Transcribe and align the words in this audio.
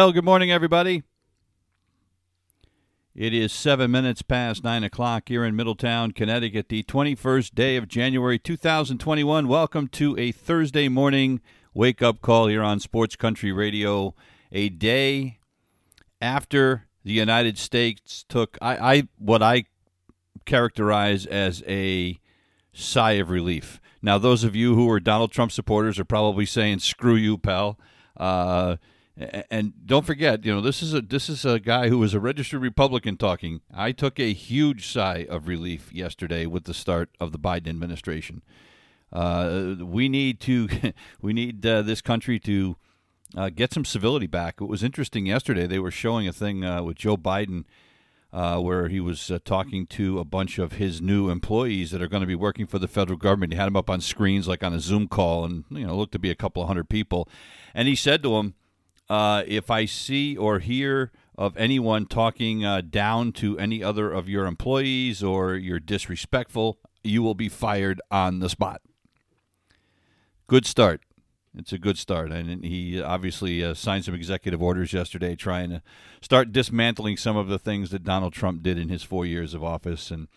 Well, 0.00 0.12
good 0.12 0.24
morning, 0.24 0.50
everybody. 0.50 1.02
It 3.14 3.34
is 3.34 3.52
seven 3.52 3.90
minutes 3.90 4.22
past 4.22 4.64
nine 4.64 4.82
o'clock 4.82 5.24
here 5.28 5.44
in 5.44 5.54
Middletown, 5.54 6.12
Connecticut, 6.12 6.70
the 6.70 6.82
21st 6.84 7.54
day 7.54 7.76
of 7.76 7.86
January 7.86 8.38
2021. 8.38 9.46
Welcome 9.46 9.88
to 9.88 10.16
a 10.18 10.32
Thursday 10.32 10.88
morning 10.88 11.42
wake 11.74 12.00
up 12.00 12.22
call 12.22 12.46
here 12.46 12.62
on 12.62 12.80
Sports 12.80 13.14
Country 13.14 13.52
Radio. 13.52 14.14
A 14.52 14.70
day 14.70 15.38
after 16.22 16.86
the 17.04 17.12
United 17.12 17.58
States 17.58 18.24
took 18.26 18.56
I, 18.62 18.76
I 18.94 19.08
what 19.18 19.42
I 19.42 19.64
characterize 20.46 21.26
as 21.26 21.62
a 21.68 22.18
sigh 22.72 23.18
of 23.20 23.28
relief. 23.28 23.82
Now, 24.00 24.16
those 24.16 24.44
of 24.44 24.56
you 24.56 24.74
who 24.76 24.88
are 24.88 24.98
Donald 24.98 25.30
Trump 25.30 25.52
supporters 25.52 25.98
are 25.98 26.06
probably 26.06 26.46
saying, 26.46 26.78
"Screw 26.78 27.16
you, 27.16 27.36
pal." 27.36 27.78
Uh, 28.16 28.76
and 29.50 29.74
don't 29.84 30.06
forget, 30.06 30.44
you 30.44 30.54
know, 30.54 30.60
this 30.60 30.82
is 30.82 30.94
a 30.94 31.02
this 31.02 31.28
is 31.28 31.44
a 31.44 31.60
guy 31.60 31.88
who 31.88 31.98
was 31.98 32.14
a 32.14 32.20
registered 32.20 32.62
Republican 32.62 33.16
talking. 33.16 33.60
I 33.72 33.92
took 33.92 34.18
a 34.18 34.32
huge 34.32 34.86
sigh 34.86 35.26
of 35.28 35.46
relief 35.46 35.92
yesterday 35.92 36.46
with 36.46 36.64
the 36.64 36.72
start 36.72 37.10
of 37.20 37.32
the 37.32 37.38
Biden 37.38 37.68
administration. 37.68 38.42
Uh, 39.12 39.74
we 39.80 40.08
need 40.08 40.40
to 40.40 40.68
we 41.20 41.32
need 41.32 41.64
uh, 41.66 41.82
this 41.82 42.00
country 42.00 42.38
to 42.40 42.76
uh, 43.36 43.50
get 43.50 43.74
some 43.74 43.84
civility 43.84 44.26
back. 44.26 44.56
It 44.60 44.64
was 44.64 44.82
interesting 44.82 45.26
yesterday. 45.26 45.66
They 45.66 45.78
were 45.78 45.90
showing 45.90 46.26
a 46.26 46.32
thing 46.32 46.64
uh, 46.64 46.82
with 46.82 46.96
Joe 46.96 47.16
Biden. 47.16 47.64
Uh, 48.32 48.60
where 48.60 48.86
he 48.86 49.00
was 49.00 49.28
uh, 49.28 49.40
talking 49.44 49.88
to 49.88 50.20
a 50.20 50.24
bunch 50.24 50.60
of 50.60 50.74
his 50.74 51.02
new 51.02 51.30
employees 51.30 51.90
that 51.90 52.00
are 52.00 52.06
going 52.06 52.20
to 52.20 52.28
be 52.28 52.36
working 52.36 52.64
for 52.64 52.78
the 52.78 52.86
federal 52.86 53.18
government. 53.18 53.52
He 53.52 53.58
had 53.58 53.66
them 53.66 53.74
up 53.74 53.90
on 53.90 54.00
screens 54.00 54.46
like 54.46 54.62
on 54.62 54.72
a 54.72 54.78
Zoom 54.78 55.08
call, 55.08 55.44
and 55.44 55.64
you 55.68 55.84
know, 55.84 55.96
looked 55.96 56.12
to 56.12 56.20
be 56.20 56.30
a 56.30 56.36
couple 56.36 56.62
of 56.62 56.68
hundred 56.68 56.88
people. 56.88 57.28
And 57.74 57.88
he 57.88 57.96
said 57.96 58.22
to 58.22 58.36
them, 58.36 58.54
uh, 59.10 59.42
if 59.48 59.72
I 59.72 59.86
see 59.86 60.36
or 60.36 60.60
hear 60.60 61.10
of 61.36 61.56
anyone 61.56 62.06
talking 62.06 62.64
uh, 62.64 62.80
down 62.80 63.32
to 63.32 63.58
any 63.58 63.82
other 63.82 64.12
of 64.12 64.28
your 64.28 64.46
employees 64.46 65.20
or 65.20 65.56
you're 65.56 65.80
disrespectful, 65.80 66.78
you 67.02 67.20
will 67.20 67.34
be 67.34 67.48
fired 67.48 68.00
on 68.12 68.38
the 68.38 68.48
spot. 68.48 68.82
Good 70.46 70.64
start. 70.64 71.02
It's 71.56 71.72
a 71.72 71.78
good 71.78 71.98
start. 71.98 72.30
And 72.30 72.64
he 72.64 73.02
obviously 73.02 73.64
uh, 73.64 73.74
signed 73.74 74.04
some 74.04 74.14
executive 74.14 74.62
orders 74.62 74.92
yesterday 74.92 75.34
trying 75.34 75.70
to 75.70 75.82
start 76.20 76.52
dismantling 76.52 77.16
some 77.16 77.36
of 77.36 77.48
the 77.48 77.58
things 77.58 77.90
that 77.90 78.04
Donald 78.04 78.32
Trump 78.32 78.62
did 78.62 78.78
in 78.78 78.90
his 78.90 79.02
four 79.02 79.26
years 79.26 79.54
of 79.54 79.64
office. 79.64 80.12
And 80.12 80.28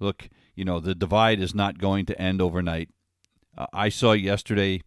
look, 0.00 0.30
you 0.54 0.64
know, 0.64 0.80
the 0.80 0.94
divide 0.94 1.38
is 1.38 1.54
not 1.54 1.76
going 1.76 2.06
to 2.06 2.18
end 2.18 2.40
overnight. 2.40 2.88
Uh, 3.58 3.66
I 3.74 3.90
saw 3.90 4.12
yesterday, 4.12 4.80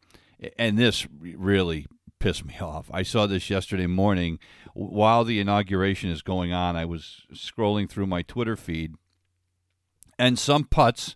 and 0.57 0.79
this 0.79 1.05
really 1.21 1.85
piss 2.19 2.43
me 2.43 2.55
off. 2.61 2.89
I 2.91 3.03
saw 3.03 3.27
this 3.27 3.49
yesterday 3.49 3.87
morning 3.87 4.39
while 4.73 5.23
the 5.23 5.39
inauguration 5.39 6.09
is 6.09 6.21
going 6.21 6.53
on. 6.53 6.75
I 6.75 6.85
was 6.85 7.21
scrolling 7.33 7.89
through 7.89 8.07
my 8.07 8.21
Twitter 8.21 8.55
feed, 8.55 8.95
and 10.17 10.37
some 10.37 10.65
putts 10.65 11.15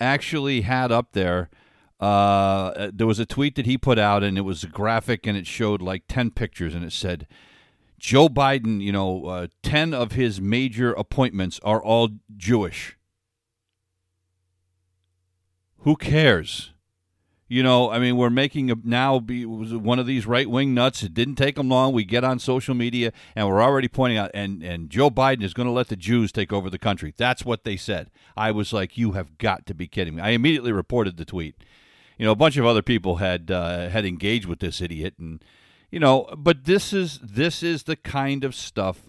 actually 0.00 0.62
had 0.62 0.92
up 0.92 1.12
there. 1.12 1.50
Uh, 2.00 2.90
there 2.92 3.06
was 3.06 3.18
a 3.18 3.26
tweet 3.26 3.54
that 3.54 3.66
he 3.66 3.78
put 3.78 3.98
out, 3.98 4.22
and 4.22 4.36
it 4.36 4.42
was 4.42 4.64
a 4.64 4.68
graphic, 4.68 5.26
and 5.26 5.36
it 5.36 5.46
showed 5.46 5.80
like 5.80 6.04
ten 6.08 6.30
pictures, 6.30 6.74
and 6.74 6.84
it 6.84 6.92
said, 6.92 7.26
"Joe 7.98 8.28
Biden, 8.28 8.80
you 8.82 8.92
know, 8.92 9.26
uh, 9.26 9.46
ten 9.62 9.94
of 9.94 10.12
his 10.12 10.40
major 10.40 10.92
appointments 10.92 11.60
are 11.62 11.82
all 11.82 12.10
Jewish." 12.36 12.98
Who 15.78 15.96
cares? 15.96 16.73
You 17.54 17.62
know, 17.62 17.88
I 17.88 18.00
mean, 18.00 18.16
we're 18.16 18.30
making 18.30 18.72
a, 18.72 18.74
now 18.82 19.20
be 19.20 19.46
one 19.46 20.00
of 20.00 20.06
these 20.06 20.26
right 20.26 20.50
wing 20.50 20.74
nuts. 20.74 21.04
It 21.04 21.14
didn't 21.14 21.36
take 21.36 21.54
them 21.54 21.68
long. 21.68 21.92
We 21.92 22.04
get 22.04 22.24
on 22.24 22.40
social 22.40 22.74
media 22.74 23.12
and 23.36 23.46
we're 23.46 23.62
already 23.62 23.86
pointing 23.86 24.18
out, 24.18 24.32
and 24.34 24.60
and 24.64 24.90
Joe 24.90 25.08
Biden 25.08 25.44
is 25.44 25.54
going 25.54 25.68
to 25.68 25.72
let 25.72 25.86
the 25.86 25.94
Jews 25.94 26.32
take 26.32 26.52
over 26.52 26.68
the 26.68 26.80
country. 26.80 27.14
That's 27.16 27.44
what 27.44 27.62
they 27.62 27.76
said. 27.76 28.10
I 28.36 28.50
was 28.50 28.72
like, 28.72 28.98
you 28.98 29.12
have 29.12 29.38
got 29.38 29.66
to 29.66 29.74
be 29.74 29.86
kidding 29.86 30.16
me. 30.16 30.22
I 30.22 30.30
immediately 30.30 30.72
reported 30.72 31.16
the 31.16 31.24
tweet. 31.24 31.54
You 32.18 32.26
know, 32.26 32.32
a 32.32 32.36
bunch 32.36 32.56
of 32.56 32.66
other 32.66 32.82
people 32.82 33.16
had 33.16 33.52
uh, 33.52 33.88
had 33.88 34.04
engaged 34.04 34.46
with 34.46 34.58
this 34.58 34.80
idiot, 34.80 35.14
and 35.20 35.40
you 35.92 36.00
know, 36.00 36.34
but 36.36 36.64
this 36.64 36.92
is 36.92 37.20
this 37.20 37.62
is 37.62 37.84
the 37.84 37.94
kind 37.94 38.42
of 38.42 38.56
stuff 38.56 39.08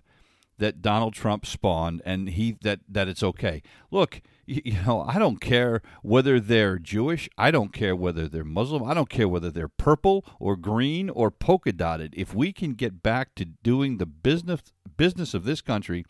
that 0.59 0.83
Donald 0.83 1.15
Trump 1.15 1.47
spawned, 1.47 2.03
and 2.05 2.29
he 2.29 2.59
that 2.61 2.81
that 2.87 3.07
it's 3.07 3.23
okay. 3.23 3.63
Look 3.89 4.21
you 4.45 4.83
know, 4.85 5.03
I 5.07 5.19
don't 5.19 5.41
care 5.41 5.81
whether 6.01 6.39
they're 6.39 6.77
Jewish. 6.77 7.29
I 7.37 7.51
don't 7.51 7.73
care 7.73 7.95
whether 7.95 8.27
they're 8.27 8.43
Muslim. 8.43 8.83
I 8.83 8.93
don't 8.93 9.09
care 9.09 9.27
whether 9.27 9.49
they're 9.49 9.67
purple 9.67 10.25
or 10.39 10.55
green 10.55 11.09
or 11.09 11.31
polka 11.31 11.71
dotted. 11.71 12.13
If 12.15 12.33
we 12.33 12.53
can 12.53 12.73
get 12.73 13.01
back 13.01 13.35
to 13.35 13.45
doing 13.45 13.97
the 13.97 14.05
business 14.05 14.61
business 14.97 15.33
of 15.33 15.43
this 15.43 15.61
country 15.61 16.05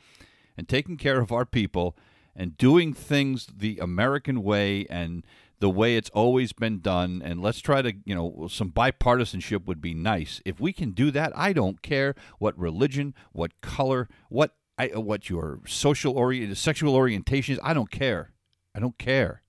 and 0.57 0.67
taking 0.67 0.97
care 0.97 1.19
of 1.19 1.31
our 1.31 1.45
people 1.45 1.97
and 2.35 2.57
doing 2.57 2.93
things 2.93 3.47
the 3.55 3.79
American 3.79 4.43
way 4.43 4.85
and 4.89 5.25
the 5.59 5.69
way 5.69 5.95
it's 5.95 6.09
always 6.09 6.53
been 6.53 6.79
done 6.79 7.21
and 7.23 7.41
let's 7.41 7.59
try 7.59 7.81
to 7.81 7.93
you 8.03 8.13
know 8.13 8.47
some 8.49 8.71
bipartisanship 8.71 9.65
would 9.65 9.81
be 9.81 9.93
nice 9.93 10.41
if 10.45 10.59
we 10.59 10.73
can 10.73 10.91
do 10.91 11.11
that 11.11 11.31
i 11.35 11.53
don't 11.53 11.81
care 11.81 12.13
what 12.39 12.57
religion 12.59 13.13
what 13.31 13.59
color 13.61 14.09
what 14.27 14.53
I, 14.77 14.89
uh, 14.89 14.99
what 14.99 15.29
your 15.29 15.61
social 15.65 16.17
orient, 16.17 16.57
sexual 16.57 16.95
orientation 16.95 17.53
is. 17.53 17.59
I 17.63 17.73
don't 17.73 17.91
care. 17.91 18.31
I 18.73 18.79
don't 18.79 18.97
care. 18.97 19.41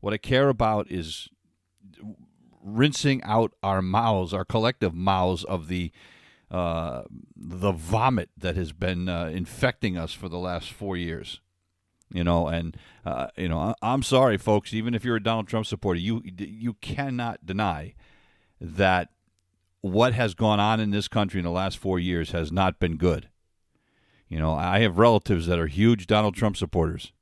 What 0.00 0.12
I 0.12 0.18
care 0.18 0.48
about 0.48 0.90
is 0.90 1.28
rinsing 2.62 3.22
out 3.22 3.52
our 3.62 3.80
mouths, 3.80 4.34
our 4.34 4.44
collective 4.44 4.94
mouths 4.94 5.44
of 5.44 5.68
the 5.68 5.92
uh, 6.50 7.02
the 7.34 7.72
vomit 7.72 8.30
that 8.38 8.54
has 8.56 8.72
been 8.72 9.08
uh, 9.08 9.26
infecting 9.26 9.96
us 9.96 10.12
for 10.12 10.28
the 10.28 10.38
last 10.38 10.70
four 10.72 10.96
years. 10.96 11.40
You 12.12 12.22
know, 12.22 12.46
and 12.46 12.76
uh, 13.04 13.28
you 13.36 13.48
know, 13.48 13.74
I, 13.82 13.92
am 13.92 14.02
sorry, 14.02 14.38
folks. 14.38 14.72
Even 14.72 14.94
if 14.94 15.04
you're 15.04 15.16
a 15.16 15.22
Donald 15.22 15.48
Trump 15.48 15.66
supporter, 15.66 15.98
you 15.98 16.22
you 16.24 16.74
cannot 16.74 17.44
deny 17.44 17.94
that 18.60 19.08
what 19.80 20.12
has 20.12 20.34
gone 20.34 20.60
on 20.60 20.78
in 20.78 20.90
this 20.90 21.08
country 21.08 21.40
in 21.40 21.44
the 21.44 21.50
last 21.50 21.78
four 21.78 21.98
years 21.98 22.30
has 22.30 22.52
not 22.52 22.78
been 22.78 22.96
good. 22.96 23.28
You 24.28 24.38
know, 24.38 24.54
I 24.54 24.80
have 24.80 24.98
relatives 24.98 25.46
that 25.46 25.58
are 25.58 25.68
huge 25.68 26.06
Donald 26.06 26.34
Trump 26.34 26.56
supporters. 26.56 27.12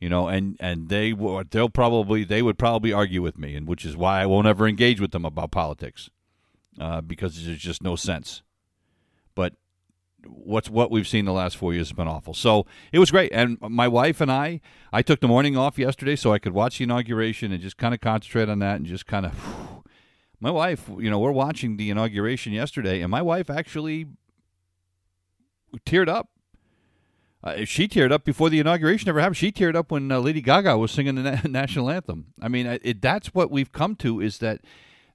You 0.00 0.08
know, 0.08 0.28
and 0.28 0.56
and 0.60 0.88
they 0.88 1.12
they'll 1.50 1.68
probably 1.68 2.24
they 2.24 2.40
would 2.40 2.58
probably 2.58 2.90
argue 2.90 3.20
with 3.20 3.36
me, 3.36 3.54
and 3.54 3.68
which 3.68 3.84
is 3.84 3.98
why 3.98 4.22
I 4.22 4.26
won't 4.26 4.46
ever 4.46 4.66
engage 4.66 4.98
with 4.98 5.10
them 5.10 5.26
about 5.26 5.50
politics, 5.50 6.08
uh, 6.80 7.02
because 7.02 7.44
there's 7.44 7.58
just 7.58 7.82
no 7.82 7.96
sense. 7.96 8.42
But 9.34 9.54
what's 10.26 10.70
what 10.70 10.90
we've 10.90 11.06
seen 11.06 11.26
the 11.26 11.34
last 11.34 11.58
four 11.58 11.74
years 11.74 11.88
has 11.88 11.96
been 11.96 12.08
awful. 12.08 12.32
So 12.32 12.64
it 12.92 12.98
was 12.98 13.10
great, 13.10 13.30
and 13.34 13.58
my 13.60 13.88
wife 13.88 14.22
and 14.22 14.32
I, 14.32 14.62
I 14.90 15.02
took 15.02 15.20
the 15.20 15.28
morning 15.28 15.58
off 15.58 15.78
yesterday 15.78 16.16
so 16.16 16.32
I 16.32 16.38
could 16.38 16.54
watch 16.54 16.78
the 16.78 16.84
inauguration 16.84 17.52
and 17.52 17.60
just 17.60 17.76
kind 17.76 17.92
of 17.92 18.00
concentrate 18.00 18.48
on 18.48 18.58
that 18.60 18.76
and 18.76 18.86
just 18.86 19.06
kind 19.06 19.26
of. 19.26 19.34
My 20.42 20.50
wife, 20.50 20.88
you 20.98 21.10
know, 21.10 21.18
we're 21.18 21.32
watching 21.32 21.76
the 21.76 21.90
inauguration 21.90 22.54
yesterday, 22.54 23.02
and 23.02 23.10
my 23.10 23.20
wife 23.20 23.50
actually 23.50 24.06
teared 25.84 26.08
up. 26.08 26.28
Uh, 27.42 27.64
she 27.64 27.88
teared 27.88 28.12
up 28.12 28.24
before 28.24 28.50
the 28.50 28.60
inauguration 28.60 29.08
ever 29.08 29.20
happened. 29.20 29.36
She 29.36 29.50
teared 29.50 29.74
up 29.74 29.90
when 29.90 30.12
uh, 30.12 30.18
Lady 30.18 30.42
Gaga 30.42 30.76
was 30.76 30.90
singing 30.90 31.14
the 31.14 31.22
na- 31.22 31.40
national 31.48 31.88
anthem. 31.88 32.26
I 32.40 32.48
mean, 32.48 32.66
it, 32.66 33.00
that's 33.00 33.28
what 33.28 33.50
we've 33.50 33.72
come 33.72 33.96
to 33.96 34.20
is 34.20 34.38
that 34.38 34.60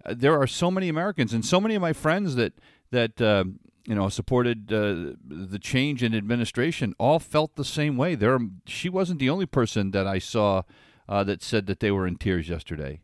uh, 0.04 0.16
there 0.18 0.40
are 0.40 0.48
so 0.48 0.72
many 0.72 0.90
Americans 0.90 1.34
and 1.34 1.46
so 1.46 1.62
many 1.62 1.76
of 1.76 1.82
my 1.82 1.94
friends 1.94 2.36
that 2.36 2.54
that 2.92 3.22
uh, 3.22 3.44
you 3.86 3.94
know 3.94 4.10
supported 4.10 4.74
uh, 4.74 5.14
the 5.24 5.60
change 5.60 6.02
in 6.02 6.16
administration 6.16 6.96
all 6.98 7.20
felt 7.20 7.56
the 7.56 7.66
same 7.66 7.96
way. 7.96 8.16
There, 8.16 8.40
she 8.66 8.90
wasn't 8.90 9.20
the 9.20 9.30
only 9.30 9.46
person 9.46 9.92
that 9.92 10.08
I 10.08 10.18
saw 10.18 10.64
uh, 11.08 11.24
that 11.26 11.44
said 11.44 11.68
that 11.68 11.80
they 11.80 11.92
were 11.92 12.08
in 12.08 12.18
tears 12.18 12.50
yesterday. 12.50 13.02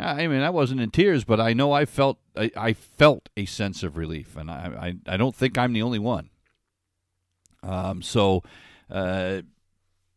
I 0.00 0.28
mean, 0.28 0.42
I 0.42 0.50
wasn't 0.50 0.80
in 0.80 0.90
tears, 0.90 1.24
but 1.24 1.40
I 1.40 1.54
know 1.54 1.72
I 1.72 1.84
felt 1.84 2.18
I, 2.36 2.52
I 2.56 2.72
felt 2.72 3.30
a 3.36 3.46
sense 3.46 3.82
of 3.82 3.96
relief, 3.96 4.36
and 4.36 4.50
I, 4.50 4.94
I 5.08 5.14
I 5.14 5.16
don't 5.16 5.34
think 5.34 5.58
I'm 5.58 5.72
the 5.72 5.82
only 5.82 5.98
one. 5.98 6.30
Um, 7.62 8.02
so, 8.02 8.42
uh, 8.90 9.42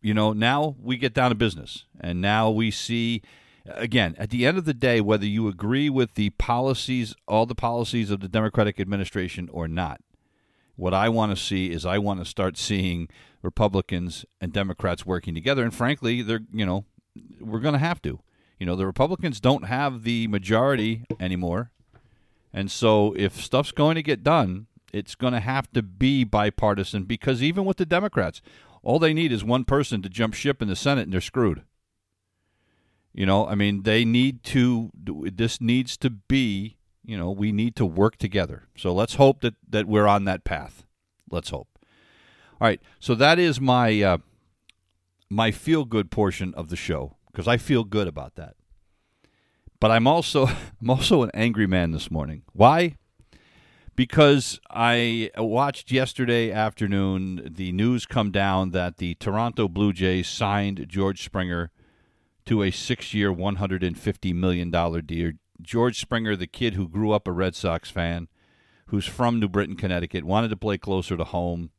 you 0.01 0.13
know, 0.13 0.33
now 0.33 0.75
we 0.81 0.97
get 0.97 1.13
down 1.13 1.29
to 1.29 1.35
business, 1.35 1.85
and 1.99 2.21
now 2.21 2.49
we 2.49 2.71
see. 2.71 3.21
Again, 3.67 4.15
at 4.17 4.31
the 4.31 4.47
end 4.47 4.57
of 4.57 4.65
the 4.65 4.73
day, 4.73 5.01
whether 5.01 5.25
you 5.25 5.47
agree 5.47 5.87
with 5.87 6.15
the 6.15 6.31
policies, 6.31 7.13
all 7.27 7.45
the 7.45 7.53
policies 7.53 8.09
of 8.09 8.19
the 8.19 8.27
Democratic 8.27 8.79
administration 8.79 9.47
or 9.53 9.67
not, 9.67 10.01
what 10.75 10.95
I 10.95 11.09
want 11.09 11.31
to 11.31 11.35
see 11.35 11.69
is 11.69 11.85
I 11.85 11.99
want 11.99 12.19
to 12.19 12.25
start 12.25 12.57
seeing 12.57 13.07
Republicans 13.43 14.25
and 14.41 14.51
Democrats 14.51 15.05
working 15.05 15.35
together. 15.35 15.63
And 15.63 15.73
frankly, 15.73 16.23
they're 16.23 16.41
you 16.51 16.65
know 16.65 16.85
we're 17.39 17.59
going 17.59 17.73
to 17.73 17.79
have 17.79 18.01
to. 18.01 18.19
You 18.59 18.65
know, 18.65 18.75
the 18.75 18.85
Republicans 18.85 19.39
don't 19.39 19.65
have 19.65 20.03
the 20.03 20.27
majority 20.27 21.05
anymore, 21.19 21.71
and 22.53 22.71
so 22.71 23.13
if 23.17 23.41
stuff's 23.41 23.71
going 23.71 23.95
to 23.95 24.03
get 24.03 24.23
done, 24.23 24.67
it's 24.93 25.15
going 25.15 25.33
to 25.33 25.39
have 25.39 25.71
to 25.73 25.81
be 25.81 26.23
bipartisan. 26.23 27.03
Because 27.03 27.41
even 27.41 27.65
with 27.65 27.77
the 27.77 27.85
Democrats, 27.85 28.41
all 28.83 28.99
they 28.99 29.13
need 29.13 29.31
is 29.31 29.43
one 29.43 29.65
person 29.65 30.01
to 30.01 30.09
jump 30.09 30.33
ship 30.33 30.61
in 30.61 30.67
the 30.67 30.75
Senate, 30.75 31.03
and 31.03 31.13
they're 31.13 31.21
screwed. 31.21 31.63
You 33.13 33.25
know, 33.25 33.47
I 33.47 33.55
mean, 33.55 33.83
they 33.83 34.05
need 34.05 34.43
to. 34.45 34.91
This 34.95 35.59
needs 35.59 35.97
to 35.97 36.09
be 36.09 36.77
you 37.03 37.17
know, 37.17 37.31
we 37.31 37.51
need 37.51 37.75
to 37.77 37.85
work 37.85 38.17
together. 38.17 38.67
So 38.77 38.93
let's 38.93 39.15
hope 39.15 39.41
that, 39.41 39.55
that 39.69 39.87
we're 39.87 40.07
on 40.07 40.25
that 40.25 40.43
path. 40.43 40.85
Let's 41.29 41.49
hope. 41.49 41.67
All 42.59 42.67
right, 42.67 42.81
so 42.99 43.15
that 43.15 43.39
is 43.39 43.59
my 43.59 44.01
uh, 44.01 44.17
my 45.29 45.49
feel 45.49 45.83
good 45.83 46.11
portion 46.11 46.53
of 46.53 46.69
the 46.69 46.75
show 46.75 47.17
because 47.31 47.47
I 47.47 47.57
feel 47.57 47.83
good 47.83 48.07
about 48.07 48.35
that. 48.35 48.55
But 49.79 49.89
I'm 49.89 50.05
also 50.05 50.45
I'm 50.81 50.89
also 50.89 51.23
an 51.23 51.31
angry 51.33 51.65
man 51.65 51.91
this 51.91 52.11
morning. 52.11 52.43
Why? 52.53 52.97
Because 54.01 54.59
I 54.67 55.29
watched 55.37 55.91
yesterday 55.91 56.51
afternoon 56.51 57.53
the 57.55 57.71
news 57.71 58.07
come 58.07 58.31
down 58.31 58.71
that 58.71 58.97
the 58.97 59.13
Toronto 59.13 59.67
Blue 59.67 59.93
Jays 59.93 60.27
signed 60.27 60.87
George 60.89 61.23
Springer 61.23 61.69
to 62.47 62.63
a 62.63 62.71
six-year, 62.71 63.31
$150 63.31 64.33
million 64.33 64.71
deal, 65.05 65.33
George 65.61 65.99
Springer, 65.99 66.35
the 66.35 66.47
kid 66.47 66.73
who 66.73 66.89
grew 66.89 67.11
up 67.11 67.27
a 67.27 67.31
Red 67.31 67.53
Sox 67.53 67.91
fan, 67.91 68.27
who's 68.87 69.05
from 69.05 69.39
New 69.39 69.47
Britain, 69.47 69.75
Connecticut, 69.75 70.23
wanted 70.23 70.47
to 70.47 70.57
play 70.57 70.79
closer 70.79 71.15
to 71.15 71.23
home. 71.23 71.69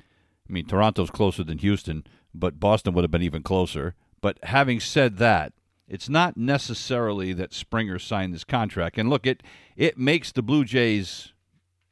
I 0.00 0.52
mean, 0.52 0.66
Toronto's 0.66 1.10
closer 1.10 1.44
than 1.44 1.58
Houston, 1.58 2.02
but 2.34 2.58
Boston 2.58 2.92
would 2.94 3.04
have 3.04 3.12
been 3.12 3.22
even 3.22 3.44
closer. 3.44 3.94
But 4.20 4.40
having 4.42 4.80
said 4.80 5.18
that, 5.18 5.52
it's 5.86 6.08
not 6.08 6.36
necessarily 6.36 7.32
that 7.34 7.54
Springer 7.54 8.00
signed 8.00 8.34
this 8.34 8.42
contract. 8.42 8.98
And 8.98 9.08
look, 9.08 9.28
it 9.28 9.44
it 9.76 9.96
makes 9.96 10.32
the 10.32 10.42
Blue 10.42 10.64
Jays 10.64 11.34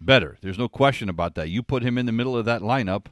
better. 0.01 0.37
There's 0.41 0.59
no 0.59 0.69
question 0.69 1.09
about 1.09 1.35
that. 1.35 1.49
You 1.49 1.63
put 1.63 1.83
him 1.83 1.99
in 1.99 2.07
the 2.07 2.13
middle 2.13 2.37
of 2.37 2.45
that 2.45 2.61
lineup, 2.63 3.07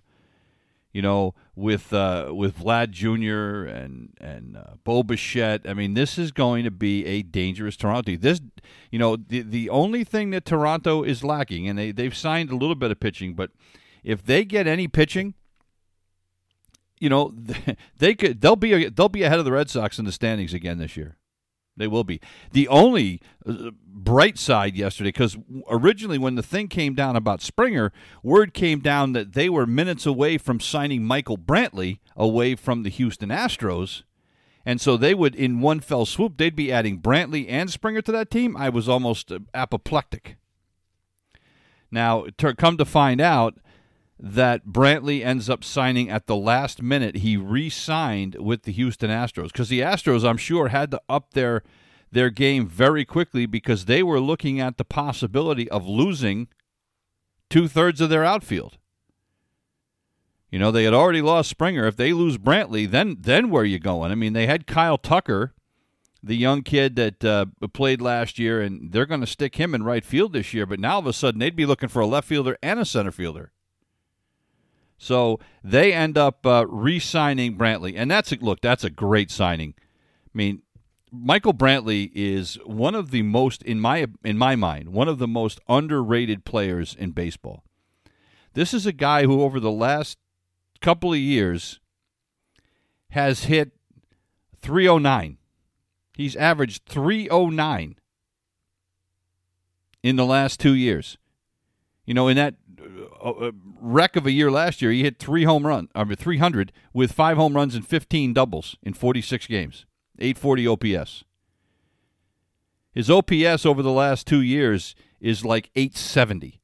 you 0.92 1.02
know, 1.02 1.34
with 1.54 1.92
uh, 1.92 2.30
with 2.32 2.58
Vlad 2.58 2.90
Jr. 2.90 3.68
and 3.68 4.14
and 4.20 4.56
uh, 4.56 4.74
Bo 4.84 5.02
Bichette. 5.02 5.62
I 5.68 5.74
mean, 5.74 5.94
this 5.94 6.18
is 6.18 6.32
going 6.32 6.64
to 6.64 6.70
be 6.70 7.04
a 7.06 7.22
dangerous 7.22 7.76
Toronto. 7.76 8.16
This, 8.16 8.40
you 8.90 8.98
know, 8.98 9.16
the 9.16 9.42
the 9.42 9.70
only 9.70 10.04
thing 10.04 10.30
that 10.30 10.44
Toronto 10.44 11.02
is 11.02 11.24
lacking, 11.24 11.68
and 11.68 11.78
they 11.78 11.92
they've 11.92 12.16
signed 12.16 12.50
a 12.50 12.56
little 12.56 12.76
bit 12.76 12.90
of 12.90 13.00
pitching, 13.00 13.34
but 13.34 13.50
if 14.02 14.24
they 14.24 14.44
get 14.44 14.66
any 14.66 14.86
pitching, 14.86 15.34
you 17.00 17.08
know, 17.08 17.34
they 17.98 18.14
could 18.14 18.40
they'll 18.40 18.56
be 18.56 18.88
they'll 18.88 19.08
be 19.08 19.22
ahead 19.22 19.38
of 19.38 19.44
the 19.44 19.52
Red 19.52 19.70
Sox 19.70 19.98
in 19.98 20.04
the 20.04 20.12
standings 20.12 20.54
again 20.54 20.78
this 20.78 20.96
year. 20.96 21.16
They 21.76 21.88
will 21.88 22.04
be. 22.04 22.20
The 22.52 22.68
only 22.68 23.20
uh, 23.44 23.70
bright 23.84 24.38
side 24.38 24.76
yesterday, 24.76 25.08
because 25.08 25.36
originally 25.68 26.18
when 26.18 26.36
the 26.36 26.42
thing 26.42 26.68
came 26.68 26.94
down 26.94 27.16
about 27.16 27.42
Springer, 27.42 27.92
word 28.22 28.54
came 28.54 28.78
down 28.78 29.12
that 29.12 29.32
they 29.32 29.48
were 29.48 29.66
minutes 29.66 30.06
away 30.06 30.38
from 30.38 30.60
signing 30.60 31.04
Michael 31.04 31.38
Brantley 31.38 31.98
away 32.16 32.54
from 32.54 32.82
the 32.82 32.90
Houston 32.90 33.30
Astros. 33.30 34.04
And 34.64 34.80
so 34.80 34.96
they 34.96 35.14
would, 35.14 35.34
in 35.34 35.60
one 35.60 35.80
fell 35.80 36.06
swoop, 36.06 36.36
they'd 36.36 36.56
be 36.56 36.72
adding 36.72 37.00
Brantley 37.00 37.46
and 37.48 37.70
Springer 37.70 38.02
to 38.02 38.12
that 38.12 38.30
team. 38.30 38.56
I 38.56 38.68
was 38.68 38.88
almost 38.88 39.30
uh, 39.32 39.40
apoplectic. 39.52 40.36
Now, 41.90 42.26
to 42.38 42.54
come 42.54 42.76
to 42.78 42.84
find 42.84 43.20
out, 43.20 43.58
that 44.26 44.66
Brantley 44.66 45.22
ends 45.22 45.50
up 45.50 45.62
signing 45.62 46.08
at 46.08 46.26
the 46.26 46.34
last 46.34 46.80
minute. 46.80 47.16
He 47.16 47.36
re-signed 47.36 48.36
with 48.36 48.62
the 48.62 48.72
Houston 48.72 49.10
Astros 49.10 49.48
because 49.48 49.68
the 49.68 49.80
Astros, 49.80 50.26
I'm 50.26 50.38
sure, 50.38 50.68
had 50.68 50.90
to 50.92 51.02
up 51.10 51.34
their 51.34 51.62
their 52.10 52.30
game 52.30 52.66
very 52.66 53.04
quickly 53.04 53.44
because 53.44 53.84
they 53.84 54.02
were 54.02 54.20
looking 54.20 54.60
at 54.60 54.78
the 54.78 54.84
possibility 54.84 55.68
of 55.68 55.86
losing 55.86 56.48
two 57.50 57.68
thirds 57.68 58.00
of 58.00 58.08
their 58.08 58.24
outfield. 58.24 58.78
You 60.50 60.58
know, 60.58 60.70
they 60.70 60.84
had 60.84 60.94
already 60.94 61.20
lost 61.20 61.50
Springer. 61.50 61.86
If 61.86 61.96
they 61.96 62.14
lose 62.14 62.38
Brantley, 62.38 62.90
then 62.90 63.18
then 63.20 63.50
where 63.50 63.62
are 63.62 63.66
you 63.66 63.78
going? 63.78 64.10
I 64.10 64.14
mean, 64.14 64.32
they 64.32 64.46
had 64.46 64.66
Kyle 64.66 64.96
Tucker, 64.96 65.52
the 66.22 66.36
young 66.36 66.62
kid 66.62 66.96
that 66.96 67.22
uh, 67.22 67.46
played 67.74 68.00
last 68.00 68.38
year, 68.38 68.62
and 68.62 68.90
they're 68.90 69.04
going 69.04 69.20
to 69.20 69.26
stick 69.26 69.56
him 69.56 69.74
in 69.74 69.82
right 69.82 70.04
field 70.04 70.32
this 70.32 70.54
year. 70.54 70.64
But 70.64 70.80
now 70.80 70.94
all 70.94 71.00
of 71.00 71.06
a 71.06 71.12
sudden, 71.12 71.40
they'd 71.40 71.54
be 71.54 71.66
looking 71.66 71.90
for 71.90 72.00
a 72.00 72.06
left 72.06 72.26
fielder 72.26 72.56
and 72.62 72.80
a 72.80 72.86
center 72.86 73.12
fielder. 73.12 73.50
So 74.98 75.40
they 75.62 75.92
end 75.92 76.16
up 76.16 76.46
uh, 76.46 76.66
re-signing 76.68 77.56
Brantley, 77.56 77.94
and 77.96 78.10
that's 78.10 78.32
a, 78.32 78.36
look, 78.36 78.60
that's 78.60 78.84
a 78.84 78.90
great 78.90 79.30
signing. 79.30 79.74
I 79.78 80.30
mean, 80.32 80.62
Michael 81.10 81.54
Brantley 81.54 82.10
is 82.14 82.58
one 82.64 82.94
of 82.94 83.10
the 83.10 83.22
most, 83.22 83.62
in 83.62 83.80
my 83.80 84.06
in 84.24 84.36
my 84.36 84.56
mind, 84.56 84.88
one 84.88 85.08
of 85.08 85.18
the 85.18 85.28
most 85.28 85.60
underrated 85.68 86.44
players 86.44 86.94
in 86.98 87.10
baseball. 87.12 87.62
This 88.54 88.74
is 88.74 88.86
a 88.86 88.92
guy 88.92 89.24
who, 89.24 89.42
over 89.42 89.60
the 89.60 89.70
last 89.70 90.18
couple 90.80 91.12
of 91.12 91.18
years, 91.18 91.80
has 93.10 93.44
hit 93.44 93.72
309. 94.62 95.38
He's 96.16 96.36
averaged 96.36 96.86
309 96.86 97.96
in 100.02 100.16
the 100.16 100.26
last 100.26 100.60
two 100.60 100.74
years. 100.74 101.16
You 102.06 102.14
know, 102.14 102.28
in 102.28 102.36
that 102.36 102.54
a 103.22 103.52
wreck 103.80 104.16
of 104.16 104.26
a 104.26 104.32
year 104.32 104.50
last 104.50 104.82
year. 104.82 104.90
He 104.90 105.02
hit 105.02 105.18
three 105.18 105.44
home 105.44 105.66
runs, 105.66 105.88
I 105.94 106.04
mean, 106.04 106.16
300 106.16 106.72
with 106.92 107.12
five 107.12 107.36
home 107.36 107.54
runs 107.54 107.74
and 107.74 107.86
15 107.86 108.32
doubles 108.32 108.76
in 108.82 108.94
46 108.94 109.46
games, 109.46 109.86
840 110.18 110.66
OPS. 110.66 111.24
His 112.92 113.10
OPS 113.10 113.66
over 113.66 113.82
the 113.82 113.90
last 113.90 114.26
two 114.26 114.40
years 114.40 114.94
is 115.20 115.44
like 115.44 115.70
870. 115.74 116.60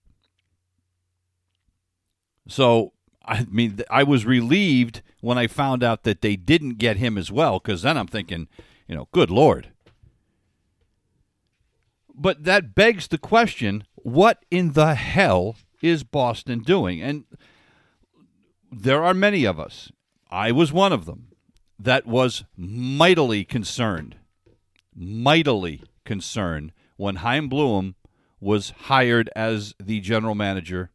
So, 2.47 2.93
I 3.25 3.47
mean, 3.51 3.81
I 3.91 4.03
was 4.03 4.25
relieved 4.25 5.03
when 5.21 5.39
I 5.39 5.47
found 5.47 5.83
out 5.83 6.05
that 6.05 6.21
they 6.21 6.37
didn't 6.37 6.79
get 6.79 6.97
him 6.97 7.19
as 7.19 7.31
well, 7.31 7.59
because 7.59 7.83
then 7.83 7.97
I'm 7.97 8.07
thinking, 8.07 8.49
you 8.87 8.95
know, 8.95 9.09
good 9.13 9.31
Lord. 9.31 9.73
But 12.15 12.45
that 12.45 12.75
begs 12.75 13.09
the 13.09 13.19
question 13.19 13.85
what 13.95 14.45
in 14.51 14.73
the 14.73 14.95
hell 14.95 15.57
is 15.83 16.05
Boston 16.05 16.61
doing? 16.61 17.03
And 17.03 17.25
there 18.71 19.03
are 19.03 19.15
many 19.15 19.45
of 19.45 19.59
us, 19.59 19.91
I 20.31 20.53
was 20.53 20.73
one 20.73 20.93
of 20.93 21.07
them, 21.07 21.29
that 21.79 22.07
was 22.07 22.45
mightily 22.57 23.45
concerned, 23.45 24.17
mightily 24.95 25.83
concerned 26.05 26.73
when 26.97 27.17
Chaim 27.17 27.49
Bloom 27.49 27.95
was 28.41 28.71
hired 28.85 29.31
as 29.35 29.75
the 29.83 30.01
general 30.01 30.35
manager 30.35 30.91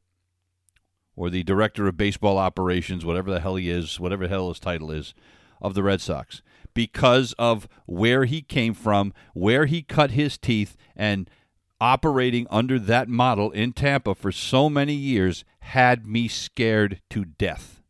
or 1.16 1.30
the 1.30 1.44
director 1.44 1.88
of 1.88 1.98
baseball 1.98 2.38
operations, 2.38 3.06
whatever 3.06 3.32
the 3.32 3.40
hell 3.40 3.56
he 3.56 3.70
is, 3.70 4.00
whatever 4.00 4.24
the 4.24 4.30
hell 4.30 4.50
his 4.50 4.60
title 4.60 4.92
is, 4.92 5.14
of 5.62 5.74
the 5.74 5.84
Red 5.84 6.02
Sox, 6.02 6.42
because 6.74 7.34
of 7.40 7.68
where 7.86 8.26
he 8.26 8.42
came 8.42 8.74
from, 8.74 9.14
where 9.34 9.66
he 9.66 9.82
cut 9.82 10.12
his 10.12 10.38
teeth, 10.38 10.76
and 10.96 11.30
operating 11.80 12.48
under 12.50 12.80
that 12.80 13.10
model 13.10 13.52
in 13.52 13.74
Tampa 13.74 14.16
for 14.16 14.32
so 14.32 14.70
many 14.70 14.94
years 14.94 15.44
had 15.60 16.06
me 16.06 16.28
scared 16.28 17.02
to 17.10 17.26
death. 17.26 17.82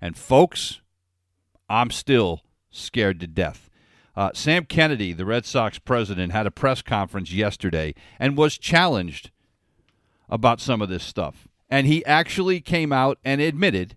And 0.00 0.16
folks, 0.16 0.80
I'm 1.68 1.90
still 1.90 2.42
scared 2.70 3.20
to 3.20 3.26
death. 3.26 3.70
Uh, 4.14 4.30
Sam 4.34 4.64
Kennedy, 4.64 5.12
the 5.12 5.24
Red 5.24 5.46
Sox 5.46 5.78
president, 5.78 6.32
had 6.32 6.46
a 6.46 6.50
press 6.50 6.82
conference 6.82 7.32
yesterday 7.32 7.94
and 8.18 8.36
was 8.36 8.58
challenged 8.58 9.30
about 10.28 10.60
some 10.60 10.82
of 10.82 10.88
this 10.88 11.04
stuff. 11.04 11.48
And 11.70 11.86
he 11.86 12.04
actually 12.04 12.60
came 12.60 12.92
out 12.92 13.18
and 13.24 13.40
admitted 13.40 13.96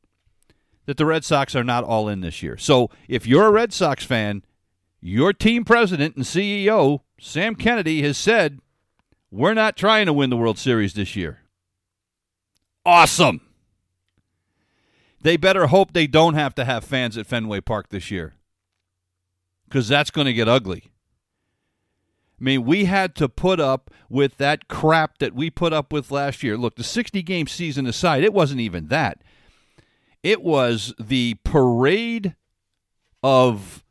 that 0.86 0.98
the 0.98 1.06
Red 1.06 1.25
Sox 1.25 1.56
are 1.56 1.63
not 1.63 1.84
all 1.84 2.08
in 2.08 2.22
this 2.22 2.42
year. 2.42 2.58
So 2.58 2.89
if 3.08 3.25
you're 3.25 3.48
a 3.48 3.51
Red 3.51 3.74
Sox 3.74 4.06
fan, 4.06 4.44
your 5.01 5.34
team 5.34 5.65
president 5.65 6.15
and 6.15 6.25
CEO 6.25 7.01
Sam 7.20 7.56
Kennedy 7.56 8.02
has 8.04 8.18
said, 8.18 8.60
we're 9.32 9.54
not 9.54 9.76
trying 9.76 10.06
to 10.06 10.14
win 10.14 10.30
the 10.30 10.38
World 10.38 10.58
Series 10.58 10.94
this 10.94 11.16
year. 11.16 11.40
Awesome. 12.86 13.42
They 15.22 15.38
better 15.38 15.68
hope 15.68 15.94
they 15.94 16.08
don't 16.08 16.36
have 16.36 16.54
to 16.56 16.66
have 16.66 16.84
fans 16.84 17.18
at 17.18 17.26
Fenway 17.26 17.62
Park 17.62 17.90
this 17.90 18.12
year 18.12 18.36
because 19.68 19.88
that's 19.88 20.12
going 20.12 20.26
to 20.26 20.34
get 20.34 20.48
ugly. 20.48 20.92
I 22.40 22.44
mean, 22.44 22.66
we 22.66 22.86
had 22.86 23.16
to 23.16 23.30
put 23.30 23.60
up 23.60 23.90
with 24.10 24.38
that 24.38 24.68
crap 24.68 25.18
that 25.20 25.34
we 25.34 25.50
put 25.50 25.74
up 25.74 25.92
with 25.92 26.12
last 26.12 26.44
year. 26.44 26.58
Look, 26.58 26.76
the 26.76 26.84
60 26.84 27.24
game 27.24 27.48
season 27.48 27.88
aside, 27.88 28.24
it 28.24 28.34
wasn't 28.34 28.62
even 28.62 28.90
that. 28.90 29.22
It 30.22 30.44
was 30.44 30.94
the 31.00 31.38
parade 31.44 32.36
of 33.24 33.84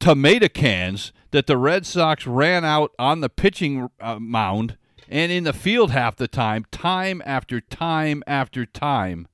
tomato 0.00 0.48
cans 0.48 1.12
that 1.34 1.48
the 1.48 1.58
Red 1.58 1.84
Sox 1.84 2.28
ran 2.28 2.64
out 2.64 2.92
on 2.96 3.20
the 3.20 3.28
pitching 3.28 3.90
uh, 3.98 4.20
mound 4.20 4.76
and 5.08 5.32
in 5.32 5.42
the 5.42 5.52
field 5.52 5.90
half 5.90 6.14
the 6.14 6.28
time, 6.28 6.64
time 6.70 7.20
after 7.26 7.60
time 7.60 8.22
after 8.24 8.64
time. 8.64 9.26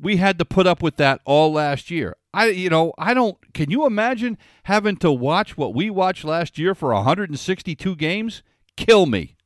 We 0.00 0.16
had 0.16 0.36
to 0.40 0.44
put 0.44 0.66
up 0.66 0.82
with 0.82 0.96
that 0.96 1.20
all 1.24 1.52
last 1.52 1.92
year. 1.92 2.16
I 2.34 2.46
you 2.46 2.70
know, 2.70 2.92
I 2.98 3.14
don't 3.14 3.36
can 3.54 3.70
you 3.70 3.86
imagine 3.86 4.36
having 4.64 4.96
to 4.96 5.12
watch 5.12 5.56
what 5.56 5.76
we 5.76 5.90
watched 5.90 6.24
last 6.24 6.58
year 6.58 6.74
for 6.74 6.92
162 6.92 7.94
games? 7.94 8.42
Kill 8.76 9.06
me. 9.06 9.36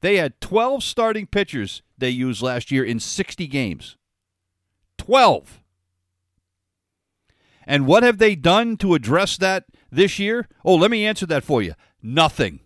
They 0.00 0.16
had 0.16 0.40
12 0.40 0.82
starting 0.84 1.26
pitchers 1.26 1.82
they 1.98 2.08
used 2.08 2.40
last 2.40 2.70
year 2.70 2.82
in 2.82 2.98
60 2.98 3.46
games. 3.46 3.98
12. 4.96 5.60
And 7.66 7.86
what 7.86 8.02
have 8.02 8.18
they 8.18 8.36
done 8.36 8.76
to 8.78 8.94
address 8.94 9.36
that 9.38 9.64
this 9.90 10.18
year? 10.18 10.48
Oh, 10.64 10.76
let 10.76 10.90
me 10.90 11.04
answer 11.04 11.26
that 11.26 11.44
for 11.44 11.62
you. 11.62 11.74
Nothing. 12.02 12.60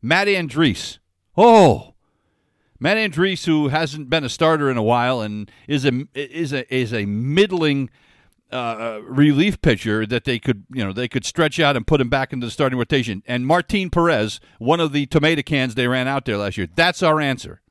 Matt 0.00 0.26
Andriese. 0.26 0.98
Oh, 1.36 1.94
Matt 2.80 2.96
Andriese, 2.96 3.46
who 3.46 3.68
hasn't 3.68 4.10
been 4.10 4.24
a 4.24 4.28
starter 4.28 4.68
in 4.68 4.76
a 4.76 4.82
while 4.82 5.20
and 5.20 5.48
is 5.68 5.84
a 5.84 6.04
is 6.14 6.52
a 6.52 6.74
is 6.74 6.92
a 6.92 7.06
middling 7.06 7.88
uh, 8.50 8.98
relief 9.04 9.62
pitcher 9.62 10.04
that 10.04 10.24
they 10.24 10.40
could 10.40 10.64
you 10.72 10.84
know 10.84 10.92
they 10.92 11.06
could 11.06 11.24
stretch 11.24 11.60
out 11.60 11.76
and 11.76 11.86
put 11.86 12.00
him 12.00 12.08
back 12.10 12.32
into 12.32 12.46
the 12.46 12.50
starting 12.50 12.78
rotation. 12.78 13.22
And 13.24 13.46
Martin 13.46 13.88
Perez, 13.88 14.40
one 14.58 14.80
of 14.80 14.92
the 14.92 15.06
tomato 15.06 15.42
cans 15.42 15.76
they 15.76 15.86
ran 15.86 16.08
out 16.08 16.24
there 16.24 16.36
last 16.36 16.58
year. 16.58 16.66
That's 16.74 17.04
our 17.04 17.20
answer. 17.20 17.62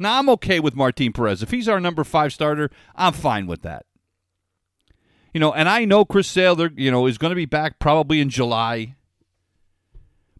Now 0.00 0.18
I'm 0.18 0.28
okay 0.30 0.58
with 0.58 0.74
Martin 0.74 1.12
Perez. 1.12 1.42
If 1.42 1.52
he's 1.52 1.68
our 1.68 1.78
number 1.78 2.02
five 2.02 2.32
starter, 2.32 2.70
I'm 2.96 3.12
fine 3.12 3.46
with 3.46 3.62
that. 3.62 3.86
You 5.32 5.40
know, 5.40 5.52
and 5.52 5.68
I 5.68 5.84
know 5.84 6.04
Chris 6.04 6.28
Sale, 6.28 6.70
you 6.76 6.90
know, 6.90 7.06
is 7.06 7.18
going 7.18 7.30
to 7.30 7.36
be 7.36 7.46
back 7.46 7.78
probably 7.78 8.20
in 8.20 8.30
July. 8.30 8.96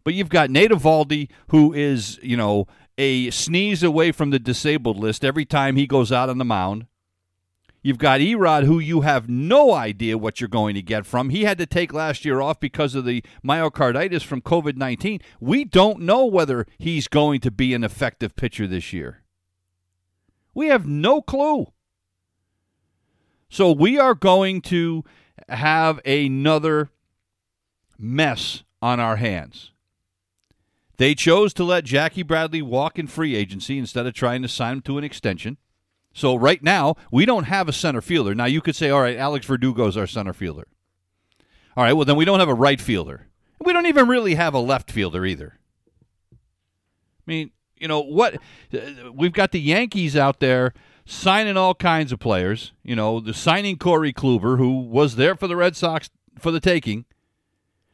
But 0.03 0.15
you've 0.15 0.29
got 0.29 0.51
Nate 0.51 0.71
Eovaldi, 0.71 1.29
who 1.49 1.73
is, 1.73 2.19
you 2.23 2.37
know, 2.37 2.67
a 2.99 3.31
sneeze 3.31 3.83
away 3.83 4.13
from 4.13 4.31
the 4.31 4.39
disabled 4.39 4.99
list 4.99 5.25
every 5.25 5.45
time 5.45 5.77
he 5.77 5.87
goes 5.87 6.11
out 6.11 6.29
on 6.29 6.39
the 6.39 6.45
mound. 6.45 6.87
You've 7.83 7.99
got 7.99 8.21
E-Rod, 8.21 8.65
who 8.65 8.79
you 8.79 9.01
have 9.01 9.29
no 9.29 9.73
idea 9.73 10.19
what 10.19 10.39
you're 10.39 10.49
going 10.49 10.75
to 10.75 10.83
get 10.83 11.07
from. 11.07 11.31
He 11.31 11.45
had 11.45 11.57
to 11.59 11.67
take 11.67 11.95
last 11.95 12.27
year 12.27 12.41
off 12.41 12.61
because 12.61 12.95
of 12.95 13.07
the 13.07 13.25
myocarditis 13.43 14.23
from 14.23 14.43
COVID 14.43 14.77
19. 14.77 15.21
We 15.41 15.65
don't 15.65 16.01
know 16.01 16.27
whether 16.27 16.67
he's 16.79 17.09
going 17.09 17.41
to 17.41 17.51
be 17.51 17.73
an 17.73 17.83
effective 17.83 18.37
pitcher 18.37 18.67
this 18.67 18.93
year. 18.93 19.23
We 20.53 20.67
have 20.67 20.87
no 20.87 21.23
clue. 21.23 21.69
So 23.51 23.73
we 23.73 23.99
are 23.99 24.15
going 24.15 24.63
to 24.63 25.05
have 25.49 26.01
another 26.07 26.91
mess 27.99 28.63
on 28.81 29.01
our 29.01 29.17
hands. 29.17 29.73
They 30.97 31.15
chose 31.15 31.53
to 31.55 31.65
let 31.65 31.85
Jackie 31.85 32.23
Bradley 32.23 32.63
walk 32.63 32.99
in 32.99 33.07
free 33.07 33.35
agency 33.35 33.79
instead 33.79 34.07
of 34.07 34.15
trying 34.15 34.43
to 34.43 34.49
sign 34.49 34.75
him 34.75 34.83
to 34.83 34.99
an 34.99 35.05
extension. 35.05 35.57
So 36.13 36.37
right 36.37 36.63
now, 36.63 36.97
we 37.11 37.27
don't 37.27 37.45
have 37.45 37.69
a 37.69 37.73
center 37.73 38.01
fielder. 38.01 38.35
Now 38.35 38.45
you 38.45 38.61
could 38.61 38.77
say, 38.77 38.91
all 38.91 39.03
right, 39.03 39.17
Alex 39.17 39.47
Verdugo 39.47 39.87
is 39.87 39.97
our 39.97 40.07
center 40.07 40.33
fielder. 40.33 40.67
All 41.77 41.85
right, 41.85 41.93
well 41.93 42.05
then 42.05 42.17
we 42.17 42.25
don't 42.25 42.41
have 42.41 42.49
a 42.49 42.55
right 42.55 42.81
fielder. 42.81 43.27
We 43.65 43.73
don't 43.73 43.87
even 43.87 44.09
really 44.09 44.35
have 44.35 44.55
a 44.55 44.59
left 44.59 44.91
fielder 44.91 45.25
either. 45.25 45.59
I 46.33 46.37
mean, 47.27 47.51
you 47.77 47.89
know 47.89 48.01
what? 48.01 48.37
Uh, 48.73 49.13
we've 49.13 49.33
got 49.33 49.53
the 49.53 49.61
Yankees 49.61 50.17
out 50.17 50.41
there 50.41 50.75
signing 51.05 51.57
all 51.57 51.75
kinds 51.75 52.13
of 52.13 52.19
players. 52.19 52.73
You 52.83 52.97
know, 52.97 53.21
the 53.21 53.35
signing 53.35 53.79
Corey 53.79 54.13
Kluber, 54.13 54.59
who 54.59 54.81
was 54.81 55.17
there 55.17 55.35
for 55.35 55.47
the 55.47 55.57
Red 55.57 55.77
Sox 55.77 56.11
for 56.39 56.51
the 56.51 56.61
taking. 56.61 57.05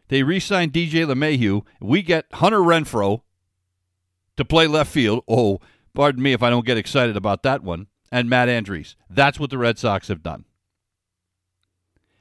They 0.08 0.22
re 0.22 0.38
signed 0.38 0.72
DJ 0.72 1.04
LeMahieu. 1.04 1.62
We 1.80 2.02
get 2.02 2.26
Hunter 2.34 2.60
Renfroe 2.60 3.22
to 4.36 4.44
play 4.44 4.66
left 4.66 4.92
field. 4.92 5.25
Oh, 5.28 5.60
pardon 5.94 6.22
me 6.22 6.32
if 6.32 6.42
I 6.42 6.50
don't 6.50 6.66
get 6.66 6.78
excited 6.78 7.16
about 7.16 7.42
that 7.42 7.62
one. 7.62 7.88
And 8.12 8.30
Matt 8.30 8.48
Andriese. 8.48 8.94
That's 9.10 9.40
what 9.40 9.50
the 9.50 9.58
Red 9.58 9.78
Sox 9.78 10.08
have 10.08 10.22
done. 10.22 10.44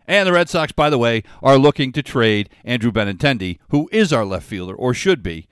And 0.07 0.27
the 0.27 0.33
Red 0.33 0.49
Sox, 0.49 0.71
by 0.71 0.89
the 0.89 0.97
way, 0.97 1.23
are 1.41 1.57
looking 1.57 1.91
to 1.93 2.03
trade 2.03 2.49
Andrew 2.63 2.91
Benintendi, 2.91 3.59
who 3.69 3.89
is 3.91 4.13
our 4.13 4.25
left 4.25 4.45
fielder, 4.45 4.75
or 4.75 4.93
should 4.93 5.23
be, 5.23 5.47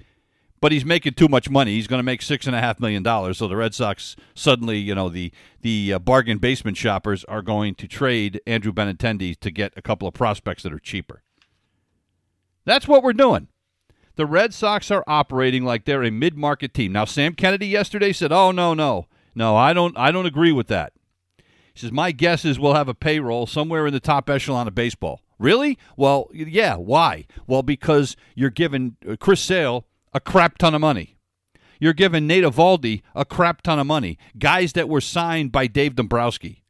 but 0.63 0.71
he's 0.71 0.85
making 0.85 1.13
too 1.13 1.27
much 1.27 1.49
money. 1.49 1.73
He's 1.73 1.87
going 1.87 1.99
to 1.99 2.03
make 2.03 2.21
six 2.21 2.47
and 2.47 2.55
a 2.55 2.61
half 2.61 2.79
million 2.79 3.03
dollars. 3.03 3.39
So 3.39 3.49
the 3.49 3.57
Red 3.57 3.75
Sox 3.75 4.15
suddenly, 4.33 4.77
you 4.77 4.95
know, 4.95 5.09
the 5.09 5.33
the 5.59 5.91
uh, 5.91 5.99
bargain 5.99 6.37
basement 6.37 6.77
shoppers 6.77 7.25
are 7.25 7.41
going 7.41 7.75
to 7.75 7.85
trade 7.85 8.39
Andrew 8.47 8.71
Benintendi 8.71 9.37
to 9.41 9.51
get 9.51 9.73
a 9.75 9.81
couple 9.81 10.07
of 10.07 10.13
prospects 10.13 10.63
that 10.63 10.71
are 10.71 10.79
cheaper. 10.79 11.21
That's 12.63 12.87
what 12.87 13.03
we're 13.03 13.11
doing. 13.11 13.49
The 14.15 14.25
Red 14.25 14.53
Sox 14.53 14.89
are 14.89 15.03
operating 15.05 15.65
like 15.65 15.83
they're 15.83 16.01
a 16.01 16.11
mid-market 16.11 16.73
team. 16.73 16.93
Now, 16.93 17.03
Sam 17.03 17.33
Kennedy 17.33 17.67
yesterday 17.67 18.13
said, 18.13 18.31
"Oh 18.31 18.51
no, 18.51 18.73
no, 18.73 19.07
no, 19.35 19.57
I 19.57 19.73
don't, 19.73 19.97
I 19.97 20.13
don't 20.13 20.25
agree 20.25 20.53
with 20.53 20.67
that." 20.67 20.93
He 21.73 21.81
says, 21.81 21.91
"My 21.91 22.13
guess 22.13 22.45
is 22.45 22.57
we'll 22.57 22.75
have 22.75 22.87
a 22.87 22.93
payroll 22.93 23.47
somewhere 23.47 23.85
in 23.85 23.91
the 23.91 23.99
top 23.99 24.29
echelon 24.29 24.69
of 24.69 24.75
baseball." 24.75 25.19
Really? 25.37 25.77
Well, 25.97 26.29
yeah. 26.33 26.77
Why? 26.77 27.25
Well, 27.47 27.63
because 27.63 28.15
you're 28.33 28.49
giving 28.49 28.95
uh, 29.05 29.17
Chris 29.19 29.41
Sale 29.41 29.85
a 30.13 30.19
crap 30.19 30.57
ton 30.57 30.75
of 30.75 30.81
money. 30.81 31.17
You're 31.79 31.93
giving 31.93 32.27
Nate 32.27 32.43
Eovaldi 32.43 33.01
a 33.15 33.25
crap 33.25 33.61
ton 33.61 33.79
of 33.79 33.87
money. 33.87 34.17
Guys 34.37 34.73
that 34.73 34.87
were 34.87 35.01
signed 35.01 35.51
by 35.51 35.67
Dave 35.67 35.95
Dombrowski. 35.95 36.63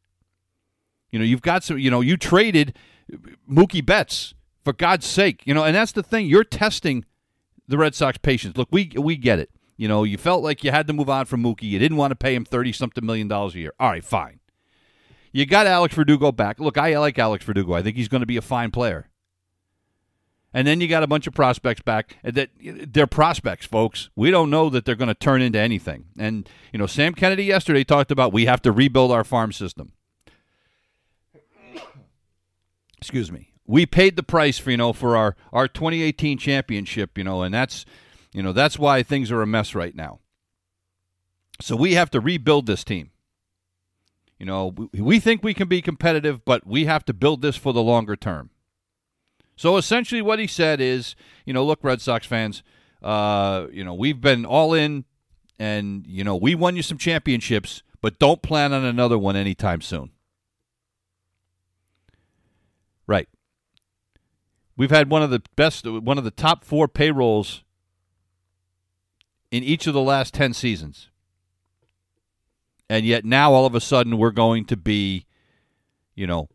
You 1.12 1.19
know, 1.19 1.25
you've 1.25 1.43
got 1.43 1.63
some. 1.63 1.77
You 1.77 1.91
know, 1.91 2.01
you 2.01 2.17
traded 2.17 2.75
Mookie 3.50 3.85
Betts 3.85 4.33
for 4.63 4.73
God's 4.73 5.05
sake, 5.05 5.43
you 5.45 5.53
know, 5.53 5.63
and 5.63 5.75
that's 5.75 5.91
the 5.91 6.01
thing. 6.01 6.25
You're 6.25 6.43
testing 6.43 7.05
the 7.67 7.77
Red 7.77 7.93
Sox 7.93 8.17
patience. 8.17 8.57
Look, 8.57 8.69
we 8.71 8.91
we 8.97 9.15
get 9.15 9.39
it. 9.39 9.51
You 9.77 9.88
know, 9.88 10.03
you 10.03 10.17
felt 10.17 10.43
like 10.43 10.63
you 10.63 10.71
had 10.71 10.88
to 10.88 10.93
move 10.93 11.09
on 11.09 11.25
from 11.25 11.43
Mookie. 11.43 11.63
You 11.63 11.79
didn't 11.79 11.97
want 11.97 12.12
to 12.12 12.15
pay 12.15 12.33
him 12.33 12.45
thirty 12.45 12.71
something 12.71 13.05
million 13.05 13.27
dollars 13.27 13.53
a 13.55 13.59
year. 13.59 13.73
All 13.79 13.89
right, 13.89 14.03
fine. 14.03 14.39
You 15.31 15.45
got 15.45 15.67
Alex 15.67 15.95
Verdugo 15.95 16.31
back. 16.31 16.59
Look, 16.59 16.77
I 16.77 16.97
like 17.00 17.17
Alex 17.19 17.43
Verdugo. 17.43 17.73
I 17.73 17.81
think 17.81 17.97
he's 17.97 18.07
going 18.07 18.21
to 18.21 18.27
be 18.27 18.38
a 18.38 18.41
fine 18.41 18.71
player. 18.71 19.09
And 20.53 20.67
then 20.67 20.81
you 20.81 20.88
got 20.88 21.03
a 21.03 21.07
bunch 21.07 21.25
of 21.25 21.33
prospects 21.33 21.81
back. 21.81 22.17
That 22.24 22.50
they're 22.62 23.07
prospects, 23.07 23.65
folks. 23.65 24.10
We 24.15 24.29
don't 24.29 24.50
know 24.50 24.69
that 24.69 24.86
they're 24.86 24.95
going 24.95 25.07
to 25.07 25.15
turn 25.15 25.41
into 25.41 25.60
anything. 25.60 26.05
And 26.17 26.48
you 26.72 26.79
know, 26.79 26.86
Sam 26.86 27.13
Kennedy 27.13 27.45
yesterday 27.45 27.83
talked 27.83 28.12
about 28.12 28.33
we 28.33 28.45
have 28.45 28.62
to 28.63 28.72
rebuild 28.72 29.12
our 29.12 29.24
farm 29.24 29.51
system. 29.51 29.93
Excuse 33.00 33.31
me 33.31 33.53
we 33.65 33.86
paid 33.86 34.15
the 34.15 34.24
price 34.24 34.57
for 34.57 34.72
you 34.72 34.77
know 34.77 34.93
for 34.93 35.15
our 35.15 35.36
our 35.51 35.67
2018 35.67 36.38
championship, 36.38 37.17
you 37.17 37.24
know, 37.24 37.41
and 37.41 37.53
that's 37.53 37.86
you 38.33 38.43
know 38.43 38.53
that's 38.53 38.77
why 38.77 39.03
things 39.03 39.31
are 39.31 39.41
a 39.41 39.48
mess 39.48 39.75
right 39.75 39.95
now. 39.95 40.19
So 41.62 41.75
we 41.75 41.93
have 41.93 42.10
to 42.12 42.19
rebuild 42.19 42.65
this 42.65 42.83
team. 42.83 43.12
You 44.39 44.45
know, 44.45 44.67
we, 44.67 45.01
we 45.01 45.19
think 45.19 45.43
we 45.43 45.53
can 45.53 45.67
be 45.67 45.81
competitive, 45.81 46.43
but 46.43 46.67
we 46.67 46.86
have 46.86 47.05
to 47.05 47.13
build 47.13 47.41
this 47.41 47.55
for 47.55 47.72
the 47.72 47.83
longer 47.83 48.15
term. 48.15 48.50
So 49.55 49.77
essentially, 49.77 50.22
what 50.22 50.39
he 50.39 50.48
said 50.48 50.81
is, 50.81 51.15
you 51.45 51.53
know, 51.53 51.65
look, 51.65 51.83
Red 51.83 52.01
Sox 52.01 52.25
fans, 52.25 52.63
uh, 53.01 53.67
you 53.72 53.83
know, 53.83 53.93
we've 53.93 54.19
been 54.19 54.45
all 54.45 54.74
in, 54.74 55.05
and 55.60 56.05
you 56.07 56.24
know, 56.24 56.36
we 56.36 56.55
won 56.55 56.75
you 56.75 56.81
some 56.81 56.98
championships, 56.98 57.83
but 58.01 58.19
don't 58.19 58.41
plan 58.41 58.74
on 58.74 58.83
another 58.83 59.17
one 59.17 59.36
anytime 59.36 59.81
soon. 59.81 60.12
Right. 63.05 63.27
We've 64.75 64.91
had 64.91 65.10
one 65.10 65.22
of 65.22 65.29
the 65.29 65.41
best, 65.55 65.86
one 65.86 66.17
of 66.17 66.24
the 66.24 66.31
top 66.31 66.65
four 66.65 66.88
payrolls 66.88 67.63
in 69.51 69.63
each 69.63 69.86
of 69.86 69.93
the 69.93 70.01
last 70.01 70.33
10 70.33 70.53
seasons. 70.53 71.10
And 72.89 73.05
yet 73.05 73.24
now 73.24 73.53
all 73.53 73.65
of 73.65 73.75
a 73.75 73.81
sudden 73.81 74.17
we're 74.17 74.31
going 74.31 74.65
to 74.65 74.77
be, 74.77 75.25
you 76.15 76.25
know, 76.25 76.50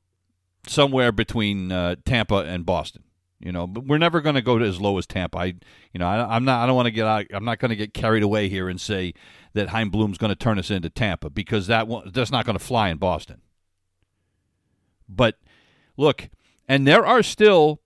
somewhere 0.67 1.13
between 1.13 1.73
uh, 1.73 1.97
Tampa 2.05 2.37
and 2.39 2.67
Boston. 2.67 3.05
You 3.41 3.53
know, 3.53 3.69
but 3.69 3.87
we're 3.87 3.99
never 3.99 4.21
going 4.21 4.35
to 4.35 4.43
go 4.43 4.59
to 4.59 4.65
as 4.65 4.81
low 4.81 4.99
as 4.99 5.07
Tampa. 5.07 5.39
I, 5.39 5.45
you 5.93 6.01
know, 6.01 6.09
I, 6.09 6.37
am 6.37 6.45
not. 6.45 6.61
I 6.63 6.67
don't 6.67 6.75
want 6.75 6.87
to 6.87 6.91
get. 6.91 7.07
I'm 7.07 7.45
not 7.45 7.61
going 7.61 7.69
to 7.69 7.77
get 7.77 7.95
carried 7.95 8.25
away 8.25 8.49
here 8.49 8.69
and 8.69 8.81
say 8.81 9.15
that 9.55 9.69
Chaim 9.69 9.91
Bloom's 9.91 10.19
going 10.19 10.31
to 10.31 10.37
turn 10.37 10.59
us 10.59 10.73
into 10.73 10.91
Tampa 10.91 11.31
because 11.31 11.69
that 11.69 11.87
that's 12.13 12.33
not 12.33 12.45
going 12.45 12.59
to 12.59 12.65
fly 12.65 12.89
in 12.89 12.99
Boston. 12.99 13.41
But 15.09 15.39
look, 15.97 16.31
and 16.67 16.85
there 16.85 17.07
are 17.07 17.23
still 17.23 17.81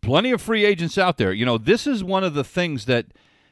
plenty 0.00 0.30
of 0.30 0.40
free 0.40 0.64
agents 0.64 0.96
out 0.96 1.18
there. 1.18 1.32
You 1.32 1.44
know, 1.44 1.58
this 1.58 1.88
is 1.88 2.04
one 2.04 2.22
of 2.22 2.34
the 2.34 2.44
things 2.44 2.84
that 2.84 3.06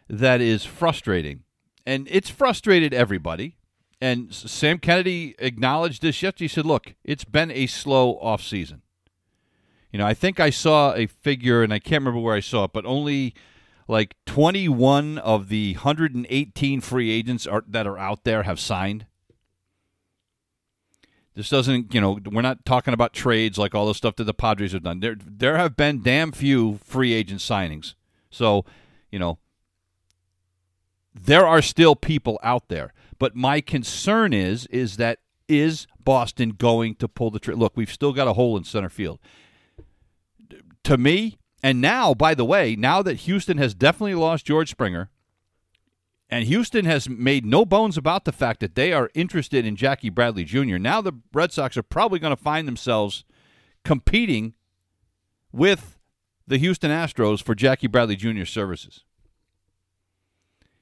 that 0.09 0.41
is 0.41 0.65
frustrating, 0.65 1.43
and 1.85 2.07
it's 2.09 2.31
frustrated 2.31 2.95
everybody. 2.95 3.57
And 4.05 4.35
Sam 4.35 4.81
Kennedy 4.81 5.35
acknowledged 5.39 6.03
this 6.03 6.23
yesterday. 6.23 6.45
He 6.45 6.49
said, 6.49 6.67
"Look, 6.67 6.95
it's 7.05 7.25
been 7.25 7.51
a 7.51 7.67
slow 7.67 8.19
off 8.19 8.43
season. 8.43 8.83
You 9.91 9.99
know, 9.99 10.07
I 10.07 10.13
think 10.13 10.39
I 10.39 10.51
saw 10.51 10.93
a 10.93 11.07
figure, 11.07 11.63
and 11.63 11.73
I 11.73 11.79
can't 11.79 12.03
remember 12.03 12.21
where 12.21 12.37
I 12.37 12.41
saw 12.41 12.65
it, 12.65 12.75
but 12.75 12.85
only 12.85 13.35
like 13.89 14.15
21 14.27 15.17
of 15.17 15.49
the 15.49 15.73
118 15.73 16.83
free 16.83 17.11
agents 17.13 17.47
are, 17.47 17.65
that 17.67 17.87
are 17.87 17.97
out 17.97 18.25
there 18.25 18.43
have 18.43 18.61
signed. 18.61 19.07
This 21.35 21.49
doesn't, 21.49 21.95
you 21.95 22.01
know, 22.03 22.19
we're 22.31 22.43
not 22.43 22.67
talking 22.67 22.93
about 22.93 23.15
trades 23.15 23.57
like 23.57 23.75
all 23.75 23.87
the 23.87 23.95
stuff 23.95 24.17
that 24.17 24.25
the 24.25 24.35
Padres 24.35 24.73
have 24.73 24.83
done. 24.83 25.01
There, 25.01 25.17
there 25.19 25.57
have 25.57 25.79
been 25.79 26.03
damn 26.03 26.31
few 26.31 26.79
free 26.85 27.15
agent 27.15 27.41
signings. 27.41 27.95
So, 28.29 28.67
you 29.11 29.19
know, 29.19 29.39
there 31.15 31.47
are 31.47 31.63
still 31.63 31.97
people 31.97 32.39
out 32.43 32.69
there. 32.69 32.93
But 33.25 33.35
my 33.35 33.63
concern 33.63 34.35
is, 34.35 34.67
is 34.67 34.99
that 34.99 35.21
is 35.49 35.87
Boston 35.99 36.51
going 36.51 36.95
to 36.97 37.09
pull 37.09 37.31
the 37.31 37.39
trigger? 37.39 37.59
Look, 37.59 37.75
we've 37.75 37.91
still 37.91 38.13
got 38.13 38.29
a 38.29 38.35
hole 38.35 38.55
in 38.55 38.65
center 38.65 38.91
field. 38.91 39.19
To 40.83 40.99
me, 40.99 41.39
and 41.63 41.81
now, 41.81 42.13
by 42.13 42.35
the 42.35 42.45
way, 42.45 42.77
now 42.77 43.01
that 43.01 43.21
Houston 43.21 43.57
has 43.57 43.75
definitely 43.75 44.15
lost 44.15 44.45
George 44.45 44.69
Springer, 44.69 45.09
and 46.29 46.45
Houston 46.45 46.85
has 46.85 47.09
made 47.09 47.47
no 47.47 47.65
bones 47.65 47.97
about 47.97 48.27
the 48.27 48.31
fact 48.31 48.61
that 48.61 48.75
they 48.75 48.93
are 48.93 49.09
interested 49.15 49.65
in 49.65 49.75
Jackie 49.75 50.11
Bradley 50.11 50.45
Jr. 50.45 50.77
Now 50.77 51.01
the 51.01 51.15
Red 51.33 51.51
Sox 51.51 51.79
are 51.79 51.83
probably 51.83 52.19
going 52.19 52.37
to 52.37 52.43
find 52.43 52.69
themselves 52.69 53.25
competing 53.87 54.53
with 55.51 55.99
the 56.47 56.59
Houston 56.59 56.91
Astros 56.91 57.43
for 57.43 57.55
Jackie 57.55 57.87
Bradley 57.87 58.17
Jr.'s 58.17 58.51
services. 58.51 59.03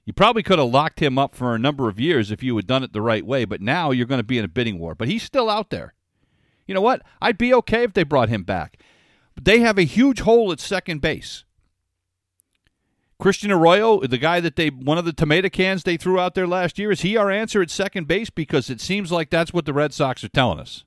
You 0.04 0.12
probably 0.12 0.42
could 0.42 0.58
have 0.58 0.68
locked 0.68 1.00
him 1.00 1.18
up 1.18 1.34
for 1.34 1.54
a 1.54 1.58
number 1.58 1.88
of 1.88 2.00
years 2.00 2.30
if 2.30 2.42
you 2.42 2.56
had 2.56 2.66
done 2.66 2.82
it 2.82 2.92
the 2.92 3.00
right 3.00 3.24
way, 3.24 3.44
but 3.44 3.60
now 3.60 3.92
you're 3.92 4.06
going 4.06 4.18
to 4.18 4.24
be 4.24 4.38
in 4.38 4.44
a 4.44 4.48
bidding 4.48 4.78
war. 4.78 4.94
But 4.94 5.08
he's 5.08 5.22
still 5.22 5.48
out 5.48 5.70
there. 5.70 5.94
You 6.66 6.74
know 6.74 6.80
what? 6.80 7.02
I'd 7.20 7.38
be 7.38 7.54
okay 7.54 7.84
if 7.84 7.92
they 7.92 8.02
brought 8.02 8.28
him 8.28 8.42
back. 8.42 8.78
But 9.34 9.44
they 9.44 9.60
have 9.60 9.78
a 9.78 9.82
huge 9.82 10.20
hole 10.20 10.50
at 10.52 10.60
second 10.60 11.00
base. 11.00 11.44
Christian 13.18 13.52
Arroyo, 13.52 14.00
the 14.00 14.18
guy 14.18 14.40
that 14.40 14.56
they 14.56 14.68
one 14.68 14.98
of 14.98 15.04
the 15.04 15.12
tomato 15.12 15.48
cans 15.48 15.84
they 15.84 15.96
threw 15.96 16.18
out 16.18 16.34
there 16.34 16.48
last 16.48 16.76
year, 16.76 16.90
is 16.90 17.02
he 17.02 17.16
our 17.16 17.30
answer 17.30 17.62
at 17.62 17.70
second 17.70 18.08
base? 18.08 18.30
Because 18.30 18.68
it 18.68 18.80
seems 18.80 19.12
like 19.12 19.30
that's 19.30 19.52
what 19.52 19.64
the 19.64 19.72
Red 19.72 19.94
Sox 19.94 20.24
are 20.24 20.28
telling 20.28 20.58
us. 20.58 20.84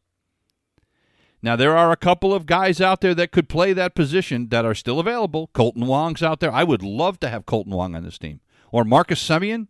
Now 1.41 1.55
there 1.55 1.77
are 1.77 1.93
a 1.93 1.97
couple 1.97 2.33
of 2.33 2.45
guys 2.45 2.81
out 2.81 2.99
there 2.99 3.15
that 3.15 3.31
could 3.31 3.47
play 3.47 3.71
that 3.71 3.95
position 3.95 4.49
that 4.49 4.65
are 4.65 4.75
still 4.75 4.99
available. 4.99 5.49
Kolten 5.53 5.85
Wong's 5.85 6.21
out 6.21 6.41
there. 6.41 6.51
I 6.51 6.65
would 6.65 6.83
love 6.83 7.21
to 7.21 7.29
have 7.29 7.45
Kolten 7.45 7.67
Wong 7.67 7.95
on 7.95 8.03
this 8.03 8.17
team. 8.17 8.41
Or 8.75 8.83
Marcus 8.83 9.25
Semien. 9.25 9.67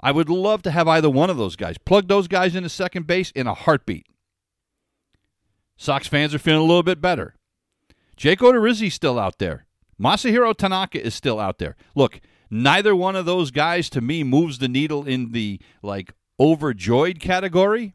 I 0.00 0.10
would 0.10 0.28
love 0.28 0.60
to 0.62 0.72
have 0.72 0.88
either 0.88 1.08
one 1.08 1.30
of 1.30 1.36
those 1.36 1.54
guys. 1.54 1.78
Plug 1.78 2.08
those 2.08 2.26
guys 2.26 2.56
into 2.56 2.68
second 2.68 3.06
base 3.06 3.30
in 3.30 3.46
a 3.46 3.54
heartbeat. 3.54 4.08
Sox 5.76 6.08
fans 6.08 6.34
are 6.34 6.40
feeling 6.40 6.62
a 6.62 6.64
little 6.64 6.82
bit 6.82 7.00
better. 7.00 7.36
Jake 8.16 8.40
Odorizzi's 8.40 8.94
still 8.94 9.20
out 9.20 9.38
there. 9.38 9.66
Masahiro 10.02 10.52
Tanaka 10.52 11.00
is 11.00 11.14
still 11.14 11.38
out 11.38 11.58
there. 11.58 11.76
Look, 11.94 12.20
neither 12.50 12.96
one 12.96 13.14
of 13.14 13.24
those 13.24 13.52
guys 13.52 13.88
to 13.90 14.00
me 14.00 14.24
moves 14.24 14.58
the 14.58 14.66
needle 14.66 15.06
in 15.06 15.30
the 15.30 15.60
like 15.80 16.12
overjoyed 16.40 17.20
category. 17.20 17.94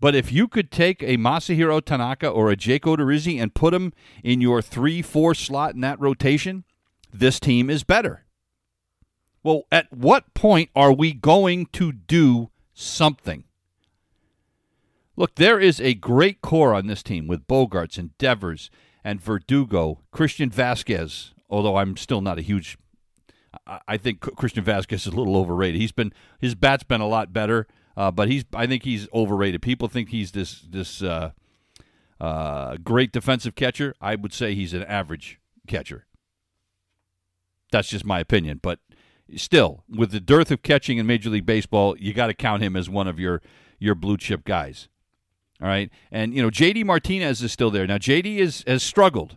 But 0.00 0.16
if 0.16 0.32
you 0.32 0.48
could 0.48 0.72
take 0.72 1.04
a 1.04 1.18
Masahiro 1.18 1.80
Tanaka 1.80 2.28
or 2.28 2.50
a 2.50 2.56
Jake 2.56 2.82
Odorizzi 2.82 3.40
and 3.40 3.54
put 3.54 3.70
them 3.70 3.92
in 4.24 4.40
your 4.40 4.60
3-4 4.60 5.36
slot 5.36 5.76
in 5.76 5.82
that 5.82 6.00
rotation, 6.00 6.64
this 7.12 7.38
team 7.38 7.70
is 7.70 7.84
better. 7.84 8.23
Well, 9.44 9.64
at 9.70 9.92
what 9.92 10.32
point 10.34 10.70
are 10.74 10.92
we 10.92 11.12
going 11.12 11.66
to 11.66 11.92
do 11.92 12.50
something? 12.72 13.44
Look, 15.16 15.36
there 15.36 15.60
is 15.60 15.80
a 15.80 15.94
great 15.94 16.40
core 16.40 16.74
on 16.74 16.88
this 16.88 17.02
team 17.02 17.28
with 17.28 17.46
Bogaerts 17.46 17.98
and 17.98 18.16
Devers 18.18 18.70
and 19.04 19.20
Verdugo, 19.20 20.00
Christian 20.10 20.50
Vazquez, 20.50 21.32
although 21.48 21.76
I'm 21.76 21.96
still 21.96 22.20
not 22.20 22.38
a 22.38 22.42
huge 22.42 22.78
I 23.86 23.96
think 23.96 24.20
Christian 24.20 24.64
Vazquez 24.64 24.94
is 24.94 25.06
a 25.06 25.10
little 25.10 25.36
overrated. 25.36 25.80
He's 25.80 25.92
been 25.92 26.12
his 26.40 26.54
bat's 26.54 26.82
been 26.82 27.00
a 27.00 27.06
lot 27.06 27.32
better, 27.32 27.66
uh, 27.96 28.10
but 28.10 28.28
he's 28.28 28.44
I 28.52 28.66
think 28.66 28.82
he's 28.82 29.08
overrated. 29.14 29.62
People 29.62 29.88
think 29.88 30.08
he's 30.08 30.32
this 30.32 30.60
this 30.68 31.02
uh, 31.02 31.30
uh, 32.20 32.76
great 32.82 33.12
defensive 33.12 33.54
catcher. 33.54 33.94
I 34.00 34.16
would 34.16 34.32
say 34.32 34.54
he's 34.54 34.74
an 34.74 34.82
average 34.84 35.40
catcher. 35.68 36.06
That's 37.70 37.88
just 37.88 38.04
my 38.04 38.20
opinion, 38.20 38.58
but 38.62 38.80
still, 39.36 39.84
with 39.88 40.10
the 40.10 40.20
dearth 40.20 40.50
of 40.50 40.62
catching 40.62 40.98
in 40.98 41.06
Major 41.06 41.30
League 41.30 41.46
Baseball, 41.46 41.96
you 41.98 42.12
got 42.12 42.28
to 42.28 42.34
count 42.34 42.62
him 42.62 42.76
as 42.76 42.88
one 42.88 43.08
of 43.08 43.18
your 43.18 43.42
your 43.78 43.94
blue 43.94 44.16
chip 44.16 44.44
guys. 44.44 44.88
All 45.60 45.68
right. 45.68 45.90
And, 46.10 46.34
you 46.34 46.42
know, 46.42 46.50
JD 46.50 46.84
Martinez 46.84 47.42
is 47.42 47.52
still 47.52 47.70
there. 47.70 47.86
Now, 47.86 47.98
JD 47.98 48.38
is, 48.38 48.64
has 48.66 48.82
struggled. 48.82 49.36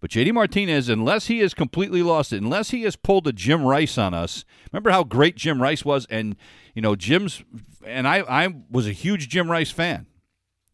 But 0.00 0.10
JD 0.10 0.32
Martinez, 0.32 0.88
unless 0.88 1.26
he 1.26 1.38
has 1.38 1.54
completely 1.54 2.02
lost 2.02 2.32
it, 2.32 2.42
unless 2.42 2.70
he 2.70 2.82
has 2.82 2.96
pulled 2.96 3.26
a 3.26 3.32
Jim 3.32 3.64
Rice 3.64 3.98
on 3.98 4.14
us, 4.14 4.44
remember 4.72 4.90
how 4.90 5.04
great 5.04 5.36
Jim 5.36 5.62
Rice 5.62 5.84
was? 5.84 6.06
And, 6.10 6.36
you 6.74 6.82
know, 6.82 6.96
Jim's, 6.96 7.44
and 7.86 8.08
I, 8.08 8.18
I 8.20 8.54
was 8.70 8.86
a 8.86 8.92
huge 8.92 9.28
Jim 9.28 9.50
Rice 9.50 9.70
fan. 9.70 10.06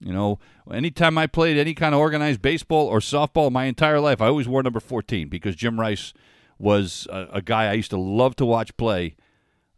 You 0.00 0.12
know, 0.12 0.38
anytime 0.72 1.18
I 1.18 1.26
played 1.26 1.58
any 1.58 1.74
kind 1.74 1.94
of 1.94 2.00
organized 2.00 2.40
baseball 2.40 2.86
or 2.86 3.00
softball 3.00 3.50
my 3.50 3.64
entire 3.64 4.00
life, 4.00 4.20
I 4.22 4.28
always 4.28 4.46
wore 4.46 4.62
number 4.62 4.80
14 4.80 5.28
because 5.28 5.56
Jim 5.56 5.80
Rice 5.80 6.14
was 6.58 7.06
a, 7.10 7.28
a 7.34 7.42
guy 7.42 7.70
I 7.70 7.74
used 7.74 7.90
to 7.90 7.98
love 7.98 8.36
to 8.36 8.44
watch 8.44 8.76
play 8.76 9.16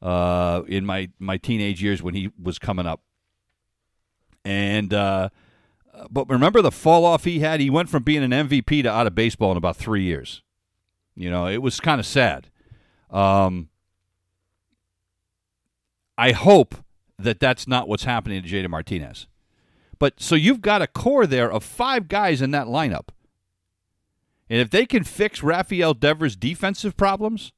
uh, 0.02 0.62
in 0.66 0.86
my, 0.86 1.10
my 1.18 1.36
teenage 1.36 1.82
years 1.82 2.02
when 2.02 2.14
he 2.14 2.30
was 2.40 2.58
coming 2.58 2.86
up. 2.86 3.02
And 4.44 4.94
uh, 4.94 5.28
but 6.10 6.28
remember 6.28 6.62
the 6.62 6.70
fall 6.70 7.04
off 7.04 7.24
he 7.24 7.40
had. 7.40 7.60
He 7.60 7.70
went 7.70 7.88
from 7.88 8.02
being 8.02 8.22
an 8.22 8.30
MVP 8.30 8.82
to 8.82 8.90
out 8.90 9.06
of 9.06 9.14
baseball 9.14 9.50
in 9.50 9.56
about 9.56 9.76
three 9.76 10.04
years. 10.04 10.42
You 11.14 11.30
know, 11.30 11.46
it 11.46 11.58
was 11.58 11.80
kind 11.80 12.00
of 12.00 12.06
sad. 12.06 12.48
Um, 13.10 13.68
I 16.16 16.32
hope 16.32 16.76
that 17.18 17.40
that's 17.40 17.66
not 17.66 17.88
what's 17.88 18.04
happening 18.04 18.42
to 18.42 18.48
JD 18.48 18.68
Martinez. 18.70 19.26
But 19.98 20.20
so 20.20 20.34
you've 20.34 20.62
got 20.62 20.80
a 20.80 20.86
core 20.86 21.26
there 21.26 21.50
of 21.50 21.62
five 21.62 22.08
guys 22.08 22.40
in 22.40 22.52
that 22.52 22.66
lineup. 22.66 23.08
And 24.50 24.60
if 24.60 24.68
they 24.68 24.84
can 24.84 25.04
fix 25.04 25.44
Rafael 25.44 25.94
Devers' 25.94 26.34
defensive 26.34 26.96
problems, 26.96 27.52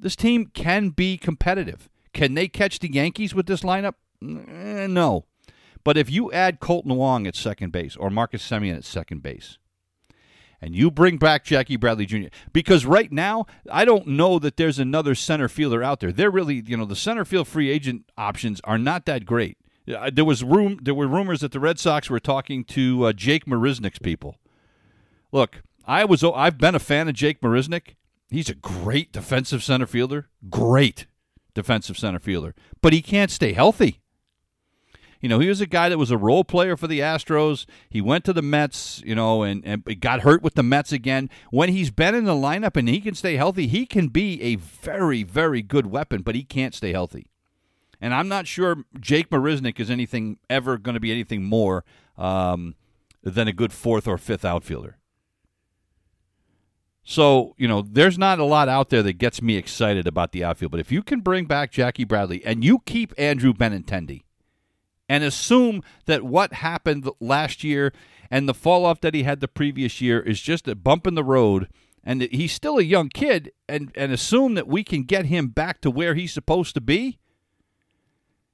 this 0.00 0.16
team 0.16 0.46
can 0.46 0.88
be 0.88 1.18
competitive. 1.18 1.90
Can 2.14 2.32
they 2.32 2.48
catch 2.48 2.78
the 2.78 2.90
Yankees 2.90 3.34
with 3.34 3.46
this 3.46 3.60
lineup? 3.60 3.94
Eh, 4.22 4.86
no. 4.86 5.26
But 5.84 5.98
if 5.98 6.10
you 6.10 6.32
add 6.32 6.60
Kolten 6.60 6.96
Wong 6.96 7.26
at 7.26 7.36
second 7.36 7.72
base 7.72 7.94
or 7.94 8.08
Marcus 8.08 8.42
Semien 8.42 8.76
at 8.76 8.84
second 8.84 9.22
base, 9.22 9.58
and 10.62 10.74
you 10.74 10.90
bring 10.90 11.18
back 11.18 11.44
Jackie 11.44 11.76
Bradley 11.76 12.06
Jr. 12.06 12.28
because 12.54 12.86
right 12.86 13.12
now 13.12 13.44
I 13.70 13.84
don't 13.84 14.06
know 14.06 14.38
that 14.38 14.56
there's 14.56 14.78
another 14.78 15.14
center 15.14 15.48
fielder 15.48 15.84
out 15.84 16.00
there. 16.00 16.10
They're 16.10 16.30
really, 16.30 16.62
you 16.66 16.78
know, 16.78 16.86
the 16.86 16.96
center 16.96 17.26
field 17.26 17.46
free 17.46 17.70
agent 17.70 18.10
options 18.16 18.62
are 18.64 18.78
not 18.78 19.04
that 19.04 19.26
great. 19.26 19.58
Uh, 19.86 20.10
there 20.12 20.24
was 20.24 20.42
room. 20.42 20.78
There 20.82 20.94
were 20.94 21.06
rumors 21.06 21.40
that 21.40 21.52
the 21.52 21.60
Red 21.60 21.78
Sox 21.78 22.08
were 22.08 22.18
talking 22.18 22.64
to 22.64 23.04
uh, 23.04 23.12
Jake 23.12 23.44
Marisnick's 23.44 23.98
people. 23.98 24.38
Look, 25.30 25.62
I 25.86 26.04
was. 26.04 26.24
I've 26.24 26.58
been 26.58 26.74
a 26.74 26.80
fan 26.80 27.08
of 27.08 27.14
Jake 27.14 27.40
Marisnick. 27.40 27.94
He's 28.28 28.50
a 28.50 28.54
great 28.54 29.12
defensive 29.12 29.62
center 29.62 29.86
fielder. 29.86 30.28
Great 30.50 31.06
defensive 31.54 31.98
center 31.98 32.20
fielder, 32.20 32.54
but 32.82 32.92
he 32.92 33.02
can't 33.02 33.30
stay 33.30 33.52
healthy. 33.52 34.00
You 35.20 35.30
know, 35.30 35.38
he 35.38 35.48
was 35.48 35.62
a 35.62 35.66
guy 35.66 35.88
that 35.88 35.98
was 35.98 36.10
a 36.10 36.18
role 36.18 36.44
player 36.44 36.76
for 36.76 36.86
the 36.86 37.00
Astros. 37.00 37.64
He 37.88 38.02
went 38.02 38.24
to 38.26 38.34
the 38.34 38.42
Mets, 38.42 39.02
you 39.04 39.14
know, 39.14 39.42
and, 39.42 39.64
and 39.64 40.00
got 40.00 40.20
hurt 40.20 40.42
with 40.42 40.54
the 40.54 40.62
Mets 40.62 40.92
again. 40.92 41.30
When 41.50 41.70
he's 41.70 41.90
been 41.90 42.14
in 42.14 42.26
the 42.26 42.34
lineup 42.34 42.76
and 42.76 42.88
he 42.88 43.00
can 43.00 43.14
stay 43.14 43.36
healthy, 43.36 43.66
he 43.66 43.86
can 43.86 44.08
be 44.08 44.40
a 44.42 44.56
very, 44.56 45.22
very 45.22 45.62
good 45.62 45.86
weapon, 45.86 46.20
but 46.20 46.34
he 46.34 46.44
can't 46.44 46.74
stay 46.74 46.92
healthy. 46.92 47.30
And 47.98 48.12
I'm 48.12 48.28
not 48.28 48.46
sure 48.46 48.84
Jake 49.00 49.30
Marisnick 49.30 49.80
is 49.80 49.90
anything 49.90 50.38
ever 50.50 50.76
going 50.76 50.94
to 50.94 51.00
be 51.00 51.10
anything 51.10 51.42
more 51.42 51.82
um, 52.18 52.74
than 53.22 53.48
a 53.48 53.52
good 53.54 53.72
fourth 53.72 54.06
or 54.06 54.18
fifth 54.18 54.44
outfielder. 54.44 54.98
So, 57.08 57.54
you 57.56 57.68
know, 57.68 57.82
there's 57.82 58.18
not 58.18 58.40
a 58.40 58.44
lot 58.44 58.68
out 58.68 58.90
there 58.90 59.02
that 59.04 59.14
gets 59.14 59.40
me 59.40 59.56
excited 59.56 60.08
about 60.08 60.32
the 60.32 60.42
outfield. 60.42 60.72
But 60.72 60.80
if 60.80 60.90
you 60.90 61.04
can 61.04 61.20
bring 61.20 61.44
back 61.44 61.70
Jackie 61.70 62.02
Bradley 62.04 62.44
and 62.44 62.64
you 62.64 62.80
keep 62.80 63.14
Andrew 63.16 63.52
Benintendi, 63.52 64.24
and 65.08 65.22
assume 65.22 65.82
that 66.06 66.24
what 66.24 66.52
happened 66.54 67.08
last 67.20 67.62
year 67.62 67.92
and 68.30 68.48
the 68.48 68.54
fall 68.54 68.84
off 68.84 69.00
that 69.00 69.14
he 69.14 69.22
had 69.22 69.40
the 69.40 69.46
previous 69.46 70.00
year 70.00 70.20
is 70.20 70.40
just 70.40 70.66
a 70.66 70.74
bump 70.74 71.06
in 71.06 71.14
the 71.14 71.24
road 71.24 71.68
and 72.02 72.22
he's 72.22 72.52
still 72.52 72.78
a 72.78 72.82
young 72.82 73.08
kid 73.08 73.52
and, 73.68 73.92
and 73.96 74.12
assume 74.12 74.54
that 74.54 74.68
we 74.68 74.84
can 74.84 75.02
get 75.02 75.26
him 75.26 75.48
back 75.48 75.80
to 75.80 75.90
where 75.90 76.14
he's 76.14 76.32
supposed 76.32 76.74
to 76.74 76.80
be 76.80 77.18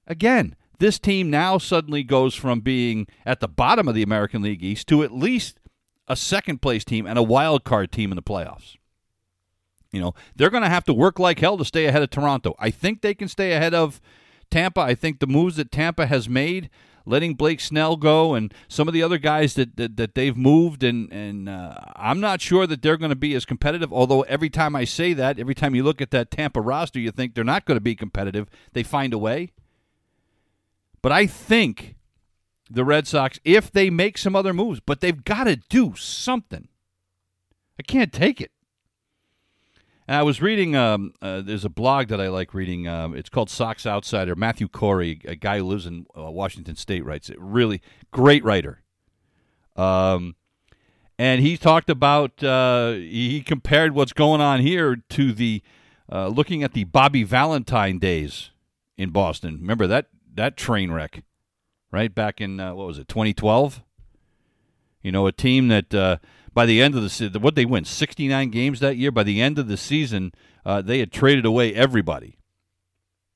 again 0.07 0.55
this 0.79 0.99
team 0.99 1.31
now 1.31 1.57
suddenly 1.59 2.03
goes 2.03 2.35
from 2.35 2.61
being 2.61 3.07
at 3.25 3.41
the 3.41 3.49
bottom 3.49 3.89
of 3.89 3.95
the 3.95 4.03
american 4.03 4.43
league 4.43 4.63
east 4.63 4.87
to 4.87 5.03
at 5.03 5.13
least 5.13 5.59
a 6.09 6.17
second 6.17 6.61
place 6.61 6.85
team 6.85 7.07
and 7.07 7.19
a 7.19 7.23
wild 7.23 7.65
card 7.65 7.93
team 7.93 8.11
in 8.11 8.17
the 8.17 8.23
playoffs 8.23 8.77
you 9.93 10.01
know 10.01 10.15
they're 10.37 10.51
going 10.51 10.63
to 10.63 10.69
have 10.69 10.85
to 10.85 10.93
work 10.93 11.19
like 11.19 11.39
hell 11.39 11.57
to 11.57 11.65
stay 11.65 11.87
ahead 11.87 12.03
of 12.03 12.11
toronto 12.11 12.55
i 12.59 12.71
think 12.71 13.01
they 13.01 13.15
can 13.15 13.29
stay 13.29 13.53
ahead 13.53 13.75
of 13.75 14.01
Tampa. 14.53 14.81
I 14.81 14.95
think 14.95 15.19
the 15.19 15.27
moves 15.27 15.57
that 15.57 15.73
Tampa 15.73 16.07
has 16.07 16.29
made, 16.29 16.71
letting 17.07 17.35
Blake 17.35 17.59
Snell 17.59 17.97
go, 17.97 18.35
and 18.35 18.55
some 18.69 18.87
of 18.87 18.95
the 18.95 19.03
other 19.03 19.19
guys 19.19 19.55
that 19.55 19.77
that, 19.77 19.97
that 19.97 20.15
they've 20.15 20.37
moved, 20.37 20.85
and 20.85 21.11
and 21.13 21.49
uh, 21.49 21.75
I'm 21.97 22.21
not 22.21 22.41
sure 22.41 22.67
that 22.67 22.83
they're 22.83 22.99
going 22.99 23.11
to 23.11 23.17
be 23.17 23.35
as 23.35 23.45
competitive. 23.45 23.93
Although 23.93 24.23
every 24.23 24.51
time 24.51 24.77
I 24.77 24.85
say 24.85 25.15
that, 25.15 25.41
every 25.41 25.55
time 25.55 25.75
you 25.75 25.83
look 25.83 26.01
at 26.01 26.13
that 26.13 26.31
Tampa 26.31 26.61
roster, 26.61 27.01
you 27.01 27.11
think 27.11 27.35
they're 27.35 27.43
not 27.43 27.65
going 27.65 27.77
to 27.77 27.81
be 27.81 27.97
competitive. 27.97 28.49
They 28.75 28.83
find 28.83 29.13
a 29.13 29.19
way. 29.19 29.53
But 31.01 31.11
I 31.11 31.27
think 31.27 31.97
the 32.73 32.85
Red 32.85 33.07
Sox, 33.07 33.39
if 33.45 33.71
they 33.71 33.91
make 33.91 34.19
some 34.19 34.35
other 34.35 34.53
moves, 34.53 34.81
but 34.81 35.01
they've 35.01 35.25
got 35.25 35.45
to 35.45 35.57
do 35.57 35.95
something. 35.97 36.69
I 37.79 37.83
can't 37.83 38.13
take 38.13 38.41
it. 38.41 38.51
And 40.09 40.17
I 40.17 40.23
was 40.23 40.43
reading. 40.43 40.75
Um, 40.75 41.15
uh, 41.23 41.43
there's 41.43 41.65
a 41.65 41.71
blog 41.71 42.09
that 42.09 42.21
I 42.21 42.29
like 42.29 42.55
reading. 42.55 42.89
Um, 42.89 43.15
it's 43.15 43.29
called 43.29 43.51
Sox 43.51 43.87
Outsider. 43.87 44.35
Matthew 44.35 44.69
Corey, 44.69 45.21
a 45.25 45.37
guy 45.37 45.59
who 45.59 45.65
lives 45.65 45.87
in 45.87 46.07
uh, 46.17 46.31
Washington 46.31 46.77
State, 46.77 47.05
writes 47.05 47.31
it. 47.31 47.37
Really 47.39 47.81
great 48.11 48.45
writer. 48.45 48.83
Um, 49.77 50.35
and 51.19 51.41
he 51.41 51.57
talked 51.57 51.89
about. 51.89 52.43
Uh, 52.43 52.93
he 52.93 53.43
compared 53.43 53.95
what's 53.95 54.13
going 54.13 54.41
on 54.41 54.61
here 54.61 54.97
to 55.11 55.33
the 55.33 55.63
uh, 56.11 56.29
looking 56.29 56.63
at 56.63 56.73
the 56.73 56.85
Bobby 56.85 57.23
Valentine 57.23 57.99
days 57.99 58.51
in 58.97 59.11
Boston. 59.11 59.59
Remember 59.61 59.87
that 59.87 60.09
that 60.35 60.57
train 60.57 60.91
wreck, 60.91 61.23
right 61.93 62.13
back 62.13 62.41
in 62.41 62.59
uh, 62.59 62.75
what 62.75 62.87
was 62.87 62.99
it, 62.99 63.07
2012? 63.07 63.83
You 65.03 65.13
know, 65.13 65.27
a 65.27 65.33
team 65.33 65.69
that 65.69 65.95
uh, 65.95 66.17
by 66.55 66.67
the 66.67 66.81
end 66.81 66.95
of 66.95 67.03
the 67.03 67.11
season, 67.11 67.41
what 67.43 67.55
they 67.55 67.65
win 67.65 67.85
69 67.85 68.51
games 68.51 68.81
that 68.81 68.97
year. 68.97 69.11
By 69.11 69.23
the 69.23 69.41
end 69.41 69.59
of 69.59 69.69
the 69.69 69.77
season, 69.77 70.33
uh, 70.65 70.83
they 70.83 70.99
had 70.99 71.13
traded 71.13 71.45
away 71.45 71.75
everybody. 71.75 72.39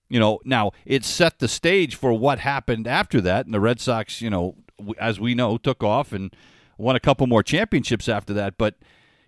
You 0.08 0.20
know, 0.20 0.40
now 0.44 0.70
it 0.84 1.04
set 1.04 1.38
the 1.38 1.48
stage 1.48 1.96
for 1.96 2.12
what 2.12 2.38
happened 2.38 2.86
after 2.86 3.20
that, 3.22 3.44
and 3.44 3.54
the 3.54 3.60
Red 3.60 3.80
Sox, 3.80 4.20
you 4.20 4.30
know, 4.30 4.56
as 4.98 5.18
we 5.18 5.34
know, 5.34 5.58
took 5.58 5.82
off 5.82 6.12
and 6.12 6.34
won 6.78 6.94
a 6.94 7.00
couple 7.00 7.26
more 7.26 7.42
championships 7.42 8.08
after 8.08 8.32
that. 8.34 8.56
But 8.56 8.76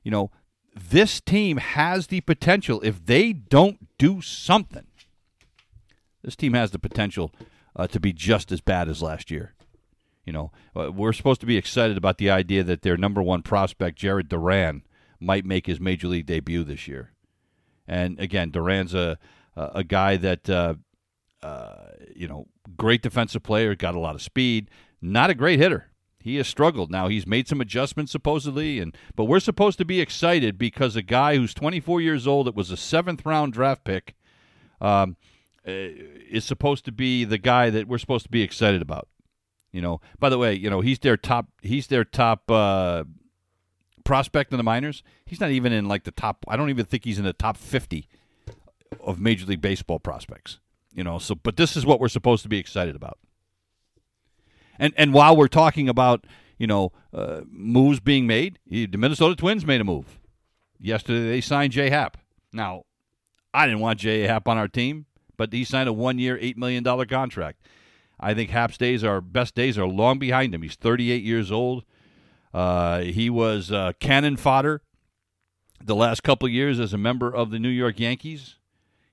you 0.04 0.10
know, 0.10 0.30
this 0.74 1.20
team 1.20 1.56
has 1.56 2.06
the 2.06 2.20
potential 2.20 2.80
if 2.82 3.04
they 3.04 3.32
don't 3.32 3.88
do 3.98 4.20
something. 4.20 4.86
This 6.22 6.36
team 6.36 6.54
has 6.54 6.70
the 6.70 6.78
potential 6.78 7.32
uh, 7.78 7.86
to 7.86 8.00
be 8.00 8.12
just 8.12 8.52
as 8.52 8.60
bad 8.60 8.88
as 8.88 9.00
last 9.00 9.30
year. 9.30 9.54
You 10.26 10.32
know, 10.32 10.52
uh, 10.76 10.92
we're 10.92 11.14
supposed 11.14 11.40
to 11.40 11.46
be 11.46 11.56
excited 11.56 11.96
about 11.96 12.18
the 12.18 12.28
idea 12.28 12.62
that 12.64 12.82
their 12.82 12.98
number 12.98 13.22
one 13.22 13.40
prospect, 13.42 13.98
Jarren 13.98 14.28
Duran, 14.28 14.82
might 15.18 15.46
make 15.46 15.66
his 15.66 15.80
major 15.80 16.08
league 16.08 16.26
debut 16.26 16.64
this 16.64 16.86
year. 16.86 17.12
And 17.86 18.20
again, 18.20 18.50
Duran's 18.50 18.94
a 18.94 19.18
a 19.56 19.82
guy 19.82 20.16
that 20.16 20.48
uh, 20.48 20.74
uh, 21.42 21.74
you 22.14 22.28
know, 22.28 22.46
great 22.76 23.02
defensive 23.02 23.42
player, 23.42 23.74
got 23.74 23.94
a 23.94 24.00
lot 24.00 24.14
of 24.14 24.22
speed, 24.22 24.70
not 25.00 25.30
a 25.30 25.34
great 25.34 25.58
hitter. 25.58 25.86
He 26.20 26.36
has 26.36 26.48
struggled. 26.48 26.90
Now 26.90 27.08
he's 27.08 27.26
made 27.26 27.48
some 27.48 27.60
adjustments 27.60 28.12
supposedly, 28.12 28.80
and 28.80 28.96
but 29.14 29.24
we're 29.24 29.40
supposed 29.40 29.78
to 29.78 29.84
be 29.84 30.00
excited 30.00 30.58
because 30.58 30.96
a 30.96 31.02
guy 31.02 31.36
who's 31.36 31.54
24 31.54 32.00
years 32.00 32.26
old, 32.26 32.48
it 32.48 32.56
was 32.56 32.70
a 32.70 32.76
seventh 32.76 33.24
round 33.24 33.52
draft 33.52 33.84
pick, 33.84 34.14
um, 34.80 35.16
is 35.68 36.44
supposed 36.44 36.84
to 36.86 36.92
be 36.92 37.24
the 37.24 37.38
guy 37.38 37.70
that 37.70 37.88
we're 37.88 37.98
supposed 37.98 38.24
to 38.24 38.30
be 38.30 38.42
excited 38.42 38.82
about. 38.82 39.08
You 39.72 39.82
know, 39.82 40.00
by 40.18 40.28
the 40.28 40.38
way, 40.38 40.54
you 40.54 40.70
know 40.70 40.80
he's 40.80 40.98
their 40.98 41.16
top. 41.16 41.48
He's 41.62 41.88
their 41.88 42.04
top 42.04 42.50
uh, 42.50 43.04
prospect 44.04 44.52
in 44.52 44.56
the 44.56 44.64
minors. 44.64 45.02
He's 45.26 45.40
not 45.40 45.50
even 45.50 45.72
in 45.72 45.86
like 45.86 46.04
the 46.04 46.10
top. 46.10 46.44
I 46.48 46.56
don't 46.56 46.70
even 46.70 46.86
think 46.86 47.04
he's 47.04 47.18
in 47.18 47.24
the 47.24 47.32
top 47.34 47.56
fifty 47.56 48.08
of 49.00 49.20
Major 49.20 49.46
League 49.46 49.60
Baseball 49.60 49.98
prospects. 49.98 50.58
You 50.94 51.04
know, 51.04 51.18
so 51.18 51.34
but 51.34 51.56
this 51.56 51.76
is 51.76 51.84
what 51.84 52.00
we're 52.00 52.08
supposed 52.08 52.42
to 52.44 52.48
be 52.48 52.58
excited 52.58 52.96
about. 52.96 53.18
And 54.78 54.94
and 54.96 55.12
while 55.12 55.36
we're 55.36 55.48
talking 55.48 55.88
about 55.88 56.26
you 56.56 56.66
know 56.66 56.92
uh, 57.12 57.42
moves 57.50 58.00
being 58.00 58.26
made, 58.26 58.58
the 58.66 58.86
Minnesota 58.86 59.36
Twins 59.36 59.66
made 59.66 59.80
a 59.82 59.84
move 59.84 60.18
yesterday. 60.80 61.28
They 61.28 61.40
signed 61.40 61.72
J 61.72 61.90
Happ. 61.90 62.16
Now, 62.52 62.84
I 63.52 63.66
didn't 63.66 63.80
want 63.80 64.00
J 64.00 64.22
Happ 64.22 64.48
on 64.48 64.56
our 64.56 64.68
team, 64.68 65.06
but 65.38 65.50
he 65.54 65.64
signed 65.64 65.88
a 65.88 65.92
one-year, 65.94 66.36
eight 66.42 66.58
million 66.58 66.82
dollar 66.84 67.06
contract. 67.06 67.62
I 68.20 68.34
think 68.34 68.50
Happ's 68.50 68.76
days 68.76 69.02
are 69.02 69.22
best 69.22 69.54
days 69.54 69.78
are 69.78 69.86
long 69.86 70.18
behind 70.18 70.54
him. 70.54 70.60
He's 70.60 70.74
38 70.74 71.22
years 71.22 71.50
old. 71.50 71.84
Uh, 72.52 73.00
he 73.00 73.30
was 73.30 73.72
uh, 73.72 73.92
cannon 74.00 74.36
fodder 74.36 74.82
the 75.82 75.94
last 75.94 76.22
couple 76.22 76.48
years 76.48 76.80
as 76.80 76.92
a 76.92 76.98
member 76.98 77.34
of 77.34 77.50
the 77.50 77.58
New 77.58 77.68
York 77.68 78.00
Yankees. 78.00 78.56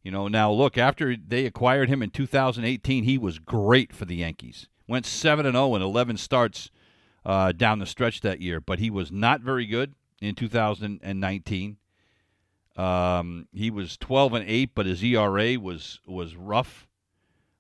You 0.03 0.11
know, 0.11 0.27
now 0.27 0.51
look, 0.51 0.77
after 0.77 1.15
they 1.15 1.45
acquired 1.45 1.89
him 1.89 2.01
in 2.01 2.09
2018, 2.09 3.03
he 3.03 3.17
was 3.17 3.39
great 3.39 3.93
for 3.93 4.05
the 4.05 4.17
Yankees. 4.17 4.67
Went 4.87 5.05
7 5.05 5.45
and 5.45 5.55
0 5.55 5.75
in 5.75 5.81
11 5.81 6.17
starts 6.17 6.69
uh, 7.25 7.51
down 7.51 7.79
the 7.79 7.85
stretch 7.85 8.21
that 8.21 8.41
year, 8.41 8.61
but 8.61 8.79
he 8.79 8.89
was 8.89 9.11
not 9.11 9.41
very 9.41 9.65
good 9.65 9.93
in 10.21 10.35
2019. 10.35 11.77
Um, 12.75 13.47
he 13.53 13.69
was 13.69 13.97
12 13.97 14.33
and 14.33 14.49
8, 14.49 14.71
but 14.75 14.85
his 14.85 15.03
ERA 15.03 15.59
was 15.59 15.99
was 16.05 16.35
rough. 16.35 16.87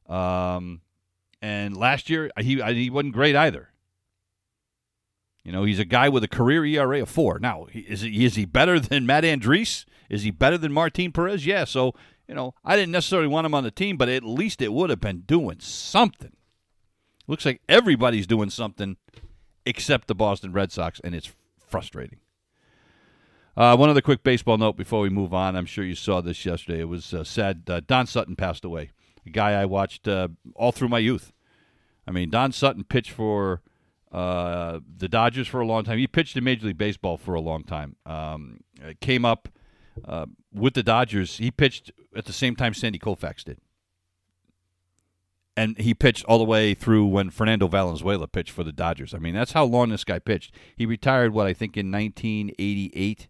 Um, 0.07 0.81
and 1.41 1.75
last 1.75 2.09
year, 2.09 2.31
he 2.39 2.61
he 2.61 2.89
wasn't 2.89 3.13
great 3.13 3.35
either. 3.35 3.69
You 5.43 5.51
know, 5.51 5.63
he's 5.63 5.79
a 5.79 5.85
guy 5.85 6.09
with 6.09 6.23
a 6.23 6.27
career 6.27 6.65
ERA 6.65 7.03
of 7.03 7.09
four. 7.09 7.37
Now, 7.37 7.67
is 7.71 8.01
he, 8.01 8.25
is 8.25 8.35
he 8.35 8.45
better 8.45 8.79
than 8.79 9.05
Matt 9.05 9.23
Andriese? 9.23 9.85
Is 10.09 10.23
he 10.23 10.31
better 10.31 10.57
than 10.57 10.71
Martin 10.71 11.11
Perez? 11.11 11.45
Yeah. 11.45 11.65
So, 11.65 11.93
you 12.27 12.33
know, 12.33 12.55
I 12.63 12.75
didn't 12.75 12.91
necessarily 12.91 13.27
want 13.27 13.45
him 13.45 13.53
on 13.53 13.63
the 13.63 13.69
team, 13.69 13.95
but 13.95 14.09
at 14.09 14.23
least 14.23 14.59
it 14.59 14.73
would 14.73 14.89
have 14.89 14.99
been 14.99 15.21
doing 15.21 15.59
something. 15.59 16.31
Looks 17.27 17.45
like 17.45 17.61
everybody's 17.69 18.25
doing 18.25 18.49
something 18.49 18.97
except 19.67 20.07
the 20.07 20.15
Boston 20.15 20.51
Red 20.51 20.71
Sox, 20.71 20.99
and 21.03 21.13
it's 21.13 21.31
frustrating. 21.59 22.19
Uh, 23.57 23.75
one 23.77 23.89
other 23.89 24.01
quick 24.01 24.21
baseball 24.21 24.57
note 24.57 24.75
before 24.75 24.99
we 24.99 25.09
move 25.09 25.33
on. 25.33 25.55
I'm 25.55 25.65
sure 25.65 25.85
you 25.85 25.95
saw 25.95 26.19
this 26.19 26.45
yesterday. 26.45 26.81
It 26.81 26.89
was 26.89 27.13
uh, 27.13 27.23
sad. 27.23 27.63
Uh, 27.67 27.79
Don 27.85 28.05
Sutton 28.05 28.35
passed 28.35 28.65
away, 28.65 28.91
a 29.25 29.29
guy 29.29 29.51
I 29.51 29.65
watched 29.65 30.07
uh, 30.07 30.27
all 30.55 30.73
through 30.73 30.89
my 30.89 30.99
youth. 30.99 31.31
I 32.05 32.11
mean, 32.11 32.29
Don 32.29 32.51
Sutton 32.51 32.83
pitched 32.83 33.11
for 33.11 33.61
uh, 34.11 34.79
the 34.97 35.07
Dodgers 35.07 35.47
for 35.47 35.61
a 35.61 35.65
long 35.65 35.85
time. 35.85 35.97
He 35.97 36.07
pitched 36.07 36.35
in 36.35 36.43
Major 36.43 36.67
League 36.67 36.77
Baseball 36.77 37.17
for 37.17 37.33
a 37.33 37.41
long 37.41 37.63
time. 37.63 37.95
Um, 38.05 38.59
came 38.99 39.23
up 39.23 39.47
uh, 40.05 40.25
with 40.53 40.73
the 40.73 40.83
Dodgers. 40.83 41.37
He 41.37 41.49
pitched 41.49 41.91
at 42.15 42.25
the 42.25 42.33
same 42.33 42.55
time 42.55 42.73
Sandy 42.73 42.99
Koufax 42.99 43.45
did. 43.45 43.59
And 45.57 45.77
he 45.77 45.93
pitched 45.93 46.25
all 46.25 46.37
the 46.37 46.43
way 46.43 46.73
through 46.73 47.05
when 47.05 47.29
Fernando 47.29 47.69
Valenzuela 47.69 48.27
pitched 48.27 48.51
for 48.51 48.65
the 48.65 48.73
Dodgers. 48.73 49.13
I 49.13 49.19
mean, 49.19 49.33
that's 49.33 49.53
how 49.53 49.63
long 49.63 49.89
this 49.89 50.03
guy 50.03 50.19
pitched. 50.19 50.53
He 50.75 50.85
retired, 50.85 51.33
what, 51.33 51.47
I 51.47 51.53
think 51.53 51.77
in 51.77 51.89
1988. 51.89 53.27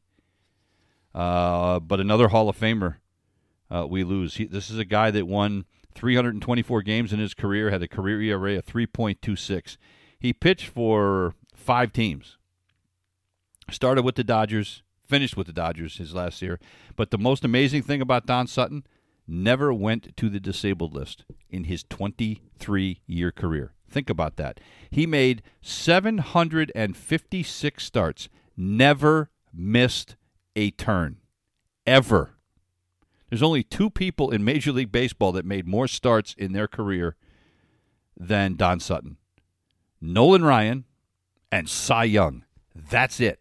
Uh, 1.16 1.80
but 1.80 2.02
another 2.02 2.28
Hall 2.28 2.50
of 2.50 2.60
Famer 2.60 2.98
uh, 3.74 3.88
we 3.88 4.04
lose. 4.04 4.36
He, 4.36 4.46
this 4.46 4.70
is 4.70 4.78
a 4.78 4.86
guy 4.86 5.10
that 5.12 5.26
won 5.26 5.64
324 5.96 6.82
games 6.82 7.14
in 7.14 7.20
his 7.20 7.34
career, 7.34 7.72
had 7.72 7.82
a 7.82 7.88
career 7.88 8.22
ERA 8.22 8.58
of 8.58 8.66
3.26. 8.66 9.78
He 10.20 10.34
pitched 10.34 10.68
for 10.68 11.34
five 11.56 11.94
teams. 11.94 12.38
Started 13.72 14.04
with 14.04 14.16
the 14.16 14.26
Dodgers, 14.26 14.84
finished 15.08 15.38
with 15.38 15.48
the 15.48 15.54
Dodgers 15.54 15.98
his 15.98 16.14
last 16.14 16.42
year. 16.42 16.60
But 16.98 17.12
the 17.12 17.18
most 17.18 17.46
amazing 17.46 17.84
thing 17.84 18.02
about 18.02 18.26
Don 18.26 18.46
Sutton, 18.46 18.86
never 19.28 19.74
went 19.74 20.16
to 20.18 20.30
the 20.30 20.40
disabled 20.40 20.94
list 20.94 21.26
in 21.50 21.64
his 21.64 21.84
23 21.84 23.02
year 23.08 23.32
career. 23.32 23.74
Think 23.90 24.08
about 24.10 24.36
that. 24.36 24.60
He 24.92 25.08
made 25.08 25.42
756 25.62 27.84
starts, 27.84 28.30
never 28.58 29.30
missed 29.54 30.18
a 30.56 30.72
turn. 30.72 31.18
Ever. 31.86 32.36
There's 33.30 33.44
only 33.44 33.64
two 33.64 33.90
people 33.90 34.32
in 34.32 34.44
Major 34.44 34.72
League 34.72 34.92
Baseball 34.92 35.32
that 35.34 35.46
made 35.46 35.68
more 35.68 35.88
starts 35.88 36.34
in 36.38 36.54
their 36.54 36.68
career 36.68 37.16
than 38.18 38.56
Don 38.56 38.80
Sutton 38.80 39.18
Nolan 40.00 40.44
Ryan 40.44 40.86
and 41.52 41.70
Cy 41.70 42.06
Young. 42.06 42.44
That's 42.74 43.20
it. 43.20 43.40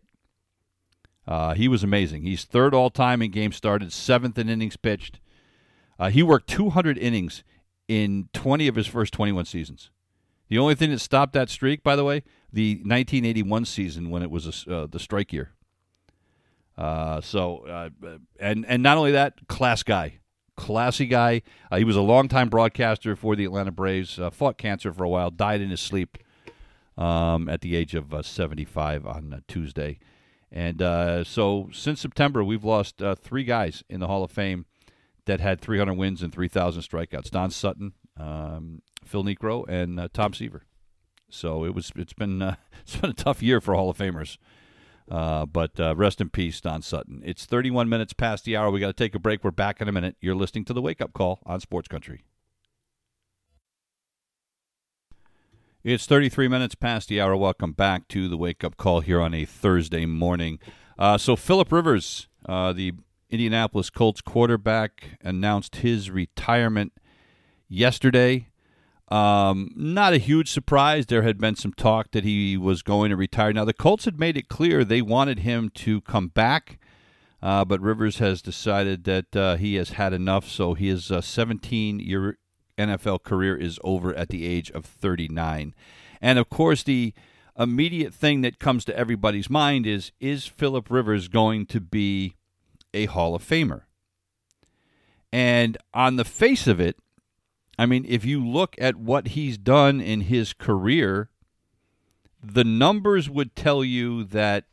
Uh, 1.26 1.54
he 1.54 1.68
was 1.68 1.82
amazing. 1.82 2.22
He's 2.22 2.44
third 2.44 2.74
all 2.74 2.90
time 2.90 3.22
in 3.22 3.30
games 3.30 3.56
started, 3.56 3.92
seventh 3.92 4.38
in 4.38 4.48
innings 4.48 4.76
pitched. 4.76 5.20
Uh, 5.98 6.10
he 6.10 6.22
worked 6.22 6.48
200 6.48 6.98
innings 6.98 7.44
in 7.88 8.28
20 8.32 8.68
of 8.68 8.74
his 8.74 8.86
first 8.86 9.12
21 9.12 9.44
seasons. 9.46 9.90
The 10.48 10.58
only 10.58 10.74
thing 10.74 10.90
that 10.90 10.98
stopped 10.98 11.32
that 11.32 11.48
streak, 11.48 11.82
by 11.82 11.96
the 11.96 12.04
way, 12.04 12.22
the 12.52 12.74
1981 12.76 13.64
season 13.64 14.10
when 14.10 14.22
it 14.22 14.30
was 14.30 14.66
a, 14.66 14.74
uh, 14.74 14.86
the 14.86 14.98
strike 14.98 15.32
year. 15.32 15.52
Uh, 16.76 17.20
so, 17.20 17.58
uh, 17.66 17.90
and 18.40 18.64
and 18.66 18.82
not 18.82 18.96
only 18.96 19.12
that, 19.12 19.46
class 19.48 19.82
guy, 19.82 20.18
classy 20.56 21.06
guy. 21.06 21.42
Uh, 21.70 21.76
he 21.76 21.84
was 21.84 21.96
a 21.96 22.00
longtime 22.00 22.48
broadcaster 22.48 23.14
for 23.14 23.36
the 23.36 23.44
Atlanta 23.44 23.70
Braves. 23.70 24.18
Uh, 24.18 24.30
fought 24.30 24.58
cancer 24.58 24.92
for 24.92 25.04
a 25.04 25.08
while, 25.08 25.30
died 25.30 25.60
in 25.60 25.70
his 25.70 25.80
sleep 25.80 26.18
um, 26.98 27.48
at 27.48 27.60
the 27.60 27.76
age 27.76 27.94
of 27.94 28.12
uh, 28.12 28.22
75 28.22 29.06
on 29.06 29.42
Tuesday. 29.46 29.98
And 30.50 31.26
so, 31.26 31.68
since 31.72 32.00
September, 32.00 32.44
we've 32.44 32.64
lost 32.64 33.02
three 33.16 33.42
guys 33.42 33.82
in 33.88 33.98
the 33.98 34.06
Hall 34.06 34.22
of 34.22 34.30
Fame 34.30 34.66
that 35.26 35.40
had 35.40 35.60
300 35.60 35.94
wins 35.94 36.22
and 36.22 36.32
3,000 36.32 36.82
strikeouts. 36.82 37.30
Don 37.30 37.50
Sutton, 37.50 37.92
um, 38.18 38.82
Phil 39.04 39.24
Niekro 39.24 39.64
and 39.68 39.98
uh, 39.98 40.08
Tom 40.12 40.34
Seaver. 40.34 40.64
So 41.30 41.64
it 41.64 41.74
was 41.74 41.90
it's 41.96 42.12
been 42.12 42.42
uh, 42.42 42.56
it's 42.82 42.96
been 42.96 43.10
a 43.10 43.14
tough 43.14 43.42
year 43.42 43.60
for 43.60 43.74
Hall 43.74 43.90
of 43.90 43.98
Famers. 43.98 44.38
Uh, 45.10 45.44
but 45.44 45.78
uh, 45.78 45.94
rest 45.94 46.20
in 46.20 46.30
peace, 46.30 46.60
Don 46.60 46.82
Sutton. 46.82 47.22
It's 47.24 47.44
31 47.44 47.88
minutes 47.88 48.12
past 48.12 48.44
the 48.44 48.56
hour. 48.56 48.70
We 48.70 48.80
got 48.80 48.86
to 48.86 48.92
take 48.92 49.14
a 49.14 49.18
break. 49.18 49.44
We're 49.44 49.50
back 49.50 49.80
in 49.80 49.88
a 49.88 49.92
minute. 49.92 50.16
You're 50.20 50.34
listening 50.34 50.64
to 50.66 50.72
the 50.72 50.80
Wake 50.80 51.00
Up 51.00 51.12
Call 51.12 51.40
on 51.44 51.60
Sports 51.60 51.88
Country. 51.88 52.24
It's 55.82 56.06
33 56.06 56.48
minutes 56.48 56.74
past 56.74 57.10
the 57.10 57.20
hour. 57.20 57.36
Welcome 57.36 57.72
back 57.72 58.08
to 58.08 58.26
the 58.26 58.38
Wake 58.38 58.64
Up 58.64 58.78
Call 58.78 59.00
here 59.00 59.20
on 59.20 59.34
a 59.34 59.44
Thursday 59.44 60.06
morning. 60.06 60.58
Uh, 60.98 61.18
so 61.18 61.36
Philip 61.36 61.70
Rivers, 61.70 62.28
uh, 62.48 62.72
the 62.72 62.94
Indianapolis 63.28 63.90
Colts 63.90 64.22
quarterback, 64.22 65.18
announced 65.20 65.76
his 65.76 66.10
retirement 66.10 66.94
yesterday. 67.68 68.48
Um, 69.08 69.70
not 69.76 70.14
a 70.14 70.18
huge 70.18 70.50
surprise. 70.50 71.06
There 71.06 71.22
had 71.22 71.38
been 71.38 71.56
some 71.56 71.72
talk 71.72 72.12
that 72.12 72.24
he 72.24 72.56
was 72.56 72.82
going 72.82 73.10
to 73.10 73.16
retire. 73.16 73.52
Now, 73.52 73.64
the 73.64 73.74
Colts 73.74 74.06
had 74.06 74.18
made 74.18 74.36
it 74.36 74.48
clear 74.48 74.84
they 74.84 75.02
wanted 75.02 75.40
him 75.40 75.70
to 75.74 76.00
come 76.02 76.28
back, 76.28 76.78
uh, 77.42 77.64
but 77.64 77.80
Rivers 77.80 78.18
has 78.18 78.40
decided 78.40 79.04
that 79.04 79.36
uh, 79.36 79.56
he 79.56 79.74
has 79.74 79.90
had 79.90 80.12
enough. 80.12 80.48
So 80.48 80.74
his 80.74 81.12
17 81.20 81.96
uh, 81.96 82.02
year 82.02 82.38
NFL 82.78 83.22
career 83.22 83.56
is 83.56 83.78
over 83.84 84.14
at 84.14 84.30
the 84.30 84.46
age 84.46 84.70
of 84.70 84.84
39. 84.84 85.74
And 86.20 86.38
of 86.38 86.48
course, 86.48 86.82
the 86.82 87.12
immediate 87.58 88.12
thing 88.12 88.40
that 88.40 88.58
comes 88.58 88.84
to 88.84 88.96
everybody's 88.96 89.50
mind 89.50 89.86
is 89.86 90.12
is 90.18 90.46
Philip 90.46 90.90
Rivers 90.90 91.28
going 91.28 91.66
to 91.66 91.80
be 91.80 92.34
a 92.92 93.06
Hall 93.06 93.34
of 93.34 93.46
Famer? 93.46 93.82
And 95.32 95.76
on 95.92 96.16
the 96.16 96.24
face 96.24 96.66
of 96.66 96.80
it, 96.80 96.96
I 97.78 97.86
mean, 97.86 98.04
if 98.08 98.24
you 98.24 98.44
look 98.46 98.76
at 98.78 98.96
what 98.96 99.28
he's 99.28 99.58
done 99.58 100.00
in 100.00 100.22
his 100.22 100.52
career, 100.52 101.28
the 102.42 102.64
numbers 102.64 103.28
would 103.28 103.56
tell 103.56 103.84
you 103.84 104.24
that, 104.24 104.64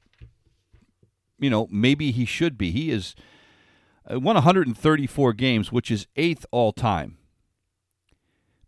you 1.40 1.50
know, 1.50 1.68
maybe 1.72 2.12
he 2.12 2.26
should 2.26 2.58
be. 2.58 2.72
He 2.72 2.92
is 2.92 3.16
uh, 4.12 4.20
won 4.20 4.36
134 4.36 5.34
games, 5.34 5.72
which 5.72 5.90
is 5.90 6.08
eighth 6.16 6.46
all 6.52 6.72
time. 6.72 7.18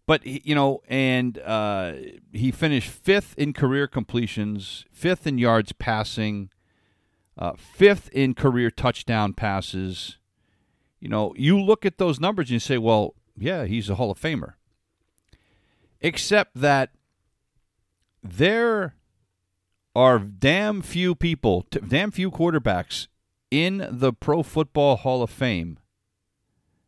But 0.06 0.26
you 0.26 0.54
know, 0.54 0.82
and 0.90 1.38
uh, 1.40 1.94
he 2.34 2.52
finished 2.52 2.90
fifth 2.90 3.36
in 3.38 3.54
career 3.54 3.88
completions, 3.88 4.86
fifth 4.92 5.26
in 5.26 5.38
yards 5.38 5.72
passing, 5.72 6.50
uh, 7.38 7.54
fifth 7.56 8.10
in 8.10 8.34
career 8.34 8.70
touchdown 8.70 9.34
passes. 9.34 10.18
You 11.00 11.08
know, 11.08 11.34
you 11.38 11.60
look 11.60 11.86
at 11.86 12.00
those 12.00 12.20
numbers 12.20 12.48
and 12.48 12.54
you 12.54 12.60
say, 12.60 12.78
well, 12.78 13.16
yeah, 13.38 13.66
he's 13.66 13.90
a 13.90 13.96
Hall 13.96 14.12
of 14.12 14.20
Famer. 14.20 14.54
Except 16.02 16.52
that 16.56 16.92
there 18.22 18.96
are 19.96 20.20
damn 20.20 20.82
few 20.82 21.16
people, 21.16 21.66
damn 21.88 22.12
few 22.12 22.32
quarterbacks 22.32 23.08
in 23.52 23.88
the 23.90 24.12
Pro 24.12 24.44
Football 24.44 24.98
Hall 24.98 25.22
of 25.22 25.30
Fame 25.30 25.78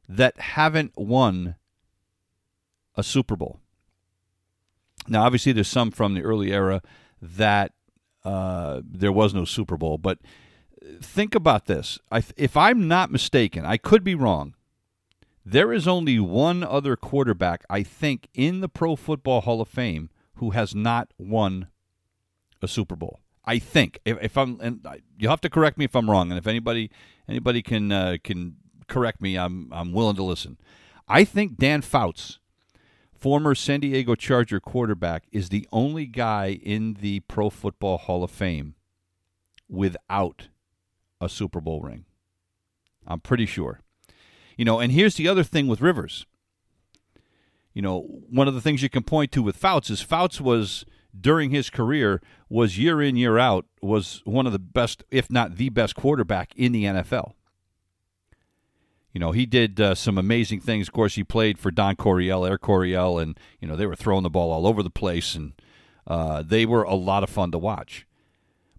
that 0.07 0.39
haven't 0.39 0.93
won 0.97 1.55
a 2.95 3.03
Super 3.03 3.35
Bowl. 3.35 3.59
Now, 5.07 5.23
obviously, 5.23 5.51
there's 5.51 5.67
some 5.67 5.91
from 5.91 6.13
the 6.13 6.23
early 6.23 6.51
era 6.51 6.81
that 7.21 7.73
uh, 8.23 8.81
there 8.83 9.11
was 9.11 9.33
no 9.33 9.45
Super 9.45 9.77
Bowl, 9.77 9.97
but 9.97 10.19
think 11.01 11.35
about 11.35 11.65
this. 11.65 11.99
I, 12.11 12.23
if 12.37 12.57
I'm 12.57 12.87
not 12.87 13.11
mistaken, 13.11 13.65
I 13.65 13.77
could 13.77 14.03
be 14.03 14.15
wrong. 14.15 14.55
There 15.45 15.71
is 15.71 15.87
only 15.87 16.19
one 16.19 16.63
other 16.63 16.95
quarterback, 16.95 17.65
I 17.69 17.83
think, 17.83 18.29
in 18.33 18.61
the 18.61 18.69
Pro 18.69 18.95
Football 18.95 19.41
Hall 19.41 19.61
of 19.61 19.67
Fame 19.67 20.09
who 20.35 20.51
has 20.51 20.73
not 20.73 21.13
won 21.17 21.67
a 22.61 22.67
Super 22.67 22.95
Bowl. 22.95 23.19
I 23.45 23.59
think. 23.59 23.99
If, 24.05 24.17
if 24.21 24.37
I'm, 24.37 24.59
and 24.59 24.85
you 25.17 25.29
have 25.29 25.41
to 25.41 25.49
correct 25.49 25.77
me 25.77 25.85
if 25.85 25.95
I'm 25.95 26.09
wrong, 26.09 26.31
and 26.31 26.37
if 26.39 26.47
anybody 26.47 26.89
anybody 27.27 27.61
can 27.61 27.91
uh, 27.91 28.17
can 28.23 28.55
correct 28.87 29.21
me, 29.21 29.37
I'm 29.37 29.71
I'm 29.71 29.91
willing 29.91 30.15
to 30.15 30.23
listen. 30.23 30.57
I 31.07 31.23
think 31.23 31.57
Dan 31.57 31.81
Fouts, 31.81 32.39
former 33.13 33.53
San 33.53 33.81
Diego 33.81 34.15
Charger 34.15 34.59
quarterback, 34.59 35.25
is 35.31 35.49
the 35.49 35.67
only 35.71 36.07
guy 36.07 36.59
in 36.63 36.95
the 36.95 37.19
Pro 37.21 37.51
Football 37.51 37.99
Hall 37.99 38.23
of 38.23 38.31
Fame 38.31 38.73
without 39.69 40.47
a 41.21 41.29
Super 41.29 41.61
Bowl 41.61 41.81
ring. 41.81 42.05
I'm 43.05 43.19
pretty 43.19 43.45
sure. 43.45 43.81
You 44.57 44.65
know, 44.65 44.79
and 44.79 44.91
here's 44.91 45.15
the 45.15 45.27
other 45.27 45.43
thing 45.43 45.67
with 45.67 45.81
Rivers. 45.81 46.25
You 47.73 47.81
know, 47.81 48.01
one 48.29 48.47
of 48.47 48.53
the 48.53 48.61
things 48.61 48.81
you 48.81 48.89
can 48.89 49.03
point 49.03 49.31
to 49.33 49.43
with 49.43 49.57
Fouts 49.57 49.89
is 49.89 50.01
Fouts 50.01 50.39
was 50.39 50.85
during 51.19 51.49
his 51.49 51.69
career 51.69 52.21
was 52.49 52.77
year 52.77 53.01
in 53.01 53.15
year 53.15 53.37
out 53.37 53.65
was 53.81 54.21
one 54.25 54.45
of 54.45 54.53
the 54.53 54.59
best, 54.59 55.03
if 55.11 55.29
not 55.29 55.55
the 55.55 55.69
best 55.69 55.95
quarterback 55.95 56.53
in 56.55 56.71
the 56.71 56.85
NFL. 56.85 57.33
You 59.11 59.19
know, 59.19 59.31
he 59.31 59.45
did 59.45 59.79
uh, 59.79 59.95
some 59.95 60.17
amazing 60.17 60.59
things. 60.59 60.87
Of 60.87 60.93
course, 60.93 61.15
he 61.15 61.23
played 61.23 61.57
for 61.57 61.71
Don 61.71 61.95
Coryell, 61.95 62.45
Air 62.45 62.57
Coryell, 62.57 63.17
and 63.17 63.39
you 63.61 63.67
know 63.67 63.75
they 63.77 63.85
were 63.85 63.95
throwing 63.95 64.23
the 64.23 64.29
ball 64.29 64.51
all 64.51 64.67
over 64.67 64.83
the 64.83 64.89
place, 64.89 65.35
and 65.35 65.53
uh, 66.05 66.43
they 66.45 66.65
were 66.65 66.83
a 66.83 66.95
lot 66.95 67.23
of 67.23 67.29
fun 67.29 67.51
to 67.51 67.57
watch. 67.57 68.05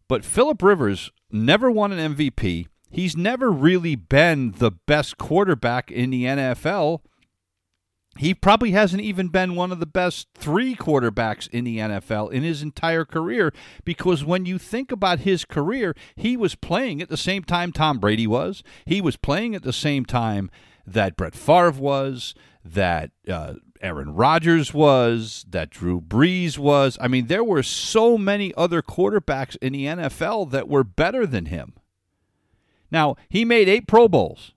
But 0.08 0.24
Philip 0.24 0.62
Rivers 0.62 1.10
never 1.30 1.70
won 1.70 1.90
an 1.90 2.14
MVP 2.14 2.66
he's 2.90 3.16
never 3.16 3.50
really 3.50 3.96
been 3.96 4.52
the 4.58 4.70
best 4.70 5.18
quarterback 5.18 5.90
in 5.90 6.10
the 6.10 6.24
NFL. 6.24 7.00
He 8.18 8.32
probably 8.32 8.70
hasn't 8.70 9.02
even 9.02 9.28
been 9.28 9.54
one 9.54 9.72
of 9.72 9.78
the 9.78 9.86
best 9.86 10.28
three 10.34 10.74
quarterbacks 10.74 11.48
in 11.50 11.64
the 11.64 11.78
NFL 11.78 12.32
in 12.32 12.42
his 12.42 12.62
entire 12.62 13.04
career 13.04 13.52
because 13.84 14.24
when 14.24 14.46
you 14.46 14.58
think 14.58 14.90
about 14.90 15.20
his 15.20 15.44
career, 15.44 15.94
he 16.14 16.36
was 16.36 16.54
playing 16.54 17.02
at 17.02 17.08
the 17.08 17.16
same 17.16 17.44
time 17.44 17.72
Tom 17.72 17.98
Brady 17.98 18.26
was. 18.26 18.62
He 18.86 19.00
was 19.00 19.16
playing 19.16 19.54
at 19.54 19.62
the 19.62 19.72
same 19.72 20.06
time 20.06 20.50
that 20.86 21.16
Brett 21.16 21.34
Favre 21.34 21.72
was, 21.72 22.34
that 22.64 23.10
uh, 23.28 23.54
Aaron 23.80 24.14
Rodgers 24.14 24.72
was, 24.72 25.44
that 25.50 25.70
Drew 25.70 26.00
Brees 26.00 26.58
was. 26.58 26.96
I 27.00 27.08
mean, 27.08 27.26
there 27.26 27.44
were 27.44 27.62
so 27.62 28.16
many 28.16 28.54
other 28.54 28.82
quarterbacks 28.82 29.56
in 29.60 29.72
the 29.72 29.84
NFL 29.84 30.50
that 30.52 30.68
were 30.68 30.84
better 30.84 31.26
than 31.26 31.46
him. 31.46 31.74
Now, 32.90 33.16
he 33.28 33.44
made 33.44 33.68
eight 33.68 33.86
Pro 33.86 34.08
Bowls, 34.08 34.52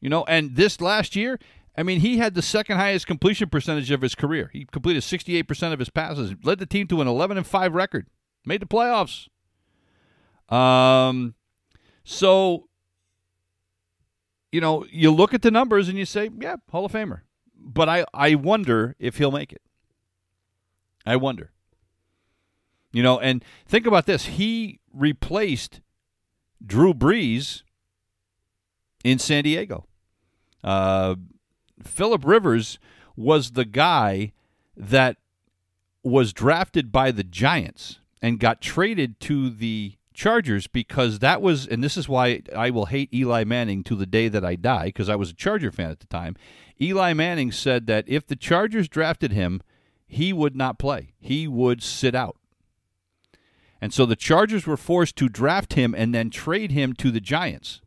you 0.00 0.08
know, 0.08 0.24
and 0.24 0.56
this 0.56 0.80
last 0.80 1.14
year, 1.14 1.38
I 1.76 1.82
mean, 1.82 2.00
he 2.00 2.18
had 2.18 2.34
the 2.34 2.42
second 2.42 2.76
highest 2.76 3.06
completion 3.06 3.48
percentage 3.48 3.90
of 3.90 4.02
his 4.02 4.14
career. 4.14 4.50
He 4.52 4.66
completed 4.66 5.02
68% 5.02 5.72
of 5.72 5.78
his 5.78 5.90
passes, 5.90 6.34
led 6.42 6.58
the 6.58 6.66
team 6.66 6.86
to 6.88 7.00
an 7.00 7.08
11 7.08 7.38
and 7.38 7.46
5 7.46 7.74
record, 7.74 8.06
made 8.44 8.60
the 8.60 8.66
playoffs. 8.66 9.28
Um, 10.54 11.34
so, 12.04 12.68
you 14.50 14.60
know, 14.60 14.84
you 14.90 15.10
look 15.10 15.32
at 15.32 15.42
the 15.42 15.50
numbers 15.50 15.88
and 15.88 15.96
you 15.96 16.04
say, 16.04 16.30
yeah, 16.40 16.56
Hall 16.70 16.84
of 16.84 16.92
Famer. 16.92 17.20
But 17.56 17.88
I, 17.88 18.04
I 18.12 18.34
wonder 18.34 18.94
if 18.98 19.16
he'll 19.16 19.30
make 19.30 19.52
it. 19.52 19.62
I 21.06 21.16
wonder. 21.16 21.52
You 22.92 23.02
know, 23.02 23.18
and 23.18 23.42
think 23.66 23.86
about 23.86 24.04
this. 24.04 24.26
He 24.26 24.80
replaced 24.92 25.80
Drew 26.64 26.94
Brees 26.94 27.62
in 29.04 29.18
San 29.18 29.44
Diego. 29.44 29.86
Uh, 30.62 31.16
Philip 31.82 32.24
Rivers 32.24 32.78
was 33.16 33.52
the 33.52 33.64
guy 33.64 34.32
that 34.76 35.16
was 36.02 36.32
drafted 36.32 36.90
by 36.92 37.10
the 37.10 37.24
Giants 37.24 37.98
and 38.20 38.38
got 38.38 38.60
traded 38.60 39.20
to 39.20 39.50
the 39.50 39.94
Chargers 40.14 40.66
because 40.66 41.20
that 41.20 41.40
was, 41.40 41.66
and 41.66 41.82
this 41.82 41.96
is 41.96 42.08
why 42.08 42.42
I 42.54 42.70
will 42.70 42.86
hate 42.86 43.12
Eli 43.12 43.44
Manning 43.44 43.82
to 43.84 43.96
the 43.96 44.06
day 44.06 44.28
that 44.28 44.44
I 44.44 44.56
die 44.56 44.86
because 44.86 45.08
I 45.08 45.16
was 45.16 45.30
a 45.30 45.34
Charger 45.34 45.72
fan 45.72 45.90
at 45.90 46.00
the 46.00 46.06
time. 46.06 46.36
Eli 46.80 47.12
Manning 47.12 47.52
said 47.52 47.86
that 47.86 48.04
if 48.06 48.26
the 48.26 48.36
Chargers 48.36 48.88
drafted 48.88 49.32
him, 49.32 49.62
he 50.06 50.32
would 50.32 50.54
not 50.54 50.78
play, 50.78 51.14
he 51.18 51.48
would 51.48 51.82
sit 51.82 52.14
out. 52.14 52.36
And 53.82 53.92
so 53.92 54.06
the 54.06 54.14
Chargers 54.14 54.64
were 54.64 54.76
forced 54.76 55.16
to 55.16 55.28
draft 55.28 55.72
him 55.72 55.92
and 55.92 56.14
then 56.14 56.30
trade 56.30 56.70
him 56.70 56.92
to 56.94 57.10
the 57.10 57.18
Giants. 57.18 57.80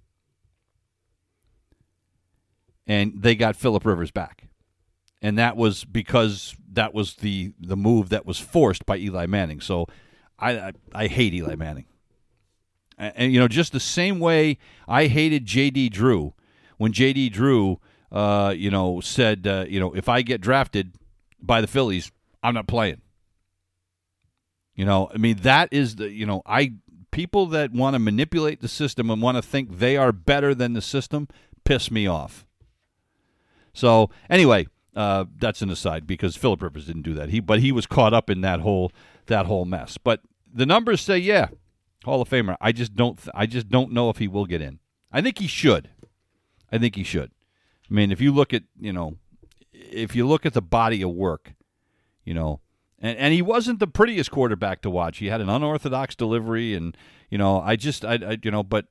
And 2.85 3.13
they 3.15 3.33
got 3.33 3.55
Philip 3.55 3.85
Rivers 3.85 4.11
back. 4.11 4.49
And 5.21 5.37
that 5.37 5.55
was 5.55 5.85
because 5.85 6.53
that 6.73 6.93
was 6.93 7.15
the 7.15 7.53
the 7.57 7.77
move 7.77 8.09
that 8.09 8.25
was 8.25 8.37
forced 8.37 8.85
by 8.85 8.97
Eli 8.97 9.25
Manning. 9.25 9.61
So 9.61 9.87
I 10.37 10.57
I, 10.57 10.71
I 10.93 11.07
hate 11.07 11.33
Eli 11.33 11.55
Manning. 11.55 11.85
And, 12.97 13.13
and, 13.15 13.33
you 13.33 13.39
know, 13.39 13.47
just 13.47 13.71
the 13.71 13.79
same 13.79 14.19
way 14.19 14.57
I 14.89 15.07
hated 15.07 15.45
J.D. 15.45 15.89
Drew 15.89 16.33
when 16.77 16.91
J.D. 16.91 17.29
Drew, 17.29 17.79
uh, 18.11 18.53
you 18.55 18.69
know, 18.69 18.99
said, 18.99 19.47
uh, 19.47 19.65
you 19.67 19.79
know, 19.79 19.93
if 19.93 20.09
I 20.09 20.23
get 20.23 20.41
drafted 20.41 20.93
by 21.41 21.61
the 21.61 21.67
Phillies, 21.67 22.11
I'm 22.43 22.53
not 22.53 22.67
playing. 22.67 23.01
You 24.75 24.85
know, 24.85 25.09
I 25.13 25.17
mean, 25.17 25.37
that 25.37 25.69
is 25.71 25.95
the, 25.95 26.11
you 26.11 26.25
know, 26.25 26.41
I, 26.45 26.73
people 27.11 27.45
that 27.47 27.71
want 27.71 27.93
to 27.93 27.99
manipulate 27.99 28.61
the 28.61 28.67
system 28.67 29.09
and 29.09 29.21
want 29.21 29.37
to 29.37 29.41
think 29.41 29.77
they 29.77 29.95
are 29.95 30.11
better 30.11 30.53
than 30.53 30.73
the 30.73 30.81
system 30.81 31.27
piss 31.63 31.89
me 31.89 32.07
off. 32.07 32.45
So, 33.73 34.09
anyway, 34.29 34.67
uh, 34.95 35.25
that's 35.37 35.61
an 35.61 35.69
aside 35.69 36.07
because 36.07 36.35
Philip 36.35 36.61
Rivers 36.61 36.85
didn't 36.85 37.01
do 37.01 37.13
that. 37.15 37.29
He 37.29 37.39
but 37.39 37.59
he 37.59 37.71
was 37.71 37.85
caught 37.85 38.13
up 38.13 38.29
in 38.29 38.41
that 38.41 38.61
whole 38.61 38.91
that 39.25 39.45
whole 39.45 39.65
mess. 39.65 39.97
But 39.97 40.21
the 40.51 40.65
numbers 40.65 41.01
say 41.01 41.17
yeah, 41.17 41.47
Hall 42.05 42.21
of 42.21 42.29
Famer. 42.29 42.55
I 42.61 42.71
just 42.71 42.95
don't 42.95 43.19
I 43.33 43.45
just 43.45 43.69
don't 43.69 43.91
know 43.91 44.09
if 44.09 44.17
he 44.17 44.27
will 44.27 44.45
get 44.45 44.61
in. 44.61 44.79
I 45.11 45.21
think 45.21 45.39
he 45.39 45.47
should. 45.47 45.89
I 46.71 46.77
think 46.77 46.95
he 46.95 47.03
should. 47.03 47.31
I 47.89 47.93
mean, 47.93 48.11
if 48.11 48.21
you 48.21 48.33
look 48.33 48.53
at 48.53 48.63
you 48.79 48.93
know, 48.93 49.17
if 49.73 50.15
you 50.15 50.25
look 50.25 50.45
at 50.45 50.53
the 50.53 50.61
body 50.61 51.01
of 51.01 51.11
work, 51.11 51.53
you 52.23 52.33
know, 52.33 52.61
and 53.05 53.17
and 53.17 53.33
he 53.33 53.41
wasn't 53.41 53.79
the 53.79 53.87
prettiest 53.87 54.31
quarterback 54.31 54.81
to 54.81 54.89
watch. 54.89 55.19
He 55.19 55.27
had 55.27 55.41
an 55.41 55.49
unorthodox 55.49 56.15
delivery, 56.15 56.73
and 56.73 56.97
you 57.29 57.37
know, 57.37 57.61
I 57.61 57.75
just 57.75 58.03
I, 58.03 58.15
I 58.15 58.37
you 58.41 58.51
know, 58.51 58.63
but 58.63 58.87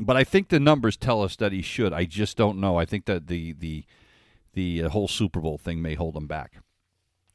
but 0.00 0.16
I 0.16 0.24
think 0.24 0.48
the 0.48 0.60
numbers 0.60 0.96
tell 0.96 1.22
us 1.22 1.36
that 1.36 1.52
he 1.52 1.62
should. 1.62 1.92
I 1.92 2.04
just 2.04 2.36
don't 2.36 2.58
know. 2.58 2.78
I 2.78 2.84
think 2.84 3.04
that 3.04 3.26
the 3.26 3.52
the 3.52 3.84
the 4.54 4.84
uh, 4.84 4.88
whole 4.88 5.08
Super 5.08 5.40
Bowl 5.40 5.58
thing 5.58 5.82
may 5.82 5.94
hold 5.94 6.16
him 6.16 6.26
back. 6.26 6.60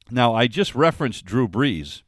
Now, 0.10 0.34
I 0.34 0.48
just 0.48 0.74
referenced 0.74 1.26
Drew 1.26 1.48
Brees. 1.48 2.02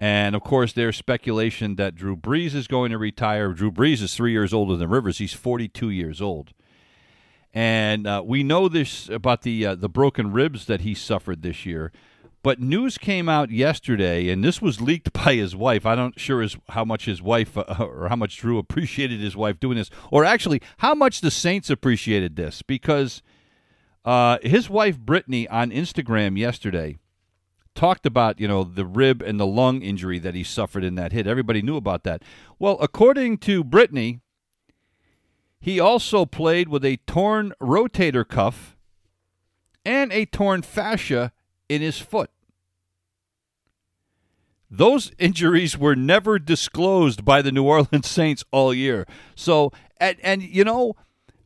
And 0.00 0.34
of 0.34 0.42
course, 0.42 0.72
there's 0.72 0.96
speculation 0.96 1.76
that 1.76 1.94
Drew 1.94 2.16
Brees 2.16 2.54
is 2.54 2.66
going 2.66 2.90
to 2.90 2.98
retire. 2.98 3.52
Drew 3.52 3.70
Brees 3.70 4.02
is 4.02 4.14
three 4.14 4.32
years 4.32 4.52
older 4.52 4.76
than 4.76 4.90
Rivers. 4.90 5.18
He's 5.18 5.32
42 5.32 5.90
years 5.90 6.20
old. 6.20 6.52
And 7.54 8.06
uh, 8.06 8.22
we 8.24 8.42
know 8.42 8.68
this 8.68 9.08
about 9.08 9.42
the 9.42 9.66
uh, 9.66 9.74
the 9.76 9.88
broken 9.88 10.32
ribs 10.32 10.64
that 10.66 10.80
he 10.80 10.94
suffered 10.94 11.42
this 11.42 11.66
year. 11.66 11.92
But 12.42 12.60
news 12.60 12.98
came 12.98 13.28
out 13.28 13.50
yesterday, 13.50 14.28
and 14.28 14.42
this 14.42 14.60
was 14.60 14.80
leaked 14.80 15.12
by 15.24 15.34
his 15.34 15.54
wife. 15.54 15.86
I'm 15.86 15.98
not 15.98 16.18
sure 16.18 16.44
how 16.70 16.84
much 16.84 17.04
his 17.04 17.22
wife 17.22 17.56
uh, 17.56 17.64
or 17.78 18.08
how 18.08 18.16
much 18.16 18.38
Drew 18.38 18.58
appreciated 18.58 19.20
his 19.20 19.36
wife 19.36 19.60
doing 19.60 19.76
this, 19.76 19.90
or 20.10 20.24
actually 20.24 20.60
how 20.78 20.94
much 20.94 21.20
the 21.20 21.30
Saints 21.30 21.70
appreciated 21.70 22.36
this, 22.36 22.62
because 22.62 23.22
uh, 24.04 24.38
his 24.42 24.68
wife 24.68 24.98
Brittany 24.98 25.46
on 25.48 25.70
Instagram 25.70 26.36
yesterday 26.36 26.98
talked 27.74 28.04
about 28.04 28.38
you 28.38 28.48
know 28.48 28.64
the 28.64 28.84
rib 28.84 29.22
and 29.22 29.40
the 29.40 29.46
lung 29.46 29.82
injury 29.82 30.18
that 30.18 30.34
he 30.34 30.44
suffered 30.44 30.84
in 30.84 30.96
that 30.96 31.12
hit. 31.12 31.26
Everybody 31.26 31.62
knew 31.62 31.76
about 31.76 32.04
that. 32.04 32.22
Well, 32.58 32.76
according 32.80 33.38
to 33.38 33.62
Brittany, 33.62 34.20
he 35.60 35.78
also 35.78 36.26
played 36.26 36.68
with 36.68 36.84
a 36.84 36.98
torn 37.06 37.52
rotator 37.60 38.26
cuff 38.26 38.76
and 39.84 40.12
a 40.12 40.26
torn 40.26 40.62
fascia 40.62 41.32
in 41.74 41.80
his 41.80 41.98
foot. 41.98 42.30
Those 44.70 45.12
injuries 45.18 45.76
were 45.76 45.94
never 45.94 46.38
disclosed 46.38 47.24
by 47.24 47.42
the 47.42 47.52
New 47.52 47.64
Orleans 47.64 48.08
Saints 48.10 48.44
all 48.50 48.72
year. 48.72 49.06
So, 49.34 49.70
and, 49.98 50.16
and 50.22 50.42
you 50.42 50.64
know, 50.64 50.94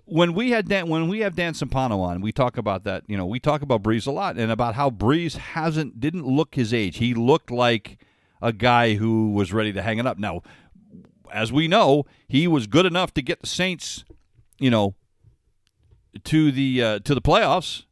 when 0.05 0.33
we 0.35 0.51
had 0.51 0.69
Dan, 0.69 0.89
when 0.89 1.09
we 1.09 1.21
have 1.21 1.35
Dan 1.35 1.53
Campano 1.53 1.99
on, 2.01 2.21
we 2.21 2.31
talk 2.33 2.57
about 2.57 2.85
that. 2.85 3.03
You 3.09 3.17
know, 3.17 3.27
we 3.27 3.41
talk 3.41 3.62
about 3.62 3.83
Brees 3.83 4.07
a 4.07 4.12
lot 4.12 4.37
and 4.37 4.53
about 4.53 4.77
how 4.77 4.91
Brees 4.91 5.37
hasn't 5.37 5.99
didn't 6.01 6.25
look 6.25 6.55
his 6.55 6.73
age. 6.73 6.99
He 6.99 7.15
looked 7.15 7.51
like 7.51 7.99
a 8.41 8.53
guy 8.53 8.95
who 8.95 9.33
was 9.33 9.53
ready 9.53 9.73
to 9.73 9.83
hang 9.83 9.99
it 9.99 10.07
up. 10.07 10.19
Now, 10.19 10.43
as 11.33 11.53
we 11.53 11.67
know, 11.67 12.05
he 12.29 12.47
was 12.47 12.69
good 12.69 12.87
enough 12.87 13.12
to 13.15 13.23
get 13.23 13.41
the 13.41 13.49
Saints, 13.49 14.05
you 14.61 14.71
know, 14.71 14.95
to 16.25 16.53
the 16.53 16.83
uh, 16.83 16.99
to 17.01 17.15
the 17.15 17.21
playoffs, 17.21 17.85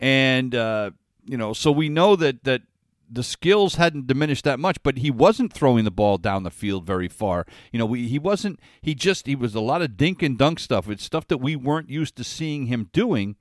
and 0.00 0.54
uh, 0.54 0.92
you 1.26 1.36
know, 1.36 1.52
so 1.52 1.70
we 1.70 1.88
know 1.88 2.16
that 2.16 2.44
that 2.44 2.62
the 3.10 3.22
skills 3.22 3.76
hadn't 3.76 4.06
diminished 4.06 4.44
that 4.44 4.58
much, 4.58 4.82
but 4.82 4.98
he 4.98 5.10
wasn't 5.10 5.52
throwing 5.52 5.84
the 5.84 5.90
ball 5.90 6.18
down 6.18 6.42
the 6.42 6.50
field 6.50 6.86
very 6.86 7.08
far. 7.08 7.46
You 7.70 7.78
know, 7.78 7.86
we, 7.86 8.08
he 8.08 8.18
wasn't. 8.18 8.58
He 8.80 8.94
just 8.94 9.26
he 9.26 9.36
was 9.36 9.54
a 9.54 9.60
lot 9.60 9.82
of 9.82 9.96
dink 9.96 10.22
and 10.22 10.38
dunk 10.38 10.58
stuff. 10.58 10.88
It's 10.88 11.04
stuff 11.04 11.26
that 11.28 11.38
we 11.38 11.56
weren't 11.56 11.90
used 11.90 12.16
to 12.16 12.24
seeing 12.24 12.66
him 12.66 12.90
doing. 12.92 13.36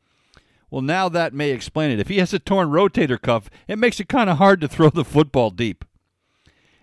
Well, 0.70 0.82
now 0.82 1.08
that 1.10 1.34
may 1.34 1.52
explain 1.52 1.92
it. 1.92 2.00
If 2.00 2.08
he 2.08 2.18
has 2.18 2.34
a 2.34 2.40
torn 2.40 2.70
rotator 2.70 3.22
cuff, 3.22 3.50
it 3.68 3.78
makes 3.78 4.00
it 4.00 4.10
kind 4.10 4.30
of 4.30 4.38
hard 4.38 4.60
to 4.62 4.68
throw 4.68 4.90
the 4.90 5.06
football 5.06 5.50
deep. 5.50 5.86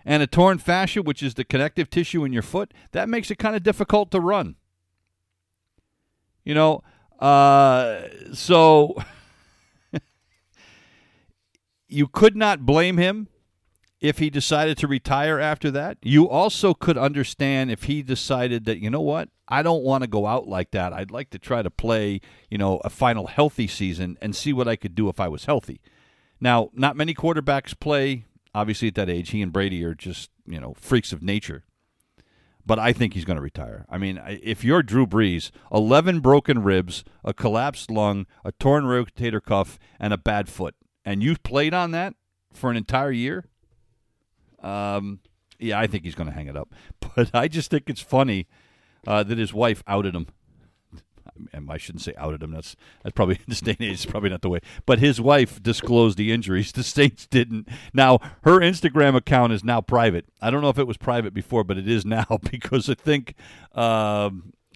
And 0.05 0.23
a 0.23 0.27
torn 0.27 0.57
fascia, 0.57 1.01
which 1.01 1.21
is 1.21 1.35
the 1.35 1.43
connective 1.43 1.89
tissue 1.89 2.23
in 2.23 2.33
your 2.33 2.41
foot, 2.41 2.73
that 2.91 3.09
makes 3.09 3.29
it 3.29 3.37
kind 3.37 3.55
of 3.55 3.63
difficult 3.63 4.09
to 4.11 4.19
run. 4.19 4.55
You 6.43 6.55
know, 6.55 6.83
uh, 7.19 8.03
so 8.33 8.95
you 11.91 12.07
could 12.07 12.35
not 12.35 12.65
blame 12.65 12.97
him 12.97 13.27
if 13.99 14.17
he 14.17 14.29
decided 14.29 14.77
to 14.77 14.87
retire 14.87 15.39
after 15.39 15.69
that. 15.71 15.97
You 16.01 16.27
also 16.27 16.73
could 16.73 16.97
understand 16.97 17.69
if 17.69 17.83
he 17.83 18.01
decided 18.01 18.65
that, 18.65 18.79
you 18.79 18.89
know 18.89 19.01
what, 19.01 19.29
I 19.47 19.61
don't 19.61 19.83
want 19.83 20.03
to 20.03 20.07
go 20.07 20.25
out 20.25 20.47
like 20.47 20.71
that. 20.71 20.93
I'd 20.93 21.11
like 21.11 21.29
to 21.31 21.39
try 21.39 21.61
to 21.61 21.69
play, 21.69 22.21
you 22.49 22.57
know, 22.57 22.77
a 22.83 22.89
final 22.89 23.27
healthy 23.27 23.67
season 23.67 24.17
and 24.21 24.35
see 24.35 24.53
what 24.53 24.67
I 24.67 24.75
could 24.75 24.95
do 24.95 25.09
if 25.09 25.19
I 25.19 25.27
was 25.27 25.45
healthy. 25.45 25.81
Now, 26.39 26.71
not 26.73 26.95
many 26.95 27.13
quarterbacks 27.13 27.79
play, 27.79 28.25
obviously, 28.55 28.87
at 28.87 28.95
that 28.95 29.09
age. 29.09 29.29
He 29.29 29.41
and 29.41 29.53
Brady 29.53 29.83
are 29.83 29.93
just, 29.93 30.31
you 30.47 30.59
know, 30.59 30.73
freaks 30.75 31.13
of 31.13 31.21
nature. 31.21 31.65
But 32.65 32.79
I 32.79 32.93
think 32.93 33.13
he's 33.13 33.25
going 33.25 33.37
to 33.37 33.43
retire. 33.43 33.85
I 33.89 33.97
mean, 33.97 34.21
if 34.25 34.63
you're 34.63 34.83
Drew 34.83 35.05
Brees, 35.05 35.51
11 35.71 36.21
broken 36.21 36.63
ribs, 36.63 37.03
a 37.23 37.33
collapsed 37.33 37.91
lung, 37.91 38.25
a 38.45 38.51
torn 38.53 38.85
rotator 38.85 39.43
cuff, 39.43 39.77
and 39.99 40.13
a 40.13 40.17
bad 40.17 40.47
foot 40.47 40.75
and 41.05 41.23
you 41.23 41.35
played 41.37 41.73
on 41.73 41.91
that 41.91 42.15
for 42.53 42.69
an 42.69 42.77
entire 42.77 43.11
year, 43.11 43.45
um, 44.61 45.19
yeah, 45.59 45.79
I 45.79 45.87
think 45.87 46.03
he's 46.03 46.15
going 46.15 46.29
to 46.29 46.35
hang 46.35 46.47
it 46.47 46.57
up. 46.57 46.73
But 47.13 47.31
I 47.33 47.49
just 47.49 47.69
think 47.69 47.89
it's 47.89 47.99
funny 47.99 48.47
uh, 49.05 49.23
that 49.23 49.37
his 49.37 49.53
wife 49.53 49.83
outed 49.85 50.15
him. 50.15 50.27
I 51.69 51.77
shouldn't 51.77 52.03
say 52.03 52.13
outed 52.17 52.41
him. 52.41 52.51
That's 52.51 52.77
that's 53.03 53.13
probably 53.13 53.35
in 53.39 53.45
this 53.47 53.59
day 53.59 53.75
and 53.77 53.81
age. 53.81 53.93
It's 53.93 54.05
probably 54.05 54.29
not 54.29 54.41
the 54.41 54.49
way. 54.49 54.59
But 54.85 54.99
his 54.99 55.19
wife 55.19 55.61
disclosed 55.61 56.17
the 56.17 56.31
injuries. 56.31 56.71
The 56.81 56.83
Saints 56.83 57.27
didn't. 57.27 57.67
Now 57.93 58.19
her 58.43 58.59
Instagram 58.59 59.15
account 59.15 59.51
is 59.51 59.61
now 59.63 59.81
private. 59.81 60.25
I 60.41 60.51
don't 60.51 60.61
know 60.61 60.69
if 60.69 60.79
it 60.79 60.87
was 60.87 60.95
private 60.97 61.33
before, 61.33 61.65
but 61.65 61.77
it 61.77 61.87
is 61.87 62.05
now 62.05 62.39
because 62.51 62.89
I 62.89 62.93
think 62.93 63.35
uh, 63.75 64.29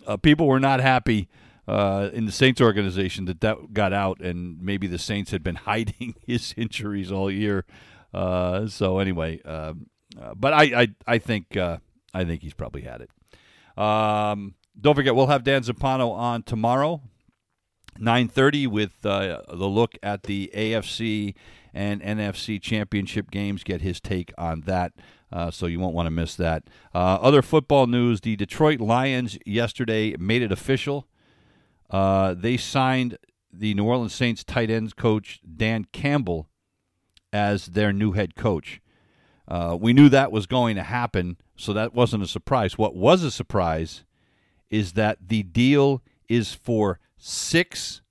uh, 0.05 0.17
people 0.17 0.47
were 0.47 0.59
not 0.59 0.81
happy 0.81 1.29
uh, 1.67 2.09
in 2.13 2.25
the 2.25 2.31
Saints 2.31 2.61
organization 2.61 3.25
that 3.25 3.41
that 3.41 3.73
got 3.73 3.93
out, 3.93 4.19
and 4.21 4.61
maybe 4.61 4.87
the 4.87 4.99
Saints 4.99 5.31
had 5.31 5.43
been 5.43 5.55
hiding 5.67 6.15
his 6.25 6.53
injuries 6.57 7.11
all 7.11 7.31
year. 7.31 7.65
Uh, 8.13 8.67
so 8.67 8.99
anyway, 8.99 9.41
um, 9.43 9.87
uh, 10.19 10.33
but 10.35 10.53
I 10.53 10.63
I, 10.81 10.87
I 11.07 11.17
think 11.17 11.57
uh, 11.57 11.77
I 12.13 12.23
think 12.23 12.43
he's 12.43 12.53
probably 12.53 12.81
had 12.81 13.01
it. 13.01 13.09
Um, 13.81 14.55
don't 14.79 14.95
forget, 14.95 15.15
we'll 15.15 15.27
have 15.27 15.43
Dan 15.43 15.63
Zappano 15.63 16.11
on 16.11 16.43
tomorrow, 16.43 17.01
nine 17.97 18.27
thirty, 18.27 18.67
with 18.67 19.05
uh, 19.05 19.41
the 19.49 19.67
look 19.67 19.97
at 20.03 20.23
the 20.23 20.51
AFC 20.53 21.33
and 21.73 22.01
NFC 22.01 22.61
championship 22.61 23.31
games. 23.31 23.63
Get 23.63 23.81
his 23.81 23.99
take 23.99 24.31
on 24.37 24.61
that. 24.61 24.93
Uh, 25.31 25.51
so 25.51 25.65
you 25.65 25.79
won't 25.79 25.95
want 25.95 26.05
to 26.05 26.11
miss 26.11 26.35
that. 26.35 26.63
Uh, 26.93 27.17
other 27.19 27.41
football 27.41 27.87
news: 27.87 28.21
the 28.21 28.35
Detroit 28.35 28.79
Lions 28.79 29.37
yesterday 29.45 30.15
made 30.17 30.41
it 30.41 30.51
official. 30.51 31.07
Uh, 31.89 32.33
they 32.33 32.57
signed 32.57 33.17
the 33.51 33.73
New 33.73 33.85
Orleans 33.85 34.13
Saints 34.13 34.43
tight 34.43 34.69
ends 34.69 34.93
coach 34.93 35.39
Dan 35.55 35.85
Campbell 35.91 36.49
as 37.31 37.67
their 37.67 37.93
new 37.93 38.13
head 38.13 38.35
coach. 38.35 38.81
Uh, 39.47 39.77
we 39.79 39.93
knew 39.93 40.09
that 40.09 40.31
was 40.31 40.47
going 40.47 40.75
to 40.75 40.83
happen, 40.83 41.37
so 41.55 41.71
that 41.73 41.93
wasn't 41.93 42.23
a 42.23 42.27
surprise. 42.27 42.77
What 42.77 42.95
was 42.95 43.23
a 43.23 43.31
surprise 43.31 44.03
is 44.69 44.93
that 44.93 45.19
the 45.27 45.43
deal 45.43 46.01
is 46.27 46.53
for 46.53 46.99
six 47.17 48.01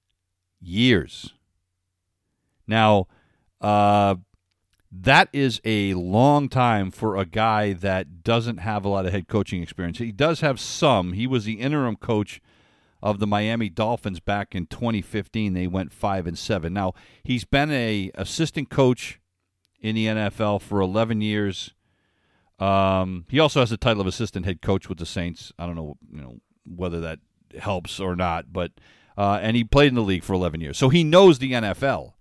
years. 0.61 1.35
Now, 2.67 3.09
uh, 3.61 4.17
that 4.93 5.29
is 5.33 5.61
a 5.65 5.95
long 5.95 6.49
time 6.49 6.91
for 6.91 7.17
a 7.17 7.25
guy 7.25 7.73
that 7.73 8.23
doesn't 8.23 8.59
have 8.59 8.85
a 8.85 8.89
lot 8.89 9.07
of 9.07 9.13
head 9.13 9.27
coaching 9.27 9.63
experience. 9.63 9.99
He 9.99 10.13
does 10.13 10.41
have 10.41 10.61
some. 10.61 11.15
He 11.15 11.27
was 11.27 11.45
the 11.45 11.55
interim 11.55 11.97
coach 11.97 12.41
of 13.05 13.19
the 13.19 13.27
Miami 13.27 13.69
Dolphins 13.69 14.19
back 14.19 14.55
in 14.55 14.67
2015. 14.67 15.53
They 15.53 15.67
went 15.67 15.93
five 15.93 16.27
and 16.27 16.39
seven. 16.39 16.73
Now 16.73 16.95
he's 17.23 17.45
been 17.45 17.71
a 17.71 18.11
assistant 18.15 18.71
coach 18.71 19.21
in 19.79 19.95
the 19.95 20.07
NFL 20.07 20.63
for 20.63 20.81
11 20.81 21.21
years. 21.21 21.75
Um, 22.59 23.27
he 23.29 23.39
also 23.39 23.61
has 23.61 23.69
the 23.69 23.77
title 23.77 24.01
of 24.01 24.07
assistant 24.07 24.47
head 24.47 24.63
coach 24.63 24.89
with 24.89 24.97
the 24.97 25.05
Saints. 25.05 25.53
I 25.59 25.67
don't 25.67 25.77
know, 25.77 25.99
you 26.11 26.23
know, 26.23 26.41
whether 26.65 26.99
that 27.01 27.19
helps 27.59 28.01
or 28.01 28.17
not, 28.17 28.53
but 28.53 28.73
uh, 29.19 29.39
and 29.43 29.55
he 29.55 29.63
played 29.63 29.89
in 29.89 29.95
the 29.95 30.03
league 30.03 30.25
for 30.25 30.33
11 30.33 30.61
years, 30.61 30.79
so 30.79 30.89
he 30.89 31.05
knows 31.05 31.39
the 31.39 31.53
NFL. 31.53 32.15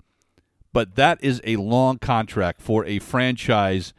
But 0.74 0.96
that 0.96 1.24
is 1.24 1.40
a 1.46 1.56
long 1.56 1.98
contract 1.98 2.62
for 2.62 2.86
a 2.86 3.00
franchise 3.00 3.94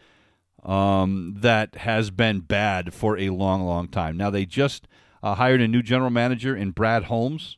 um, 0.62 1.36
that 1.38 1.76
has 1.76 2.10
been 2.10 2.40
bad 2.40 2.92
for 2.92 3.16
a 3.16 3.30
long, 3.30 3.62
long 3.62 3.88
time. 3.88 4.16
Now 4.16 4.28
they 4.28 4.44
just 4.44 4.86
uh, 5.24 5.34
hired 5.36 5.62
a 5.62 5.66
new 5.66 5.82
general 5.82 6.10
manager 6.10 6.54
in 6.54 6.70
Brad 6.70 7.04
Holmes. 7.04 7.56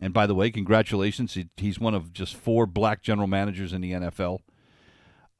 And 0.00 0.14
by 0.14 0.24
the 0.28 0.36
way, 0.36 0.52
congratulations. 0.52 1.34
He, 1.34 1.48
he's 1.56 1.80
one 1.80 1.94
of 1.94 2.12
just 2.12 2.36
four 2.36 2.64
black 2.64 3.02
general 3.02 3.26
managers 3.26 3.72
in 3.72 3.80
the 3.80 3.90
NFL. 3.90 4.38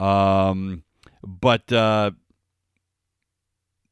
Um, 0.00 0.82
but, 1.24 1.72
uh, 1.72 2.10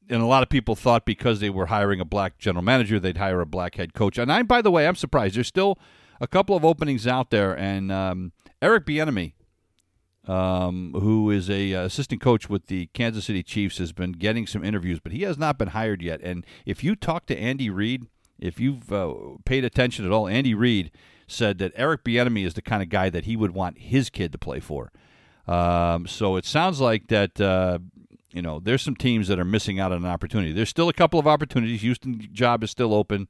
and 0.08 0.20
a 0.20 0.26
lot 0.26 0.42
of 0.42 0.48
people 0.48 0.74
thought 0.74 1.06
because 1.06 1.38
they 1.38 1.48
were 1.48 1.66
hiring 1.66 2.00
a 2.00 2.04
black 2.04 2.38
general 2.38 2.64
manager, 2.64 2.98
they'd 2.98 3.18
hire 3.18 3.40
a 3.40 3.46
black 3.46 3.76
head 3.76 3.94
coach. 3.94 4.18
And 4.18 4.32
I, 4.32 4.42
by 4.42 4.62
the 4.62 4.72
way, 4.72 4.88
I'm 4.88 4.96
surprised. 4.96 5.36
There's 5.36 5.46
still 5.46 5.78
a 6.20 6.26
couple 6.26 6.56
of 6.56 6.64
openings 6.64 7.06
out 7.06 7.30
there, 7.30 7.56
and 7.56 7.92
um, 7.92 8.32
Eric 8.60 8.84
Bieniemy, 8.84 9.34
um, 10.26 10.94
who 11.00 11.30
is 11.30 11.48
a 11.48 11.74
uh, 11.74 11.84
assistant 11.84 12.20
coach 12.20 12.48
with 12.48 12.66
the 12.66 12.86
Kansas 12.92 13.24
City 13.24 13.42
Chiefs, 13.42 13.78
has 13.78 13.92
been 13.92 14.12
getting 14.12 14.46
some 14.46 14.64
interviews, 14.64 15.00
but 15.00 15.12
he 15.12 15.22
has 15.22 15.38
not 15.38 15.58
been 15.58 15.68
hired 15.68 16.02
yet. 16.02 16.20
And 16.22 16.44
if 16.66 16.84
you 16.84 16.94
talk 16.94 17.26
to 17.26 17.38
Andy 17.38 17.70
Reid, 17.70 18.06
if 18.38 18.60
you've 18.60 18.92
uh, 18.92 19.14
paid 19.44 19.64
attention 19.64 20.04
at 20.04 20.12
all, 20.12 20.28
Andy 20.28 20.54
Reid 20.54 20.90
said 21.26 21.58
that 21.58 21.72
Eric 21.74 22.04
Bieniemy 22.04 22.44
is 22.44 22.54
the 22.54 22.62
kind 22.62 22.82
of 22.82 22.88
guy 22.88 23.08
that 23.10 23.24
he 23.24 23.36
would 23.36 23.52
want 23.52 23.78
his 23.78 24.10
kid 24.10 24.32
to 24.32 24.38
play 24.38 24.60
for. 24.60 24.92
Um, 25.46 26.06
so 26.06 26.36
it 26.36 26.44
sounds 26.44 26.80
like 26.80 27.08
that. 27.08 27.40
Uh, 27.40 27.78
you 28.32 28.42
know, 28.42 28.60
there's 28.60 28.82
some 28.82 28.94
teams 28.94 29.26
that 29.28 29.40
are 29.40 29.44
missing 29.44 29.80
out 29.80 29.90
on 29.90 30.04
an 30.04 30.10
opportunity. 30.10 30.52
There's 30.52 30.68
still 30.68 30.88
a 30.88 30.92
couple 30.92 31.18
of 31.18 31.26
opportunities. 31.26 31.80
Houston 31.80 32.28
job 32.32 32.62
is 32.62 32.70
still 32.70 32.94
open, 32.94 33.26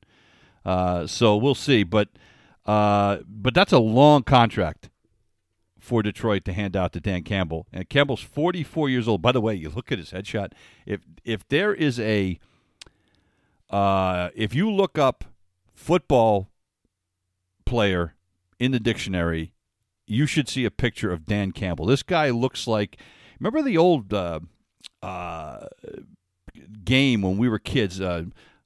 uh, 0.65 1.07
so 1.07 1.37
we'll 1.37 1.55
see. 1.55 1.85
But 1.85 2.09
uh, 2.67 3.19
but 3.27 3.55
that's 3.55 3.73
a 3.73 3.79
long 3.79 4.23
contract 4.23 4.90
for 5.81 6.03
Detroit 6.03 6.45
to 6.45 6.53
hand 6.53 6.77
out 6.77 6.93
to 6.93 7.01
Dan 7.01 7.23
Campbell. 7.23 7.67
And 7.73 7.89
Campbell's 7.89 8.21
44 8.21 8.89
years 8.89 9.09
old. 9.09 9.23
By 9.23 9.33
the 9.33 9.41
way, 9.41 9.55
you 9.55 9.71
look 9.71 9.91
at 9.91 9.99
his 9.99 10.13
headshot. 10.13 10.53
If 10.87 11.01
if 11.25 11.47
there 11.49 11.75
is 11.75 11.99
a 11.99 12.39
uh, 13.71 14.31
if 14.35 14.55
you 14.55 14.71
look 14.71 14.99
up 14.99 15.25
football 15.75 16.49
player 17.65 18.15
in 18.59 18.73
the 18.73 18.81
dictionary, 18.81 19.55
you 20.07 20.27
should 20.27 20.49
see 20.49 20.65
a 20.65 20.71
picture 20.71 21.13
of 21.13 21.25
Dan 21.25 21.53
Campbell. 21.53 21.87
This 21.87 22.03
guy 22.03 22.31
looks 22.31 22.67
like 22.67 22.99
remember 23.39 23.63
the 23.63 23.79
old 23.79 24.13
uh, 24.13 24.41
uh, 25.03 25.67
game 26.85 27.23
when 27.23 27.39
we 27.39 27.49
were 27.49 27.59
kids. 27.59 28.01
Uh, 28.01 28.25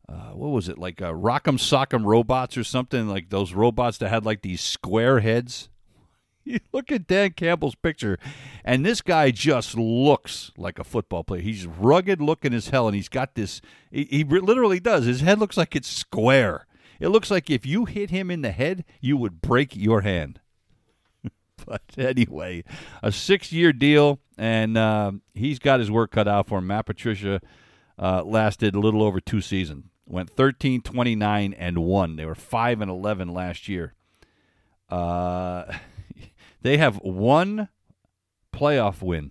uh, 0.08 0.30
what 0.32 0.48
was 0.48 0.68
it 0.68 0.78
like? 0.78 1.00
Uh, 1.00 1.12
Rock'em 1.12 1.58
Sock'em 1.58 2.04
robots 2.04 2.56
or 2.56 2.64
something 2.64 3.08
like 3.08 3.30
those 3.30 3.54
robots 3.54 3.98
that 3.98 4.08
had 4.08 4.24
like 4.24 4.42
these 4.42 4.60
square 4.60 5.20
heads. 5.20 5.70
You 6.45 6.61
look 6.72 6.92
at 6.92 7.07
Dan 7.07 7.32
Campbell's 7.32 7.74
picture, 7.74 8.18
and 8.64 8.84
this 8.84 9.01
guy 9.01 9.30
just 9.30 9.76
looks 9.76 10.53
like 10.57 10.78
a 10.78 10.84
football 10.84 11.24
player. 11.24 11.40
He's 11.40 11.66
rugged 11.66 12.20
looking 12.20 12.55
as 12.55 12.68
hell, 12.68 12.86
and 12.86 12.95
he's 12.95 13.09
got 13.09 13.34
this. 13.34 13.61
He, 13.90 14.05
he 14.05 14.24
literally 14.24 14.80
does. 14.80 15.07
His 15.07 15.22
head 15.22 15.38
looks 15.38 15.57
like 15.57 15.74
it's 15.74 15.88
square. 15.88 16.66
It 17.01 17.09
looks 17.09 17.30
like 17.30 17.51
if 17.51 17.66
you 17.66 17.86
hit 17.86 18.11
him 18.11 18.30
in 18.30 18.42
the 18.42 18.53
head, 18.53 18.84
you 19.01 19.16
would 19.16 19.40
break 19.40 19.74
your 19.74 20.03
hand. 20.03 20.40
but 21.66 21.82
anyway, 21.99 22.64
a 23.03 23.11
six-year 23.11 23.72
deal, 23.72 24.20
and 24.38 24.76
uh, 24.76 25.12
he's 25.32 25.59
got 25.59 25.80
his 25.80 25.90
work 25.90 26.12
cut 26.12 26.28
out 26.28 26.47
for 26.47 26.59
him. 26.59 26.66
Matt 26.68 26.86
Patricia 26.86 27.40
uh, 27.99 28.22
lasted 28.22 28.74
a 28.74 28.80
little 28.80 29.03
over 29.03 29.20
two 29.20 29.40
seasons. 29.40 29.86
Went 30.07 30.28
13, 30.28 30.82
29, 30.82 31.55
and 31.55 31.78
one. 31.78 32.16
They 32.16 32.26
were 32.26 32.34
five 32.34 32.82
and 32.82 32.90
11 32.90 33.28
last 33.28 33.68
year. 33.68 33.95
Uh, 34.90 35.64
they 36.64 36.78
have 36.78 36.96
one 36.96 37.68
playoff 38.52 39.02
win. 39.02 39.30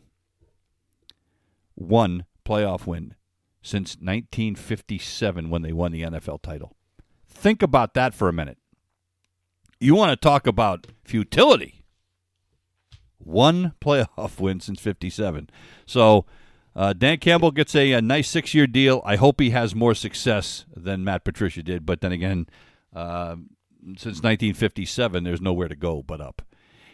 One 1.73 2.25
playoff 2.45 2.85
win 2.85 3.15
since 3.63 3.95
1957 3.95 5.49
when 5.49 5.63
they 5.63 5.73
won 5.73 5.91
the 5.91 6.03
NFL 6.03 6.43
title. 6.43 6.75
Think 7.27 7.63
about 7.63 7.95
that 7.95 8.13
for 8.13 8.29
a 8.29 8.33
minute. 8.33 8.59
You 9.79 9.95
want 9.95 10.11
to 10.11 10.15
talk 10.15 10.45
about 10.45 10.85
futility? 11.03 11.83
One 13.17 13.73
playoff 13.81 14.39
win 14.39 14.59
since 14.59 14.79
57. 14.79 15.49
So 15.87 16.27
uh, 16.75 16.93
Dan 16.93 17.17
Campbell 17.17 17.49
gets 17.49 17.73
a, 17.73 17.93
a 17.93 18.01
nice 18.01 18.29
six 18.29 18.53
year 18.53 18.67
deal. 18.67 19.01
I 19.03 19.15
hope 19.15 19.41
he 19.41 19.49
has 19.49 19.73
more 19.73 19.95
success 19.95 20.65
than 20.75 21.03
Matt 21.03 21.23
Patricia 21.23 21.63
did. 21.63 21.83
But 21.83 22.01
then 22.01 22.11
again, 22.11 22.45
uh, 22.95 23.37
since 23.97 24.21
1957, 24.21 25.23
there's 25.23 25.41
nowhere 25.41 25.67
to 25.67 25.75
go 25.75 26.03
but 26.03 26.21
up. 26.21 26.43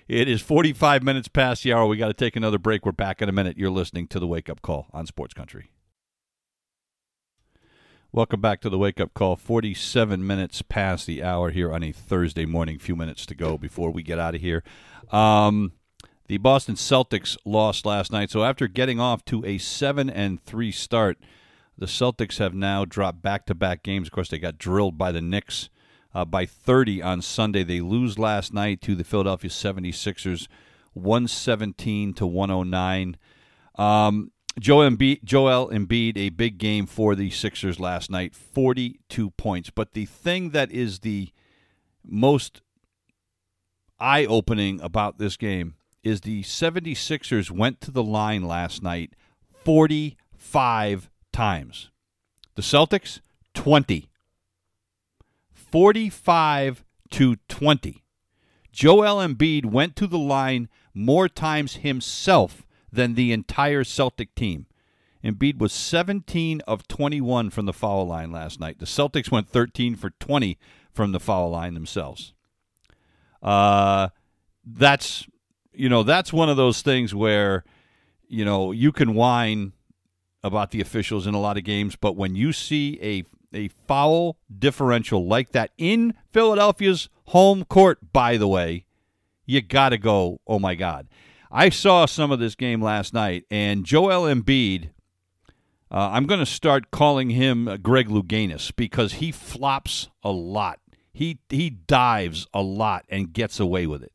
It 0.10 0.28
is 0.28 0.42
45 0.42 1.04
minutes 1.04 1.28
past 1.28 1.62
the 1.62 1.72
hour. 1.72 1.86
We 1.86 1.96
got 1.96 2.08
to 2.08 2.16
take 2.16 2.36
another 2.36 2.58
break. 2.58 2.84
We're 2.84 2.92
back 2.94 3.22
in 3.22 3.30
a 3.30 3.32
minute. 3.32 3.60
You're 3.60 3.70
listening 3.70 4.08
to 4.08 4.20
the 4.20 4.26
Wake 4.26 4.50
Up 4.50 4.60
Call 4.64 4.88
on 4.92 5.06
Sports 5.06 5.36
Country. 5.36 5.70
Welcome 8.12 8.42
back 8.42 8.60
to 8.62 8.72
the 8.72 8.80
Wake 8.80 9.00
Up 9.00 9.14
Call. 9.14 9.36
47 9.36 10.26
minutes 10.26 10.64
past 10.64 11.06
the 11.06 11.22
hour 11.22 11.52
here 11.52 11.72
on 11.72 11.84
a 11.84 11.92
Thursday 11.92 12.48
morning. 12.48 12.80
Few 12.80 12.96
minutes 12.96 13.28
to 13.28 13.36
go 13.36 13.56
before 13.60 13.92
we 13.92 14.02
get 14.02 14.18
out 14.18 14.34
of 14.34 14.42
here. 14.42 14.64
Um, 15.12 15.74
the 16.26 16.38
Boston 16.38 16.74
Celtics 16.74 17.38
lost 17.46 17.86
last 17.86 18.12
night. 18.12 18.32
So 18.32 18.44
after 18.44 18.68
getting 18.68 19.00
off 19.00 19.24
to 19.26 19.46
a 19.46 19.60
7 19.60 20.10
and 20.10 20.44
3 20.44 20.72
start, 20.72 21.20
the 21.78 21.86
Celtics 21.86 22.40
have 22.40 22.56
now 22.56 22.84
dropped 22.84 23.22
back-to-back 23.22 23.84
games. 23.84 24.08
Of 24.08 24.14
course, 24.14 24.30
they 24.30 24.40
got 24.40 24.58
drilled 24.58 24.98
by 24.98 25.12
the 25.12 25.22
Knicks 25.22 25.70
uh, 26.14 26.26
by 26.26 26.46
30 26.46 27.02
on 27.02 27.22
Sunday. 27.22 27.64
They 27.64 27.82
lose 27.82 28.18
last 28.18 28.54
night 28.54 28.82
to 28.82 28.96
the 28.96 29.04
Philadelphia 29.04 29.50
76ers 29.50 30.48
117 30.94 32.14
to 32.14 32.26
109. 32.26 33.18
Um, 33.78 34.32
Joel 34.60 34.90
Embiid, 34.90 35.24
Joel 35.24 35.70
Embiid, 35.70 36.18
a 36.18 36.30
big 36.30 36.58
game 36.58 36.86
for 36.86 37.16
the 37.16 37.30
Sixers 37.30 37.80
last 37.80 38.10
night, 38.10 38.36
42 38.36 39.30
points. 39.32 39.70
But 39.70 39.94
the 39.94 40.06
thing 40.06 40.50
that 40.50 40.72
is 40.72 41.00
the 41.00 41.30
most 42.04 42.62
eye 44.00 44.26
opening 44.26 44.82
about 44.82 45.18
this 45.18 45.38
game 45.38 45.76
is 46.04 46.22
the 46.22 46.44
76ers 46.44 47.52
went 47.52 47.82
to 47.82 47.92
the 47.92 48.04
line 48.04 48.44
last 48.44 48.82
night 48.82 49.14
45 49.64 51.10
times. 51.32 51.90
The 52.56 52.62
Celtics, 52.62 53.20
20. 53.54 54.09
45 55.72 56.84
to 57.12 57.36
20. 57.48 58.04
Joel 58.72 59.16
Embiid 59.16 59.66
went 59.66 59.96
to 59.96 60.08
the 60.08 60.18
line 60.18 60.70
more 60.94 61.28
times 61.28 61.78
himself 61.78 62.66
than 62.92 63.16
the 63.16 63.32
entire 63.32 63.84
Celtic 63.84 64.36
team. 64.36 64.66
Embiid 65.24 65.58
was 65.58 65.74
17 65.74 66.62
of 66.62 66.88
21 66.88 67.50
from 67.50 67.66
the 67.66 67.74
foul 67.74 68.08
line 68.08 68.32
last 68.32 68.60
night. 68.60 68.80
The 68.80 68.86
Celtics 68.86 69.32
went 69.32 69.50
13 69.50 69.96
for 69.96 70.12
20 70.12 70.58
from 70.94 71.12
the 71.12 71.20
foul 71.20 71.50
line 71.50 71.74
themselves. 71.74 72.34
Uh, 73.42 74.10
that's 74.66 75.28
you 75.80 75.88
know, 75.88 76.04
that's 76.04 76.34
one 76.34 76.50
of 76.50 76.58
those 76.58 76.82
things 76.82 77.16
where, 77.16 77.64
you 78.28 78.44
know, 78.44 78.74
you 78.74 78.92
can 78.92 79.14
whine 79.14 79.72
about 80.44 80.72
the 80.72 80.82
officials 80.82 81.26
in 81.26 81.34
a 81.34 81.40
lot 81.40 81.58
of 81.58 81.64
games, 81.64 81.96
but 81.96 82.18
when 82.18 82.36
you 82.36 82.52
see 82.52 83.00
a 83.02 83.24
a 83.54 83.70
foul 83.88 84.38
differential 84.58 85.28
like 85.28 85.52
that 85.52 85.72
in 85.78 86.14
Philadelphia's 86.32 87.10
home 87.26 87.66
court, 87.66 88.00
by 88.14 88.38
the 88.38 88.48
way, 88.48 88.86
you 89.46 89.62
got 89.62 89.90
to 89.90 89.98
go, 89.98 90.40
oh 90.48 90.60
my 90.60 90.76
God. 90.76 91.08
I 91.52 91.70
saw 91.70 92.06
some 92.06 92.32
of 92.32 92.40
this 92.40 92.54
game 92.54 92.82
last 92.82 93.14
night, 93.14 93.46
and 93.50 93.84
Joel 93.84 94.32
Embiid, 94.32 94.90
uh, 95.92 96.10
I'm 96.12 96.28
going 96.28 96.40
to 96.40 96.46
start 96.46 96.92
calling 96.92 97.32
him 97.32 97.80
Greg 97.82 98.08
Louganis 98.08 98.72
because 98.76 99.14
he 99.14 99.32
flops 99.32 100.10
a 100.24 100.30
lot. 100.30 100.80
He, 101.12 101.40
he 101.50 101.72
dives 101.72 102.48
a 102.54 102.62
lot 102.62 103.06
and 103.10 103.34
gets 103.34 103.60
away 103.60 103.88
with 103.88 104.04
it. 104.04 104.12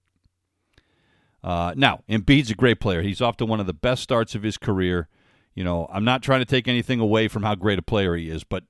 Uh, 1.43 1.75
now, 1.77 2.03
Embiid's 2.09 2.51
a 2.51 2.55
great 2.55 2.81
player. 2.81 3.03
He's 3.03 3.21
off 3.21 3.37
to 3.39 3.47
one 3.47 3.61
of 3.61 3.67
the 3.67 3.75
best 3.75 4.03
starts 4.03 4.35
of 4.35 4.43
his 4.43 4.57
career. 4.57 5.09
You 5.55 5.63
know, 5.63 5.89
I'm 5.93 6.05
not 6.05 6.23
trying 6.23 6.41
to 6.41 6.47
take 6.47 6.69
anything 6.69 7.01
away 7.01 7.29
from 7.29 7.43
how 7.43 7.55
great 7.55 7.79
a 7.79 7.83
player 7.83 8.17
he 8.17 8.31
is, 8.31 8.45
but 8.45 8.65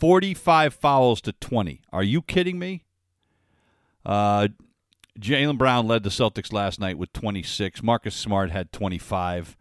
45 0.00 0.74
fouls 0.74 1.20
to 1.20 1.32
20. 1.32 1.82
Are 1.92 2.02
you 2.02 2.22
kidding 2.22 2.58
me? 2.58 2.84
Uh, 4.04 4.48
Jaylen 5.20 5.58
Brown 5.58 5.86
led 5.86 6.02
the 6.02 6.10
Celtics 6.10 6.52
last 6.52 6.80
night 6.80 6.96
with 6.96 7.12
26. 7.12 7.82
Marcus 7.82 8.14
Smart 8.14 8.50
had 8.50 8.72
25. 8.72 9.56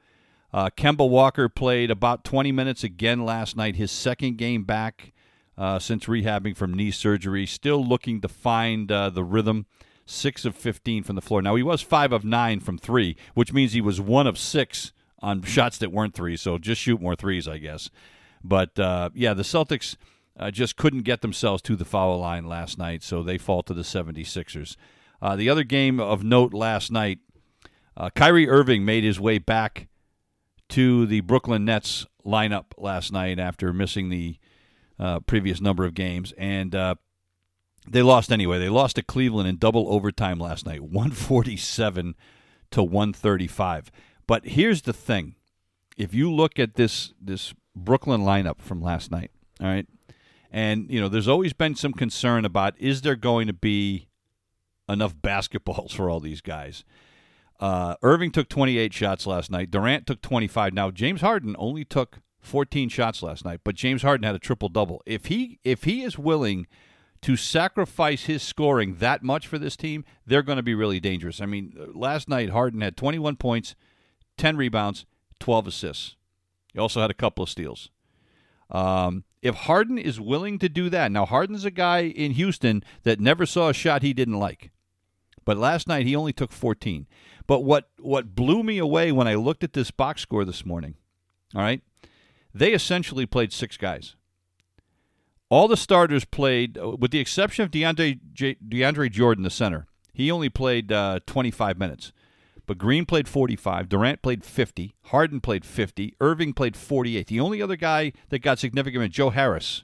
Uh, 0.52 0.70
Kemba 0.76 1.08
Walker 1.08 1.50
played 1.50 1.92
about 1.92 2.24
20 2.24 2.52
minutes 2.54 2.84
again 2.84 3.26
last 3.26 3.58
night, 3.58 3.76
his 3.76 3.92
second 3.92 4.38
game 4.38 4.64
back 4.64 5.12
uh, 5.58 5.78
since 5.78 6.06
rehabbing 6.06 6.56
from 6.56 6.74
knee 6.74 6.90
surgery. 6.92 7.46
Still 7.46 7.86
looking 7.86 8.22
to 8.22 8.30
find 8.30 8.90
uh, 8.92 9.10
the 9.10 9.26
rhythm 9.26 9.66
six 10.06 10.46
of 10.46 10.56
15 10.56 11.04
from 11.04 11.16
the 11.16 11.22
floor. 11.22 11.42
Now, 11.42 11.56
he 11.56 11.64
was 11.64 11.82
five 11.82 12.14
of 12.14 12.24
nine 12.24 12.62
from 12.62 12.78
three, 12.78 13.18
which 13.36 13.52
means 13.54 13.74
he 13.74 13.82
was 13.82 14.00
one 14.00 14.26
of 14.26 14.38
six 14.38 14.94
on 15.22 15.44
shots 15.44 15.78
that 15.80 15.92
weren't 15.92 16.14
three. 16.14 16.38
So 16.38 16.58
just 16.58 16.82
shoot 16.82 17.02
more 17.02 17.16
threes, 17.16 17.48
I 17.48 17.58
guess. 17.58 17.90
But 18.42 18.80
uh, 18.80 19.10
yeah, 19.14 19.34
the 19.34 19.44
Celtics 19.44 19.98
uh, 20.40 20.50
just 20.50 20.78
couldn't 20.78 21.02
get 21.02 21.22
themselves 21.22 21.62
to 21.64 21.76
the 21.76 21.86
foul 21.86 22.20
line 22.20 22.46
last 22.48 22.78
night, 22.78 23.04
so 23.04 23.22
they 23.22 23.38
fall 23.38 23.62
to 23.64 23.74
the 23.74 23.82
76ers. 23.82 24.78
Uh, 25.22 25.36
the 25.36 25.50
other 25.50 25.64
game 25.64 26.00
of 26.00 26.24
note 26.24 26.54
last 26.54 26.92
night, 26.92 27.20
uh, 27.98 28.10
Kyrie 28.12 28.48
Irving 28.48 28.86
made 28.86 29.04
his 29.04 29.20
way 29.20 29.38
back 29.38 29.90
to 30.70 31.06
the 31.06 31.20
Brooklyn 31.22 31.66
Nets 31.66 32.06
lineup 32.26 32.66
last 32.78 33.12
night 33.12 33.38
after 33.40 33.74
missing 33.74 34.10
the 34.10 34.38
uh, 34.98 35.20
previous 35.20 35.60
number 35.60 35.84
of 35.84 35.94
games. 35.94 36.32
And 36.38 36.74
uh, 36.74 36.96
they 37.88 38.02
lost 38.02 38.32
anyway. 38.32 38.60
They 38.60 38.70
lost 38.70 38.96
to 38.96 39.02
Cleveland 39.02 39.50
in 39.50 39.58
double 39.58 39.92
overtime 39.92 40.40
last 40.40 40.66
night, 40.66 40.82
147 40.84 42.16
to 42.72 42.84
135. 42.84 43.92
But 44.26 44.46
here's 44.46 44.84
the 44.84 44.94
thing. 44.94 45.36
If 45.98 46.14
you 46.14 46.32
look 46.32 46.60
at 46.60 46.76
this 46.76 47.14
this 47.20 47.54
Brooklyn 47.76 48.22
lineup 48.22 48.62
from 48.62 48.82
last 48.82 49.12
night, 49.12 49.32
all 49.60 49.68
right? 49.68 49.86
And 50.52 50.90
you 50.90 51.00
know, 51.00 51.10
there's 51.10 51.28
always 51.28 51.54
been 51.54 51.76
some 51.76 51.94
concern 51.94 52.46
about 52.46 52.74
is 52.80 53.02
there 53.02 53.16
going 53.16 53.48
to 53.48 53.54
be 53.54 54.08
enough 54.88 55.16
basketballs 55.16 55.92
for 55.96 56.10
all 56.10 56.20
these 56.20 56.42
guys. 56.42 56.84
Uh, 57.60 57.96
Irving 58.02 58.32
took 58.32 58.48
28 58.48 58.94
shots 58.94 59.28
last 59.28 59.52
night. 59.52 59.70
Durant 59.70 60.08
took 60.08 60.22
25. 60.22 60.74
Now 60.74 60.92
James 60.92 61.22
Harden 61.22 61.56
only 61.60 61.84
took 61.84 62.20
14 62.40 62.88
shots 62.90 63.22
last 63.22 63.44
night, 63.44 63.62
but 63.64 63.76
James 63.76 64.02
Harden 64.02 64.24
had 64.24 64.36
a 64.36 64.40
triple 64.40 64.70
double. 64.70 65.02
If 65.06 65.26
he 65.26 65.60
if 65.64 65.84
he 65.84 66.04
is 66.04 66.18
willing 66.18 66.68
to 67.22 67.36
sacrifice 67.36 68.24
his 68.24 68.42
scoring 68.42 68.96
that 69.00 69.24
much 69.24 69.46
for 69.46 69.60
this 69.60 69.76
team, 69.76 70.06
they're 70.26 70.42
going 70.42 70.56
to 70.56 70.64
be 70.64 70.74
really 70.74 71.02
dangerous. 71.02 71.42
I 71.42 71.46
mean, 71.46 71.74
last 71.94 72.30
night 72.30 72.52
Harden 72.52 72.80
had 72.80 72.96
21 72.96 73.36
points, 73.36 73.76
10 74.38 74.56
rebounds, 74.56 75.06
12 75.40 75.68
assists. 75.68 76.16
He 76.72 76.80
also 76.80 77.02
had 77.02 77.12
a 77.12 77.16
couple 77.16 77.44
of 77.44 77.50
steals. 77.50 77.90
Um, 78.70 79.24
if 79.42 79.56
Harden 79.56 79.98
is 79.98 80.20
willing 80.20 80.60
to 80.60 80.70
do 80.70 80.90
that, 80.90 81.12
now 81.12 81.26
Harden's 81.26 81.66
a 81.66 81.72
guy 81.72 82.02
in 82.02 82.32
Houston 82.32 82.84
that 83.04 83.20
never 83.20 83.46
saw 83.46 83.70
a 83.70 83.74
shot 83.74 84.02
he 84.02 84.14
didn't 84.14 84.40
like. 84.40 84.72
But 85.46 85.58
last 85.58 85.88
night 85.88 86.06
he 86.06 86.16
only 86.16 86.34
took 86.34 86.52
14. 86.52 87.08
But 87.48 87.62
what 87.62 87.90
what 88.00 88.36
blew 88.36 88.62
me 88.62 88.78
away 88.78 89.12
when 89.12 89.28
I 89.28 89.36
looked 89.36 89.64
at 89.64 89.74
this 89.74 89.90
box 89.90 90.22
score 90.22 90.46
this 90.46 90.66
morning, 90.66 90.96
all 91.56 91.62
right? 91.62 91.82
They 92.54 92.74
essentially 92.74 93.26
played 93.26 93.54
six 93.54 93.78
guys. 93.78 94.16
All 95.50 95.68
the 95.68 95.78
starters 95.78 96.26
played, 96.26 96.78
uh, 96.78 96.90
with 96.92 97.10
the 97.10 97.20
exception 97.20 97.64
of 97.64 97.72
DeAndre, 97.72 98.20
DeAndre 98.36 99.12
Jordan, 99.12 99.44
the 99.44 99.50
center. 99.50 99.88
He 100.14 100.30
only 100.30 100.50
played 100.50 100.92
uh, 100.92 101.22
25 101.26 101.80
minutes. 101.80 102.12
But 102.70 102.78
Green 102.78 103.08
played 103.08 103.28
45, 103.28 103.90
Durant 103.90 104.22
played 104.22 104.46
50, 104.46 104.94
Harden 105.06 105.42
played 105.42 105.66
50, 105.66 106.16
Irving 106.22 106.54
played 106.54 106.78
48. 106.78 107.26
The 107.26 107.40
only 107.40 107.64
other 107.64 107.76
guy 107.76 108.14
that 108.30 108.44
got 108.44 108.60
significant, 108.60 109.12
Joe 109.12 109.32
Harris, 109.32 109.84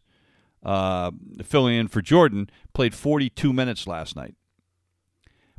uh, 0.62 1.10
filling 1.44 1.74
in 1.74 1.88
for 1.88 2.04
Jordan, 2.04 2.48
played 2.74 2.94
42 2.94 3.52
minutes 3.52 3.88
last 3.88 4.16
night. 4.16 4.36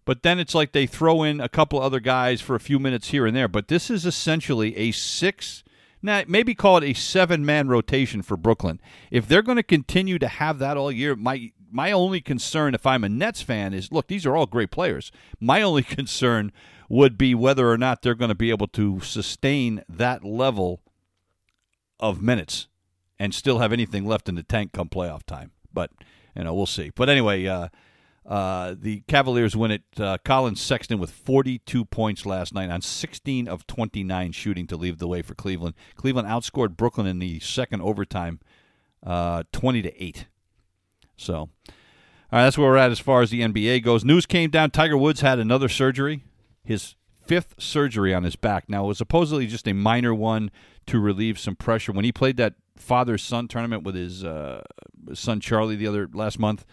But 0.04 0.22
then 0.22 0.38
it's 0.38 0.54
like 0.54 0.70
they 0.70 0.86
throw 0.86 1.24
in 1.24 1.40
a 1.40 1.48
couple 1.48 1.82
other 1.82 1.98
guys 1.98 2.40
for 2.40 2.54
a 2.54 2.60
few 2.60 2.78
minutes 2.78 3.08
here 3.08 3.26
and 3.26 3.34
there. 3.34 3.48
But 3.48 3.66
this 3.66 3.90
is 3.90 4.06
essentially 4.06 4.76
a 4.76 4.92
six 4.92 5.64
now, 6.02 6.22
maybe 6.28 6.54
call 6.54 6.76
it 6.76 6.84
a 6.84 6.94
seven 6.94 7.44
man 7.44 7.66
rotation 7.66 8.22
for 8.22 8.36
Brooklyn. 8.36 8.80
If 9.10 9.26
they're 9.26 9.42
going 9.42 9.56
to 9.56 9.64
continue 9.64 10.20
to 10.20 10.28
have 10.28 10.60
that 10.60 10.76
all 10.76 10.92
year, 10.92 11.16
my 11.16 11.50
my 11.70 11.92
only 11.92 12.20
concern 12.20 12.74
if 12.74 12.86
I'm 12.86 13.04
a 13.04 13.08
Nets 13.08 13.42
fan 13.42 13.74
is 13.74 13.92
look, 13.92 14.08
these 14.08 14.26
are 14.26 14.36
all 14.36 14.46
great 14.46 14.70
players. 14.70 15.10
My 15.40 15.62
only 15.62 15.82
concern 15.98 16.52
would 16.88 17.18
be 17.18 17.34
whether 17.34 17.70
or 17.70 17.78
not 17.78 18.02
they're 18.02 18.14
going 18.14 18.28
to 18.28 18.34
be 18.34 18.50
able 18.50 18.68
to 18.68 19.00
sustain 19.00 19.82
that 19.88 20.24
level 20.24 20.80
of 21.98 22.22
minutes 22.22 22.68
and 23.18 23.34
still 23.34 23.58
have 23.58 23.72
anything 23.72 24.06
left 24.06 24.28
in 24.28 24.34
the 24.34 24.42
tank 24.42 24.72
come 24.72 24.88
playoff 24.88 25.24
time. 25.24 25.52
But, 25.72 25.90
you 26.34 26.44
know, 26.44 26.54
we'll 26.54 26.66
see. 26.66 26.90
But 26.94 27.08
anyway, 27.08 27.46
uh, 27.46 27.68
uh, 28.24 28.74
the 28.78 29.00
Cavaliers 29.08 29.56
win 29.56 29.70
it. 29.70 29.82
Uh, 29.98 30.18
Collin 30.24 30.56
Sexton 30.56 30.98
with 30.98 31.10
42 31.10 31.84
points 31.84 32.26
last 32.26 32.54
night 32.54 32.70
on 32.70 32.82
16 32.82 33.48
of 33.48 33.66
29 33.66 34.32
shooting 34.32 34.66
to 34.66 34.76
lead 34.76 34.98
the 34.98 35.08
way 35.08 35.22
for 35.22 35.34
Cleveland. 35.34 35.74
Cleveland 35.94 36.28
outscored 36.28 36.76
Brooklyn 36.76 37.06
in 37.06 37.18
the 37.18 37.40
second 37.40 37.82
overtime, 37.82 38.40
uh, 39.04 39.44
20 39.52 39.82
to 39.82 40.02
eight. 40.02 40.26
So, 41.16 41.34
all 41.36 41.48
right, 42.32 42.44
that's 42.44 42.58
where 42.58 42.68
we're 42.68 42.76
at 42.76 42.90
as 42.90 42.98
far 42.98 43.22
as 43.22 43.30
the 43.30 43.42
NBA 43.42 43.82
goes. 43.82 44.04
News 44.04 44.26
came 44.26 44.50
down. 44.50 44.70
Tiger 44.70 44.96
Woods 44.96 45.20
had 45.20 45.38
another 45.38 45.68
surgery, 45.68 46.24
his 46.64 46.94
fifth 47.24 47.54
surgery 47.58 48.14
on 48.14 48.24
his 48.24 48.36
back. 48.36 48.68
Now, 48.68 48.84
it 48.84 48.88
was 48.88 48.98
supposedly 48.98 49.46
just 49.46 49.66
a 49.66 49.72
minor 49.72 50.14
one 50.14 50.50
to 50.86 51.00
relieve 51.00 51.38
some 51.38 51.56
pressure. 51.56 51.92
When 51.92 52.04
he 52.04 52.12
played 52.12 52.36
that 52.36 52.54
father 52.76 53.16
son 53.16 53.48
tournament 53.48 53.82
with 53.84 53.94
his 53.94 54.22
uh, 54.22 54.62
son 55.14 55.40
Charlie 55.40 55.76
the 55.76 55.86
other 55.86 56.08
last 56.12 56.38
month 56.38 56.66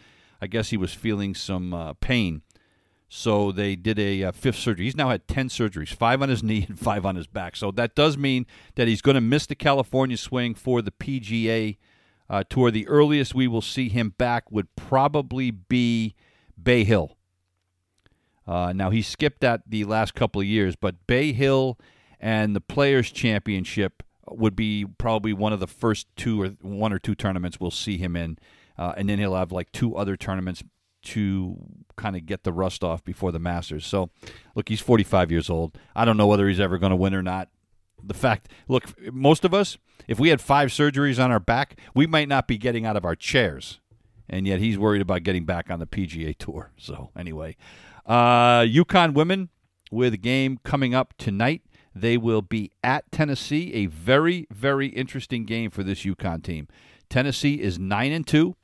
I 0.43 0.47
guess 0.47 0.71
he 0.71 0.77
was 0.77 0.93
feeling 0.93 1.35
some 1.35 1.73
uh, 1.73 1.93
pain. 1.93 2.41
So 3.07 3.53
they 3.53 3.77
did 3.77 3.97
a 3.97 4.25
uh, 4.25 4.31
fifth 4.33 4.57
surgery. 4.57 4.83
He's 4.83 4.95
now 4.95 5.07
had 5.07 5.25
10 5.25 5.47
surgeries, 5.47 5.93
five 5.93 6.21
on 6.21 6.27
his 6.27 6.43
knee 6.43 6.65
and 6.67 6.77
five 6.77 7.05
on 7.05 7.15
his 7.15 7.27
back. 7.27 7.55
So 7.55 7.71
that 7.71 7.95
does 7.95 8.17
mean 8.17 8.45
that 8.75 8.89
he's 8.89 9.01
going 9.01 9.15
to 9.15 9.21
miss 9.21 9.45
the 9.45 9.55
California 9.55 10.17
swing 10.17 10.53
for 10.53 10.81
the 10.81 10.91
PGA 10.91 11.77
uh, 12.33 12.43
Tour. 12.49 12.71
The 12.71 12.87
earliest 12.87 13.35
we 13.35 13.47
will 13.47 13.61
see 13.61 13.89
him 13.89 14.13
back 14.17 14.51
would 14.51 14.75
probably 14.75 15.51
be 15.51 16.15
Bay 16.61 16.83
Hill. 16.83 17.17
Uh, 18.47 18.73
now, 18.73 18.89
he 18.89 19.01
skipped 19.01 19.41
that 19.41 19.61
the 19.67 19.85
last 19.85 20.15
couple 20.15 20.41
of 20.41 20.47
years, 20.47 20.75
but 20.75 21.07
Bay 21.07 21.31
Hill 21.31 21.77
and 22.19 22.55
the 22.55 22.61
Players' 22.61 23.11
Championship 23.11 24.03
would 24.27 24.55
be 24.55 24.85
probably 24.97 25.33
one 25.33 25.53
of 25.53 25.59
the 25.59 25.67
first 25.67 26.07
two 26.15 26.41
or 26.41 26.47
one 26.61 26.91
or 26.91 26.99
two 26.99 27.13
tournaments 27.13 27.59
we'll 27.59 27.71
see 27.71 27.97
him 27.97 28.15
in 28.15 28.37
uh, 28.77 28.93
and 28.97 29.09
then 29.09 29.19
he'll 29.19 29.35
have 29.35 29.51
like 29.51 29.71
two 29.71 29.95
other 29.95 30.15
tournaments 30.15 30.63
to 31.03 31.57
kind 31.97 32.15
of 32.15 32.25
get 32.25 32.43
the 32.43 32.53
rust 32.53 32.83
off 32.83 33.03
before 33.03 33.31
the 33.31 33.39
Masters. 33.39 33.85
So, 33.85 34.09
look, 34.55 34.69
he's 34.69 34.79
45 34.79 35.31
years 35.31 35.49
old. 35.49 35.77
I 35.95 36.05
don't 36.05 36.15
know 36.15 36.27
whether 36.27 36.47
he's 36.47 36.61
ever 36.61 36.77
going 36.77 36.91
to 36.91 36.95
win 36.95 37.13
or 37.13 37.21
not. 37.21 37.49
The 38.05 38.13
fact, 38.13 38.49
look, 38.67 38.85
most 39.13 39.45
of 39.45 39.53
us, 39.53 39.77
if 40.07 40.19
we 40.19 40.29
had 40.29 40.41
five 40.41 40.69
surgeries 40.69 41.23
on 41.23 41.31
our 41.31 41.39
back, 41.39 41.79
we 41.93 42.05
might 42.05 42.27
not 42.27 42.47
be 42.47 42.57
getting 42.57 42.85
out 42.85 42.97
of 42.97 43.05
our 43.05 43.15
chairs. 43.15 43.79
And 44.29 44.47
yet 44.47 44.59
he's 44.59 44.77
worried 44.77 45.01
about 45.01 45.23
getting 45.23 45.45
back 45.45 45.69
on 45.69 45.79
the 45.79 45.85
PGA 45.85 46.37
Tour. 46.37 46.71
So, 46.77 47.11
anyway, 47.17 47.55
uh, 48.05 48.61
UConn 48.61 49.13
women 49.13 49.49
with 49.91 50.13
a 50.13 50.17
game 50.17 50.59
coming 50.63 50.95
up 50.95 51.13
tonight. 51.17 51.61
They 51.95 52.17
will 52.17 52.41
be 52.41 52.71
at 52.83 53.11
Tennessee. 53.11 53.73
A 53.73 53.85
very, 53.85 54.47
very 54.49 54.87
interesting 54.87 55.45
game 55.45 55.69
for 55.69 55.83
this 55.83 56.03
UConn 56.03 56.43
team. 56.43 56.67
Tennessee 57.09 57.61
is 57.61 57.77
9 57.77 58.11
and 58.11 58.25
2. 58.25 58.55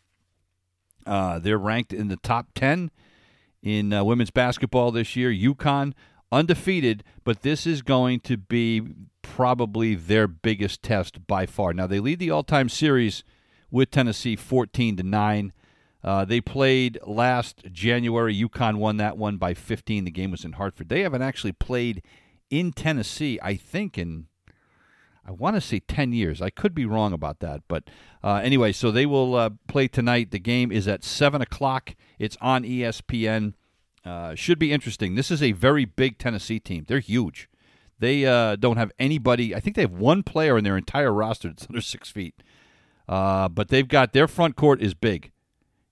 Uh, 1.06 1.40
they're 1.40 1.58
ranked 1.58 1.94
in 1.94 2.08
the 2.08 2.18
top 2.18 2.48
10 2.56 2.92
in 3.62 3.94
uh, 3.94 4.04
women's 4.04 4.32
basketball 4.32 4.92
this 4.92 5.16
year. 5.16 5.32
UConn 5.32 5.94
undefeated, 6.32 7.04
but 7.24 7.42
this 7.42 7.68
is 7.68 7.82
going 7.82 8.20
to 8.22 8.38
be 8.38 8.82
probably 9.36 9.94
their 9.94 10.28
biggest 10.28 10.82
test 10.82 11.28
by 11.28 11.46
far. 11.46 11.72
Now 11.72 11.86
they 11.88 12.00
lead 12.00 12.20
the 12.20 12.32
all-time 12.32 12.68
series 12.68 13.24
with 13.70 13.92
Tennessee 13.92 14.36
14 14.36 14.98
to 14.98 15.04
9. 15.04 15.54
Uh, 16.04 16.26
they 16.26 16.42
played 16.42 16.98
last 17.06 17.64
January. 17.72 18.36
UConn 18.36 18.78
won 18.78 18.98
that 18.98 19.18
one 19.18 19.38
by 19.38 19.54
15. 19.54 20.06
The 20.06 20.12
game 20.12 20.32
was 20.32 20.44
in 20.44 20.54
Hartford. 20.54 20.90
They 20.90 21.02
haven't 21.02 21.22
actually 21.22 21.52
played 21.52 22.02
in 22.50 22.72
Tennessee, 22.72 23.40
I 23.44 23.56
think, 23.56 23.98
in 23.98 24.26
I 25.26 25.32
want 25.32 25.56
to 25.56 25.62
say 25.62 25.80
10 25.80 26.12
years. 26.12 26.42
I 26.42 26.50
could 26.50 26.74
be 26.74 26.86
wrong 26.86 27.14
about 27.14 27.40
that. 27.42 27.62
But 27.68 27.84
uh, 28.24 28.42
anyway, 28.44 28.72
so 28.72 28.90
they 28.90 29.06
will 29.06 29.36
uh, 29.36 29.52
play 29.68 29.88
tonight. 29.88 30.32
The 30.32 30.40
game 30.40 30.72
is 30.72 30.88
at 30.88 31.04
7 31.04 31.40
o'clock. 31.40 31.96
It's 32.18 32.38
on 32.42 32.64
ESPN. 32.64 33.54
Uh, 34.04 34.34
should 34.34 34.58
be 34.58 34.72
interesting. 34.72 35.14
This 35.14 35.30
is 35.30 35.44
a 35.44 35.52
very 35.52 35.86
big 35.86 36.18
Tennessee 36.18 36.60
team. 36.60 36.86
They're 36.88 37.00
huge. 37.00 37.48
They 38.00 38.26
uh, 38.26 38.56
don't 38.56 38.78
have 38.78 38.92
anybody. 38.98 39.54
I 39.54 39.60
think 39.60 39.76
they 39.76 39.82
have 39.82 39.92
one 39.92 40.24
player 40.24 40.58
in 40.58 40.64
their 40.64 40.78
entire 40.78 41.14
roster 41.14 41.50
that's 41.50 41.68
under 41.70 41.82
six 41.82 42.10
feet. 42.10 42.42
Uh, 43.08 43.50
but 43.50 43.70
they've 43.70 43.88
got 43.88 44.14
their 44.14 44.28
front 44.28 44.56
court 44.56 44.82
is 44.82 44.94
big. 44.94 45.32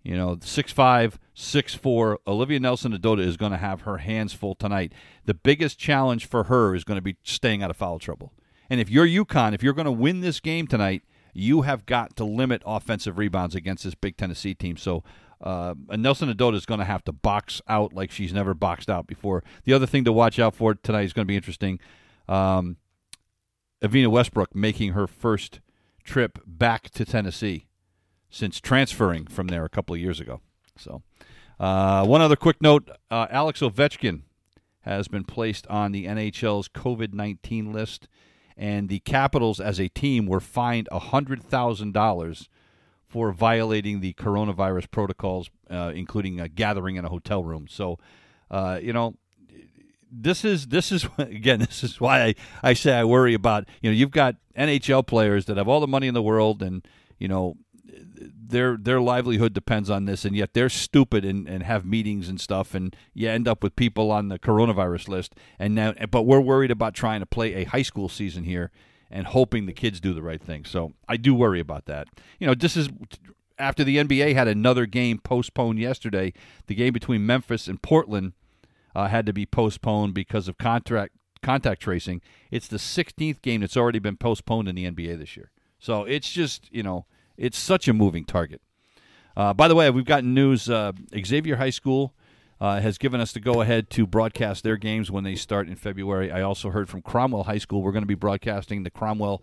You 0.04 0.16
know, 0.16 0.38
six 0.42 0.72
five, 0.72 1.20
six 1.34 1.74
four. 1.76 2.20
Olivia 2.26 2.60
Nelson-Ododa 2.60 3.20
is 3.20 3.36
going 3.36 3.52
to 3.52 3.58
have 3.58 3.82
her 3.82 3.98
hands 3.98 4.32
full 4.32 4.56
tonight. 4.56 4.94
The 5.26 5.34
biggest 5.34 5.78
challenge 5.78 6.28
for 6.28 6.46
her 6.46 6.74
is 6.74 6.84
going 6.86 6.98
to 6.98 7.02
be 7.02 7.18
staying 7.24 7.62
out 7.62 7.70
of 7.70 7.76
foul 7.76 8.00
trouble. 8.00 8.32
And 8.70 8.80
if 8.80 8.90
you're 8.90 9.08
UConn, 9.08 9.54
if 9.54 9.64
you're 9.64 9.74
going 9.74 9.86
to 9.86 9.92
win 9.92 10.22
this 10.22 10.40
game 10.40 10.68
tonight, 10.68 11.04
you 11.34 11.64
have 11.64 11.86
got 11.86 12.16
to 12.16 12.24
limit 12.24 12.62
offensive 12.66 13.18
rebounds 13.18 13.54
against 13.54 13.84
this 13.84 13.96
big 13.96 14.16
Tennessee 14.16 14.54
team. 14.56 14.78
So 14.78 15.04
uh, 15.42 15.76
Nelson-Ododa 15.90 16.56
is 16.56 16.66
going 16.66 16.80
to 16.80 16.86
have 16.86 17.04
to 17.06 17.12
box 17.12 17.62
out 17.68 17.94
like 17.94 18.12
she's 18.12 18.34
never 18.34 18.54
boxed 18.54 18.90
out 18.90 19.08
before. 19.08 19.44
The 19.64 19.74
other 19.74 19.86
thing 19.86 20.04
to 20.06 20.12
watch 20.12 20.40
out 20.40 20.56
for 20.56 20.74
tonight 20.74 21.04
is 21.04 21.14
going 21.14 21.26
to 21.26 21.28
be 21.28 21.36
interesting. 21.36 21.80
Um, 22.28 22.78
Evina 23.82 24.08
Westbrook 24.08 24.56
making 24.56 24.94
her 24.94 25.08
first 25.08 25.60
trip 26.04 26.40
back 26.46 26.90
to 26.92 27.06
Tennessee 27.06 27.68
since 28.30 28.60
transferring 28.60 29.28
from 29.28 29.48
there 29.48 29.66
a 29.66 29.70
couple 29.70 29.94
of 29.94 30.02
years 30.02 30.20
ago. 30.20 30.42
So, 30.78 31.04
uh, 31.60 32.06
one 32.06 32.22
other 32.22 32.36
quick 32.36 32.62
note: 32.62 32.90
uh, 33.12 33.28
Alex 33.30 33.62
Ovechkin 33.62 34.22
has 34.82 35.08
been 35.08 35.24
placed 35.24 35.68
on 35.68 35.92
the 35.92 36.06
NHL's 36.06 36.68
COVID 36.70 37.14
nineteen 37.14 37.72
list 37.72 38.08
and 38.58 38.90
the 38.90 39.00
Capitals 39.00 39.60
as 39.60 39.80
a 39.80 39.88
team 39.88 40.26
were 40.26 40.40
fined 40.40 40.90
$100,000 40.92 42.48
for 43.18 43.32
violating 43.32 44.00
the 44.00 44.14
coronavirus 44.14 44.92
protocols, 44.92 45.50
uh, 45.72 45.92
including 45.96 46.40
a 46.40 46.48
gathering 46.48 46.98
in 46.98 47.04
a 47.04 47.10
hotel 47.10 47.44
room. 47.44 47.66
So, 47.68 47.98
uh, 48.52 48.80
you 48.80 48.94
know, 48.94 49.16
this 50.12 50.46
is 50.46 50.68
this 50.68 50.92
is 50.92 51.08
again 51.18 51.60
this 51.60 51.84
is 51.84 52.00
why 52.00 52.24
I, 52.24 52.36
I 52.62 52.74
say 52.74 52.94
I 52.94 53.06
worry 53.06 53.34
about 53.34 53.66
you 53.82 53.90
know 53.90 53.96
you've 53.96 54.12
got 54.12 54.36
NHL 54.56 55.08
players 55.08 55.46
that 55.46 55.58
have 55.58 55.68
all 55.68 55.80
the 55.80 55.88
money 55.88 56.08
in 56.08 56.14
the 56.14 56.22
world 56.22 56.62
and 56.62 56.88
you 57.18 57.28
know 57.28 57.58
their 58.50 58.78
their 58.78 59.02
livelihood 59.02 59.54
depends 59.54 59.90
on 59.90 60.06
this, 60.06 60.24
and 60.24 60.36
yet 60.36 60.54
they're 60.54 60.70
stupid 60.70 61.26
and, 61.26 61.48
and 61.48 61.64
have 61.64 61.86
meetings 61.86 62.30
and 62.30 62.40
stuff, 62.40 62.76
and 62.76 62.96
you 63.16 63.28
end 63.28 63.48
up 63.48 63.64
with 63.64 63.76
people 63.76 64.12
on 64.12 64.28
the 64.28 64.38
coronavirus 64.38 65.08
list. 65.08 65.34
And 65.58 65.74
now, 65.74 65.94
but 66.12 66.22
we're 66.24 66.40
worried 66.40 66.72
about 66.72 66.94
trying 66.94 67.20
to 67.20 67.26
play 67.26 67.56
a 67.56 67.64
high 67.64 67.82
school 67.82 68.10
season 68.10 68.44
here 68.44 68.72
and 69.10 69.28
hoping 69.28 69.66
the 69.66 69.74
kids 69.74 70.00
do 70.00 70.14
the 70.14 70.22
right 70.22 70.42
thing. 70.42 70.66
So 70.66 70.94
I 71.08 71.18
do 71.18 71.34
worry 71.34 71.60
about 71.60 71.86
that. 71.86 72.08
You 72.40 72.48
know, 72.48 72.54
this 72.54 72.76
is 72.76 72.90
after 73.60 73.84
the 73.84 73.98
NBA 73.98 74.34
had 74.34 74.48
another 74.48 74.86
game 74.86 75.20
postponed 75.20 75.80
yesterday. 75.80 76.34
The 76.68 76.76
game 76.76 76.94
between 76.94 77.26
Memphis 77.26 77.68
and 77.68 77.82
Portland 77.82 78.34
uh, 78.96 79.08
had 79.08 79.26
to 79.26 79.34
be 79.34 79.46
postponed 79.46 80.14
because 80.14 80.48
of 80.48 80.58
contract 80.58 81.14
contact 81.42 81.82
tracing. 81.82 82.22
It's 82.50 82.68
the 82.68 82.78
16th 82.78 83.42
game 83.42 83.62
that's 83.62 83.78
already 83.78 84.00
been 84.00 84.18
postponed 84.18 84.68
in 84.68 84.76
the 84.76 84.90
NBA 84.90 85.20
this 85.20 85.38
year. 85.38 85.52
So 85.80 86.04
it's 86.04 86.32
just 86.32 86.72
you 86.72 86.84
know 86.84 87.06
it's 87.38 87.58
such 87.58 87.88
a 87.88 87.94
moving 87.94 88.26
target. 88.26 88.62
Uh, 89.36 89.54
by 89.54 89.68
the 89.68 89.76
way, 89.76 89.90
we've 89.92 90.06
gotten 90.06 90.34
news. 90.34 90.70
Uh, 90.70 90.94
Xavier 91.24 91.58
High 91.58 91.70
School 91.70 92.16
uh, 92.60 92.80
has 92.80 92.98
given 92.98 93.22
us 93.22 93.32
the 93.34 93.40
go 93.40 93.62
ahead 93.62 93.90
to 93.92 94.08
broadcast 94.08 94.64
their 94.64 94.78
games 94.78 95.12
when 95.12 95.24
they 95.24 95.36
start 95.36 95.68
in 95.68 95.76
February. 95.76 96.32
I 96.32 96.42
also 96.42 96.70
heard 96.70 96.90
from 96.90 97.02
Cromwell 97.02 97.44
High 97.44 97.58
School. 97.58 97.82
We're 97.82 97.92
going 97.92 98.04
to 98.04 98.08
be 98.08 98.16
broadcasting 98.16 98.84
the 98.84 98.90
Cromwell 98.90 99.42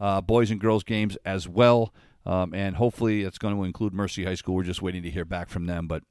uh, 0.00 0.20
boys 0.20 0.50
and 0.50 0.60
girls 0.60 0.84
games 0.84 1.16
as 1.24 1.48
well. 1.48 1.92
Um, 2.26 2.54
and 2.54 2.76
hopefully 2.76 3.22
it's 3.22 3.38
going 3.38 3.54
to 3.54 3.64
include 3.64 3.92
Mercy 3.92 4.24
High 4.24 4.34
School. 4.34 4.54
We're 4.54 4.62
just 4.62 4.82
waiting 4.82 5.02
to 5.02 5.10
hear 5.10 5.24
back 5.24 5.48
from 5.48 5.66
them. 5.66 5.86
But 5.86 6.04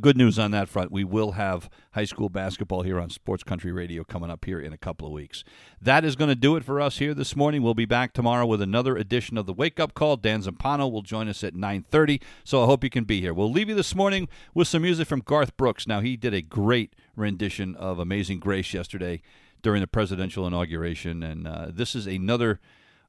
good 0.00 0.16
news 0.16 0.38
on 0.38 0.50
that 0.52 0.68
front. 0.68 0.90
We 0.90 1.04
will 1.04 1.32
have 1.32 1.68
high 1.92 2.04
school 2.04 2.28
basketball 2.28 2.82
here 2.82 2.98
on 2.98 3.10
Sports 3.10 3.42
Country 3.42 3.72
Radio 3.72 4.04
coming 4.04 4.30
up 4.30 4.44
here 4.44 4.60
in 4.60 4.72
a 4.72 4.78
couple 4.78 5.06
of 5.06 5.12
weeks. 5.12 5.44
That 5.80 6.04
is 6.04 6.16
going 6.16 6.28
to 6.28 6.34
do 6.34 6.56
it 6.56 6.64
for 6.64 6.80
us 6.80 6.98
here 6.98 7.14
this 7.14 7.36
morning. 7.36 7.62
We'll 7.62 7.74
be 7.74 7.84
back 7.84 8.12
tomorrow 8.12 8.46
with 8.46 8.62
another 8.62 8.96
edition 8.96 9.36
of 9.36 9.46
the 9.46 9.52
Wake 9.52 9.78
Up 9.78 9.94
Call. 9.94 10.16
Dan 10.16 10.42
Zampano 10.42 10.90
will 10.90 11.02
join 11.02 11.28
us 11.28 11.44
at 11.44 11.54
9:30, 11.54 12.22
so 12.44 12.62
I 12.62 12.66
hope 12.66 12.84
you 12.84 12.90
can 12.90 13.04
be 13.04 13.20
here. 13.20 13.34
We'll 13.34 13.52
leave 13.52 13.68
you 13.68 13.74
this 13.74 13.94
morning 13.94 14.28
with 14.54 14.68
some 14.68 14.82
music 14.82 15.08
from 15.08 15.20
Garth 15.20 15.56
Brooks. 15.56 15.86
Now 15.86 16.00
he 16.00 16.16
did 16.16 16.34
a 16.34 16.42
great 16.42 16.94
rendition 17.16 17.76
of 17.76 17.98
Amazing 17.98 18.40
Grace 18.40 18.72
yesterday 18.72 19.22
during 19.62 19.80
the 19.80 19.86
presidential 19.86 20.46
inauguration, 20.46 21.22
and 21.22 21.46
uh, 21.46 21.66
this 21.70 21.94
is 21.94 22.06
another 22.06 22.60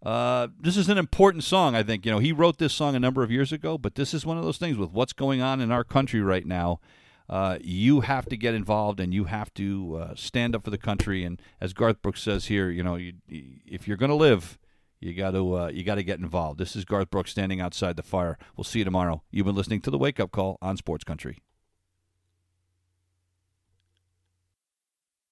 uh, 0.04 0.50
this 0.60 0.76
is 0.76 0.90
an 0.90 0.98
important 0.98 1.44
song, 1.44 1.76
I 1.76 1.84
think. 1.84 2.06
You 2.06 2.12
know, 2.12 2.20
he 2.20 2.32
wrote 2.32 2.58
this 2.58 2.74
song 2.74 2.96
a 2.96 3.00
number 3.00 3.24
of 3.24 3.32
years 3.32 3.52
ago, 3.52 3.78
but 3.78 3.96
this 3.96 4.14
is 4.14 4.26
one 4.26 4.38
of 4.38 4.44
those 4.44 4.58
things 4.58 4.78
with 4.78 4.92
what's 4.92 5.14
going 5.14 5.42
on 5.42 5.62
in 5.62 5.72
our 5.72 5.84
country 5.84 6.22
right 6.22 6.46
now. 6.46 6.80
Uh, 7.30 7.58
you 7.62 8.02
have 8.02 8.26
to 8.26 8.36
get 8.36 8.54
involved 8.54 9.00
and 9.00 9.14
you 9.14 9.24
have 9.26 9.54
to 9.54 9.96
uh, 9.96 10.16
stand 10.16 10.56
up 10.56 10.64
for 10.66 10.72
the 10.72 10.78
country. 10.78 11.24
And 11.24 11.42
as 11.62 11.72
Garth 11.74 12.02
Brooks 12.02 12.22
says 12.22 12.48
here, 12.48 12.70
you 12.70 12.84
know, 12.84 12.96
you, 12.96 13.14
if 13.30 13.88
you're 13.88 13.98
going 13.98 14.10
to 14.10 14.16
live, 14.16 14.60
you 15.00 15.14
got 15.14 15.32
to 15.32 15.58
uh, 15.58 15.68
you 15.68 15.84
got 15.84 15.96
to 15.96 16.04
get 16.04 16.20
involved. 16.20 16.60
This 16.60 16.76
is 16.76 16.84
Garth 16.86 17.10
Brooks 17.10 17.32
standing 17.32 17.62
outside 17.62 17.96
the 17.96 18.04
fire. 18.04 18.38
We'll 18.58 18.64
see 18.66 18.80
you 18.80 18.86
tomorrow. 18.86 19.24
You've 19.32 19.46
been 19.46 19.56
listening 19.56 19.82
to 19.82 19.92
the 19.92 19.98
Wake 19.98 20.20
Up 20.20 20.32
Call 20.32 20.58
on 20.62 20.76
Sports 20.76 21.06
Country. 21.06 21.40